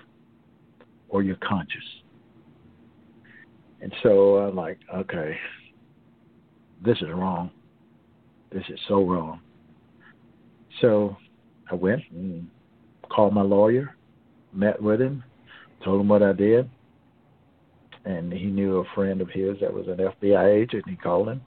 [1.09, 1.85] or your conscience.
[3.81, 5.37] And so I'm like, okay,
[6.85, 7.51] this is wrong.
[8.53, 9.41] This is so wrong.
[10.81, 11.17] So
[11.71, 12.49] I went and
[13.17, 13.97] called my lawyer,
[14.53, 15.25] met with him,
[15.83, 16.69] told him what I did.
[18.05, 20.85] And he knew a friend of his that was an FBI agent.
[20.87, 21.41] He called him.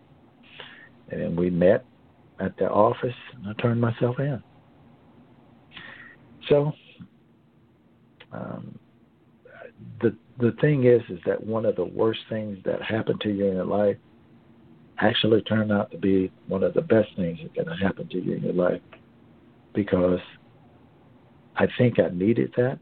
[1.10, 1.86] And then we met
[2.40, 4.42] at the office, and I turned myself in.
[6.50, 6.74] So,
[8.34, 8.78] um,
[10.02, 13.46] the the thing is, is that one of the worst things that happened to you
[13.46, 13.98] in your life
[15.00, 18.34] actually turned out to be one of the best things that can happen to you
[18.34, 18.82] in your life,
[19.74, 20.20] because
[21.60, 22.80] I think I needed that.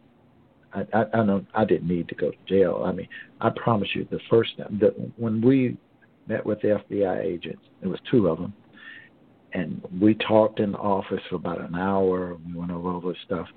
[0.73, 2.83] I I, I know I didn't need to go to jail.
[2.85, 3.09] I mean,
[3.41, 5.77] I promise you, the first the, when we
[6.27, 8.53] met with the FBI agents, there was two of them
[9.53, 12.37] and we talked in the office for about an hour.
[12.45, 13.47] We went over all this stuff,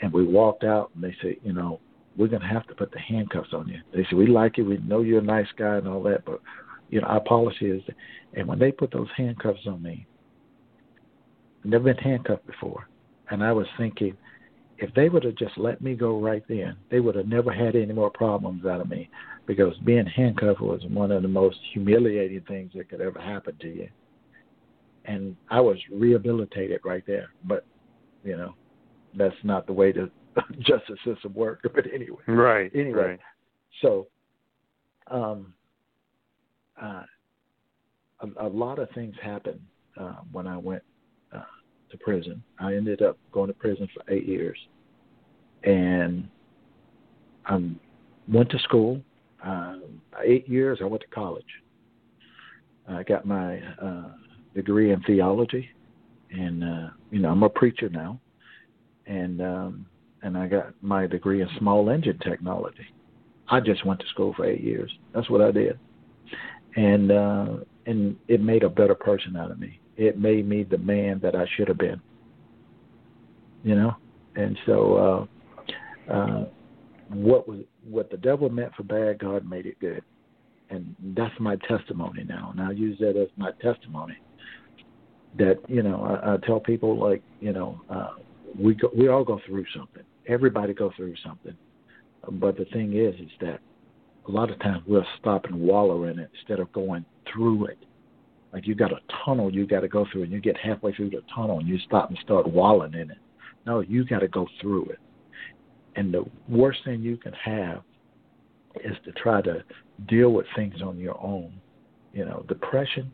[0.00, 0.90] and we walked out.
[0.94, 1.80] And they said, you know,
[2.16, 3.80] we're gonna have to put the handcuffs on you.
[3.92, 6.40] They said, we like you, we know you're a nice guy and all that, but
[6.90, 7.82] you know, our policy is.
[8.34, 10.06] And when they put those handcuffs on me,
[11.60, 12.88] I've never been handcuffed before,
[13.30, 14.16] and I was thinking,
[14.78, 17.76] if they would have just let me go right then, they would have never had
[17.76, 19.10] any more problems out of me,
[19.46, 23.68] because being handcuffed was one of the most humiliating things that could ever happen to
[23.68, 23.88] you
[25.08, 27.30] and I was rehabilitated right there.
[27.44, 27.64] But
[28.22, 28.54] you know,
[29.16, 30.10] that's not the way the
[30.60, 31.62] justice system works.
[31.74, 32.70] But anyway, right.
[32.74, 33.20] Anyway, right.
[33.82, 34.06] so
[35.10, 35.54] um,
[36.80, 37.02] uh,
[38.20, 39.60] a, a lot of things happened
[39.98, 40.82] uh, when I went
[41.90, 42.42] to prison.
[42.58, 44.58] I ended up going to prison for eight years,
[45.64, 46.28] and
[47.46, 47.60] I
[48.28, 49.00] went to school.
[49.44, 49.76] Uh,
[50.24, 51.44] eight years, I went to college.
[52.88, 54.10] I got my uh,
[54.54, 55.68] degree in theology,
[56.30, 58.20] and uh, you know I'm a preacher now,
[59.06, 59.86] and um,
[60.22, 62.86] and I got my degree in small engine technology.
[63.48, 64.90] I just went to school for eight years.
[65.14, 65.78] That's what I did,
[66.76, 67.46] and uh,
[67.86, 69.80] and it made a better person out of me.
[69.98, 72.00] It made me the man that I should have been.
[73.62, 73.96] You know,
[74.36, 75.28] and so
[76.08, 76.44] uh, uh,
[77.08, 80.02] what was what the devil meant for bad, God made it good
[80.70, 82.50] and that's my testimony now.
[82.52, 84.18] And I use that as my testimony
[85.38, 88.12] that you know I, I tell people like you know uh,
[88.58, 90.02] we go, we all go through something.
[90.26, 91.56] Everybody go through something,
[92.32, 93.60] but the thing is is that
[94.26, 97.78] a lot of times we'll stop and wallow in it instead of going through it.
[98.52, 101.10] Like you got a tunnel you got to go through, and you get halfway through
[101.10, 103.18] the tunnel and you stop and start walling in it.
[103.66, 104.98] No, you got to go through it.
[105.96, 107.82] And the worst thing you can have
[108.76, 109.64] is to try to
[110.06, 111.52] deal with things on your own.
[112.12, 113.12] You know, depression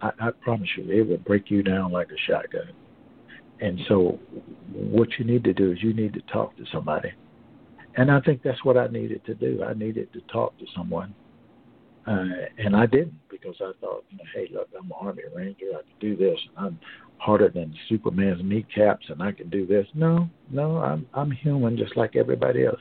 [0.00, 2.72] I, I promise you, it will break you down like a shotgun.
[3.60, 4.18] And so,
[4.72, 7.12] what you need to do is you need to talk to somebody.
[7.96, 9.64] And I think that's what I needed to do.
[9.64, 11.14] I needed to talk to someone.
[12.08, 12.24] Uh,
[12.58, 14.04] and I didn't because I thought,
[14.34, 15.66] hey, look, I'm an Army Ranger.
[15.74, 16.38] I can do this.
[16.56, 16.78] I'm
[17.18, 19.86] harder than Superman's kneecaps, and I can do this.
[19.94, 22.80] No, no, I'm I'm human just like everybody else.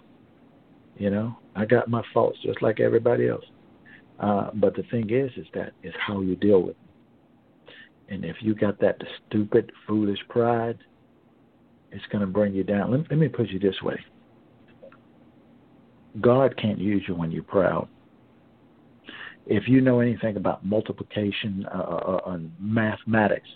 [0.97, 3.45] You know, I got my faults just like everybody else.
[4.19, 6.89] Uh, but the thing is, is that is how you deal with them.
[8.09, 8.97] and if you got that
[9.27, 10.77] stupid, foolish pride,
[11.91, 12.91] it's going to bring you down.
[12.91, 13.99] Let, let me put you this way
[16.21, 17.87] God can't use you when you're proud.
[19.49, 23.47] If you know anything about multiplication uh, uh, uh mathematics,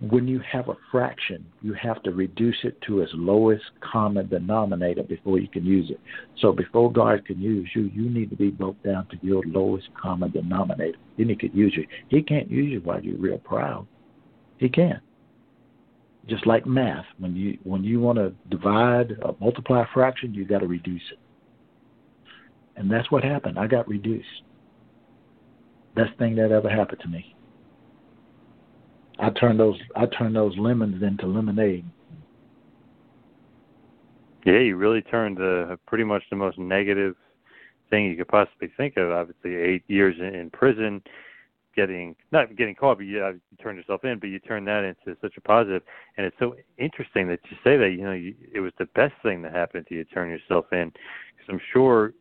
[0.00, 5.02] when you have a fraction, you have to reduce it to its lowest common denominator
[5.02, 6.00] before you can use it.
[6.40, 9.88] So before God can use you, you need to be broke down to your lowest
[10.00, 10.98] common denominator.
[11.16, 11.86] Then He could use you.
[12.08, 13.86] He can't use you while you're real proud.
[14.58, 15.02] He can't.
[16.28, 20.44] Just like math, when you when you want to divide or multiply a fraction, you
[20.44, 21.18] got to reduce it.
[22.78, 23.58] And that's what happened.
[23.58, 24.42] I got reduced.
[25.96, 27.34] Best thing that ever happened to me.
[29.18, 31.84] I turned those I turned those lemons into lemonade.
[34.46, 37.16] Yeah, you really turned uh, pretty much the most negative
[37.90, 39.10] thing you could possibly think of.
[39.10, 41.02] Obviously, eight years in, prison,
[41.74, 44.84] getting not getting caught, but you, uh, you turned yourself in, but you turned that
[44.84, 45.82] into such a positive.
[46.16, 47.90] And it's so interesting that you say that.
[47.90, 50.92] You know, you, it was the best thing that happened to you turn yourself in,
[50.92, 52.12] because I'm sure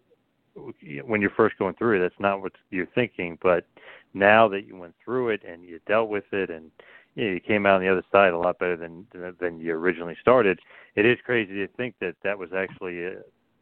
[1.05, 1.99] when you're first going through it.
[1.99, 3.38] That's not what you're thinking.
[3.41, 3.65] But
[4.13, 6.71] now that you went through it and you dealt with it, and
[7.15, 9.05] you, know, you came out on the other side a lot better than
[9.39, 10.59] than you originally started.
[10.95, 13.17] It is crazy to think that that was actually a,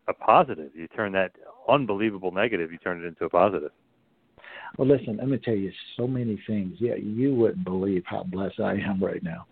[0.08, 0.72] a positive.
[0.74, 1.32] You turned that
[1.68, 3.72] unbelievable negative, you turned it into a positive.
[4.78, 6.76] Well, listen, let me tell you so many things.
[6.80, 9.46] Yeah, you wouldn't believe how blessed I am right now.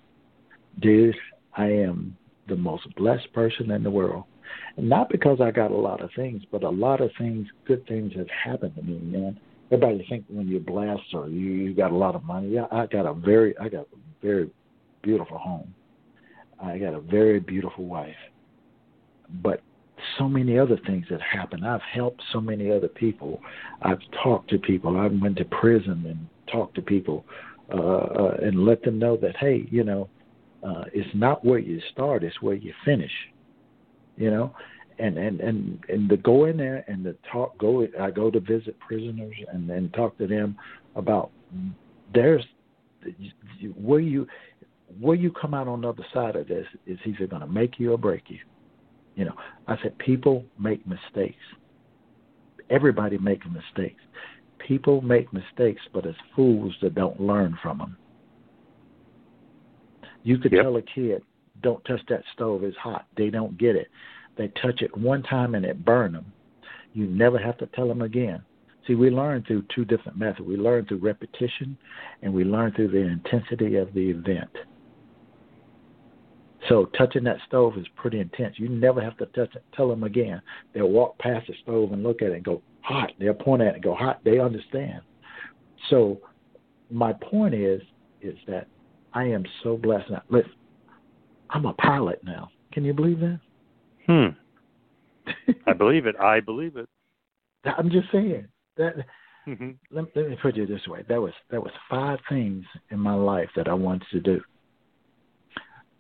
[0.82, 1.16] Dude,
[1.56, 2.18] I am
[2.48, 4.26] the most blessed person in the world.
[4.78, 8.14] Not because I got a lot of things, but a lot of things, good things
[8.16, 9.40] have happened to me, man.
[9.72, 12.50] Everybody think when you're blessed or you, you got a lot of money.
[12.50, 14.50] Yeah, I got a very I got a very
[15.02, 15.74] beautiful home.
[16.62, 18.16] I got a very beautiful wife.
[19.42, 19.62] But
[20.18, 21.64] so many other things that happen.
[21.64, 23.42] I've helped so many other people.
[23.82, 24.98] I've talked to people.
[24.98, 27.26] I went to prison and talked to people
[27.74, 30.10] uh, uh, and let them know that hey, you know,
[30.64, 33.12] uh, it's not where you start; it's where you finish.
[34.18, 34.56] You know,
[35.00, 37.58] and and and and to go in there and to talk.
[37.58, 37.88] Go.
[38.00, 40.58] I go to visit prisoners and then talk to them
[40.96, 41.32] about
[42.14, 42.44] there's
[43.76, 44.28] where you
[45.00, 47.80] where you come out on the other side of this is either going to make
[47.80, 48.40] you or break you.
[49.16, 49.36] You know,
[49.68, 51.42] I said people make mistakes.
[52.70, 54.02] Everybody makes mistakes.
[54.60, 57.98] People make mistakes, but it's fools that don't learn from them.
[60.24, 60.64] You could yep.
[60.64, 61.22] tell a kid,
[61.64, 63.88] "Don't touch that stove; it's hot." They don't get it.
[64.36, 66.32] They touch it one time and it burn them.
[66.94, 68.44] You never have to tell them again.
[68.86, 70.48] See, we learn through two different methods.
[70.48, 71.78] We learn through repetition,
[72.22, 74.50] and we learn through the intensity of the event.
[76.70, 78.58] So touching that stove is pretty intense.
[78.58, 79.64] You never have to touch it.
[79.76, 80.42] Tell them again.
[80.74, 83.12] They'll walk past the stove and look at it and go hot.
[83.20, 84.22] They'll point at it and go hot.
[84.24, 85.02] They understand.
[85.90, 86.22] So
[86.90, 87.82] my point is
[88.22, 88.68] is that
[89.14, 90.22] I am so blessed now.
[90.30, 90.52] Listen,
[91.54, 92.50] I'm a pilot now.
[92.72, 93.40] Can you believe that?
[94.08, 95.52] Hmm.
[95.68, 96.16] I believe it.
[96.20, 96.90] I believe it.
[97.64, 98.48] I'm just saying
[98.78, 98.96] that.
[99.48, 99.72] Mm-hmm.
[99.92, 103.14] Let, let me put it this way: that was that was five things in my
[103.14, 104.42] life that I wanted to do.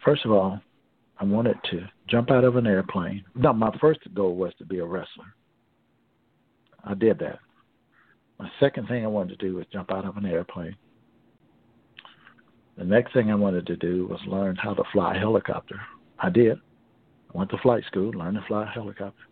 [0.04, 0.60] First of all,
[1.20, 3.24] I wanted to jump out of an airplane.
[3.36, 5.36] No, my first goal was to be a wrestler.
[6.84, 7.40] I did that.
[8.40, 10.76] My second thing I wanted to do was jump out of an airplane.
[12.78, 15.80] The next thing I wanted to do was learn how to fly a helicopter.
[16.20, 16.58] I did.
[17.34, 19.24] I went to flight school, learned to fly a helicopter.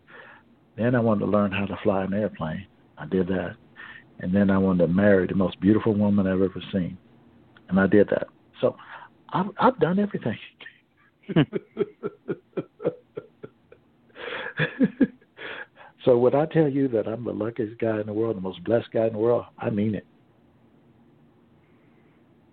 [0.76, 2.66] Then I wanted to learn how to fly an airplane.
[2.98, 3.56] I did that.
[4.20, 6.96] And then I wanted to marry the most beautiful woman I've ever seen.
[7.68, 8.28] And I did that.
[8.60, 8.76] So
[9.32, 10.38] I've, I've done everything.
[16.04, 18.62] so when I tell you that I'm the luckiest guy in the world, the most
[18.64, 20.06] blessed guy in the world, I mean it.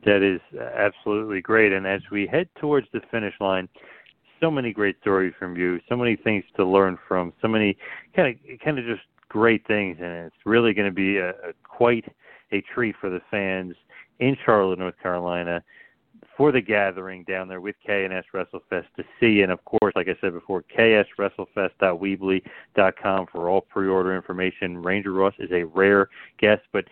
[0.06, 0.40] That is
[0.76, 1.74] absolutely great.
[1.74, 3.68] And as we head towards the finish line,
[4.40, 7.78] so many great stories from you, so many things to learn from, so many
[8.16, 11.54] kind of kind of just great things, and it's really going to be a, a
[11.64, 12.06] quite
[12.52, 13.76] a treat for the fans
[14.20, 15.62] in Charlotte, North Carolina
[16.40, 19.42] for the gathering down there with K&S WrestleFest to see.
[19.42, 24.82] And of course, like I said before, kswrestlefest.weebly.com for all pre-order information.
[24.82, 26.08] Ranger Ross is a rare
[26.40, 26.86] guest, but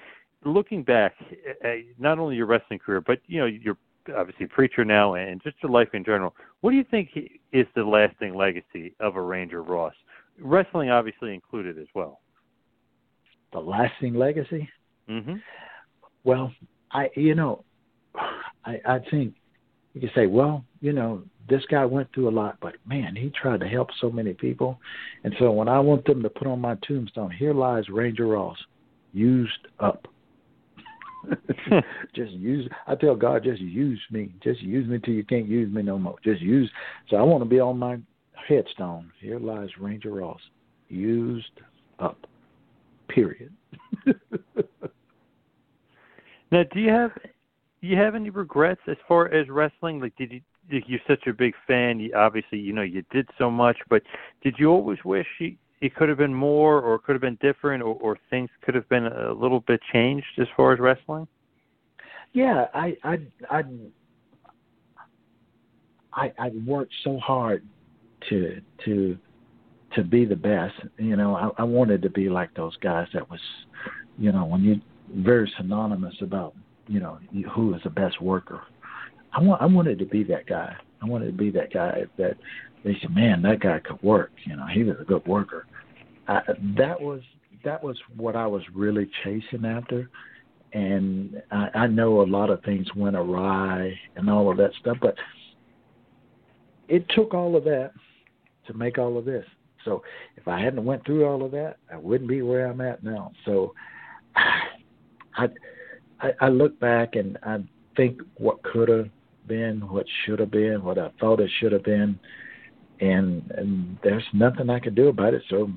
[0.45, 1.13] looking back,
[1.63, 3.77] uh, not only your wrestling career, but you know you're
[4.15, 6.35] obviously a preacher now, and just your life in general.
[6.61, 7.09] What do you think
[7.51, 9.93] is the lasting legacy of a Ranger Ross?
[10.39, 12.19] Wrestling, obviously included as well.
[13.53, 14.69] The lasting legacy.
[15.09, 15.35] Mm-hmm.
[16.23, 16.51] Well,
[16.91, 17.63] I you know
[18.65, 19.33] I, I think
[19.93, 23.29] you can say, well, you know, this guy went through a lot, but man, he
[23.29, 24.79] tried to help so many people.
[25.23, 28.57] And so when I want them to put on my tombstone, here lies Ranger Ross,
[29.13, 30.07] used up.
[32.15, 34.33] just use I tell God, just use me.
[34.43, 36.15] Just use me till you can't use me no more.
[36.23, 36.69] Just use
[37.09, 37.97] so I want to be on my
[38.47, 39.11] headstone.
[39.19, 40.39] Here lies Ranger Ross.
[40.89, 41.61] Used
[41.99, 42.27] up.
[43.09, 43.53] Period.
[46.51, 47.11] now do you have
[47.81, 49.99] you have any regrets as far as wrestling?
[49.99, 50.41] Like, did you?
[50.69, 51.99] You're such a big fan.
[51.99, 54.03] You, obviously, you know you did so much, but
[54.43, 57.83] did you always wish you, it could have been more, or could have been different,
[57.83, 61.27] or, or things could have been a little bit changed as far as wrestling?
[62.33, 63.17] Yeah, I I
[63.49, 63.63] I
[66.13, 67.63] I, I worked so hard
[68.29, 69.17] to to
[69.95, 70.75] to be the best.
[70.97, 73.39] You know, I, I wanted to be like those guys that was,
[74.17, 76.53] you know, when you very synonymous about
[76.87, 77.19] you know,
[77.53, 78.61] who is the best worker.
[79.33, 80.75] I want I wanted to be that guy.
[81.01, 82.37] I wanted to be that guy that
[82.83, 84.31] they said, man, that guy could work.
[84.45, 85.65] You know, he was a good worker.
[86.27, 86.41] I,
[86.77, 87.21] that was
[87.63, 90.09] that was what I was really chasing after,
[90.73, 94.97] and I, I know a lot of things went awry and all of that stuff,
[95.01, 95.15] but
[96.87, 97.91] it took all of that
[98.67, 99.45] to make all of this.
[99.85, 100.03] So
[100.35, 103.31] if I hadn't went through all of that, I wouldn't be where I'm at now.
[103.45, 103.73] So
[105.37, 105.47] I
[106.19, 107.57] I, I look back and I
[107.95, 109.09] think what could have
[109.47, 112.19] been, what should have been, what I thought it should have been,
[112.99, 115.43] and and there's nothing I can do about it.
[115.49, 115.71] So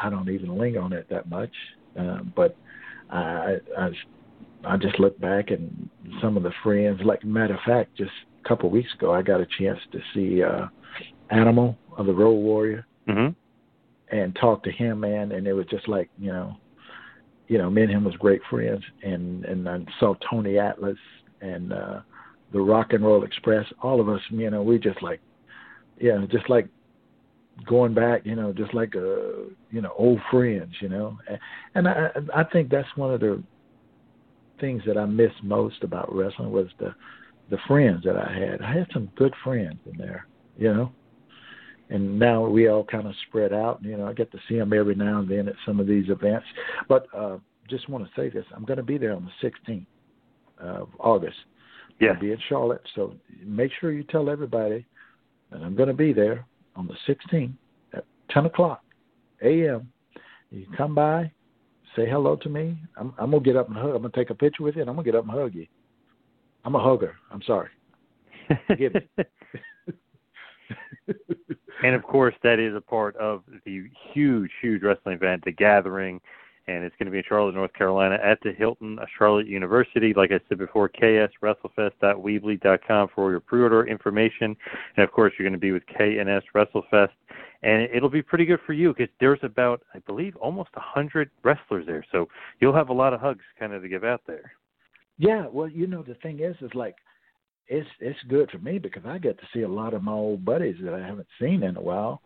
[0.00, 1.52] I don't even linger on it that much.
[1.98, 2.56] Uh, but
[3.10, 3.90] I, I
[4.64, 5.88] I just look back and
[6.20, 7.00] some of the friends.
[7.04, 8.12] Like matter of fact, just
[8.44, 10.66] a couple of weeks ago, I got a chance to see uh,
[11.30, 14.16] Animal of the Road Warrior mm-hmm.
[14.16, 15.32] and talk to him, man.
[15.32, 16.56] And it was just like you know,
[17.48, 18.82] you know, me and him was great friends.
[19.02, 20.98] And and I saw Tony Atlas
[21.40, 22.00] and uh,
[22.52, 23.66] the Rock and Roll Express.
[23.82, 25.20] All of us, you know, we just like,
[26.00, 26.68] yeah, just like
[27.66, 31.18] going back, you know, just like uh, you know, old friends, you know.
[31.74, 33.42] And I I think that's one of the
[34.60, 36.94] things that I miss most about wrestling was the
[37.50, 38.62] the friends that I had.
[38.62, 40.26] I had some good friends in there,
[40.56, 40.92] you know.
[41.90, 43.82] And now we all kind of spread out.
[43.82, 46.10] You know, I get to see them every now and then at some of these
[46.10, 46.46] events.
[46.86, 47.38] But uh,
[47.68, 49.86] just want to say this: I'm going to be there on the 16th
[50.58, 51.36] of August.
[52.00, 52.10] Yeah.
[52.10, 53.14] I'll be in Charlotte, so
[53.44, 54.86] make sure you tell everybody
[55.50, 56.46] that I'm going to be there
[56.76, 57.52] on the 16th
[57.94, 58.82] at 10 o'clock
[59.42, 59.90] a.m.
[60.50, 61.30] You come by,
[61.94, 62.78] say hello to me.
[62.96, 63.94] I'm, I'm gonna get up and hug.
[63.94, 65.66] I'm gonna take a picture with you, and I'm gonna get up and hug you.
[66.64, 67.16] I'm a hugger.
[67.30, 67.68] I'm sorry.
[68.66, 69.08] Forgive me.
[71.84, 76.20] and of course, that is a part of the huge, huge wrestling event, the Gathering,
[76.68, 80.12] and it's going to be in Charlotte, North Carolina, at the Hilton Charlotte University.
[80.14, 84.54] Like I said before, kswrestlefest.weebly.com for all your pre-order information,
[84.96, 87.08] and of course, you're going to be with K&S WrestleFest,
[87.62, 91.30] and it'll be pretty good for you because there's about, I believe, almost a hundred
[91.42, 92.28] wrestlers there, so
[92.60, 94.52] you'll have a lot of hugs kind of to give out there.
[95.16, 96.96] Yeah, well, you know, the thing is, is like
[97.66, 100.44] it's it's good for me because I get to see a lot of my old
[100.44, 102.20] buddies that I haven't seen in a while,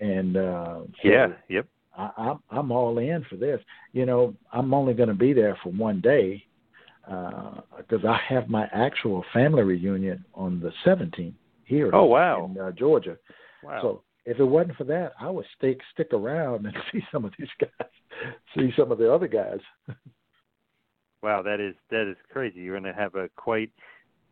[0.00, 1.66] and uh, so yeah, yep.
[1.96, 3.60] I, I'm I'm all in for this.
[3.92, 6.44] You know, I'm only going to be there for one day
[7.04, 11.90] because uh, I have my actual family reunion on the 17th here.
[11.94, 13.16] Oh wow, in uh, Georgia.
[13.62, 13.78] Wow.
[13.82, 17.32] So if it wasn't for that, I would stick stick around and see some of
[17.38, 17.88] these guys,
[18.56, 19.60] see some of the other guys.
[21.22, 22.60] wow, that is that is crazy.
[22.60, 23.70] You're going to have a quite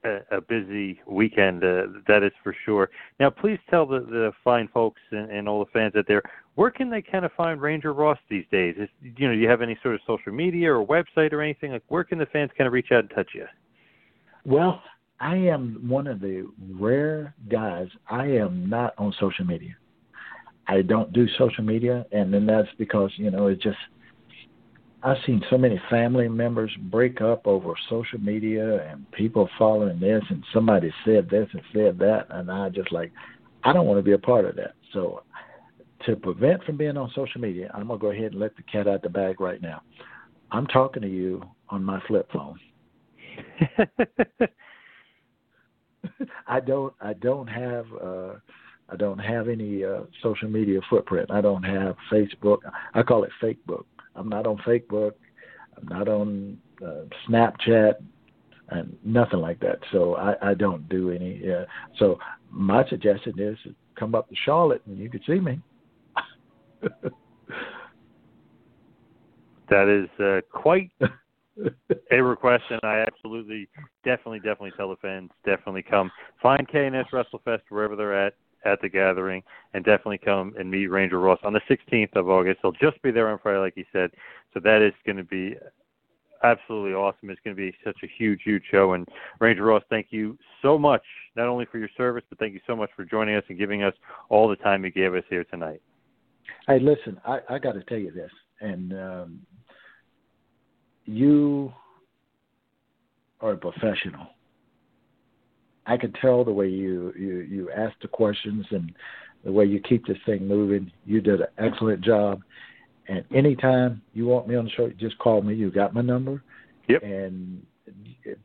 [0.04, 2.90] a, a busy weekend, uh, that is for sure.
[3.18, 6.22] Now, please tell the, the fine folks and, and all the fans out there
[6.54, 8.76] where can they kind of find Ranger Ross these days?
[8.78, 11.72] Is, you know, do you have any sort of social media or website or anything?
[11.72, 13.46] Like, where can the fans kind of reach out and touch you?
[14.44, 14.82] Well,
[15.20, 17.88] I am one of the rare guys.
[18.08, 19.76] I am not on social media.
[20.66, 23.76] I don't do social media, and then that's because you know it just
[25.02, 30.22] I've seen so many family members break up over social media and people following this
[30.30, 33.12] and somebody said this and said that and I just like
[33.64, 34.74] I don't want to be a part of that.
[34.94, 35.22] So
[36.06, 38.86] to prevent from being on social media, I'm gonna go ahead and let the cat
[38.86, 39.82] out the bag right now.
[40.50, 42.58] I'm talking to you on my flip phone.
[46.46, 48.34] I don't I don't have uh
[48.88, 51.30] I don't have any uh social media footprint.
[51.30, 52.58] I don't have Facebook.
[52.94, 53.86] I call it fake book.
[54.14, 55.12] I'm not on Facebook.
[55.76, 57.94] I'm not on uh, Snapchat
[58.68, 59.78] and nothing like that.
[59.92, 61.42] So I, I don't do any.
[61.50, 61.64] Uh,
[61.98, 62.18] so
[62.50, 63.58] my suggestion is
[63.98, 65.60] come up to Charlotte and you can see me.
[69.68, 70.90] that is uh, quite
[72.10, 73.68] a request, and I absolutely,
[74.04, 76.10] definitely, definitely tell the fans definitely come
[76.42, 78.34] find K&S WrestleFest wherever they're at
[78.64, 79.42] at the gathering,
[79.74, 82.60] and definitely come and meet Ranger Ross on the 16th of August.
[82.62, 84.10] He'll just be there on Friday, like he said.
[84.54, 85.54] So that is going to be
[86.42, 87.30] absolutely awesome.
[87.30, 88.94] It's going to be such a huge, huge show.
[88.94, 89.06] And
[89.40, 91.02] Ranger Ross, thank you so much,
[91.36, 93.82] not only for your service, but thank you so much for joining us and giving
[93.82, 93.94] us
[94.28, 95.82] all the time you gave us here tonight.
[96.66, 98.30] Hey, listen, I, I got to tell you this,
[98.60, 99.40] and um,
[101.04, 101.72] you
[103.40, 104.26] are a professional.
[105.86, 108.92] I can tell the way you you you ask the questions and
[109.44, 110.90] the way you keep this thing moving.
[111.04, 112.42] You did an excellent job.
[113.06, 115.54] And anytime you want me on the show, just call me.
[115.54, 116.42] You got my number.
[116.88, 117.02] Yep.
[117.02, 117.66] And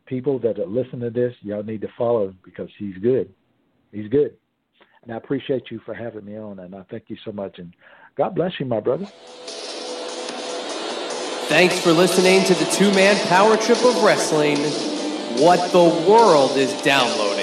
[0.05, 3.33] people that are listening to this, y'all need to follow him because he's good.
[3.93, 4.35] He's good.
[5.03, 7.57] And I appreciate you for having me on, and I thank you so much.
[7.59, 7.73] And
[8.15, 9.05] God bless you, my brother.
[11.47, 14.57] Thanks for listening to the two man power trip of wrestling.
[15.41, 17.38] What the world is downloading.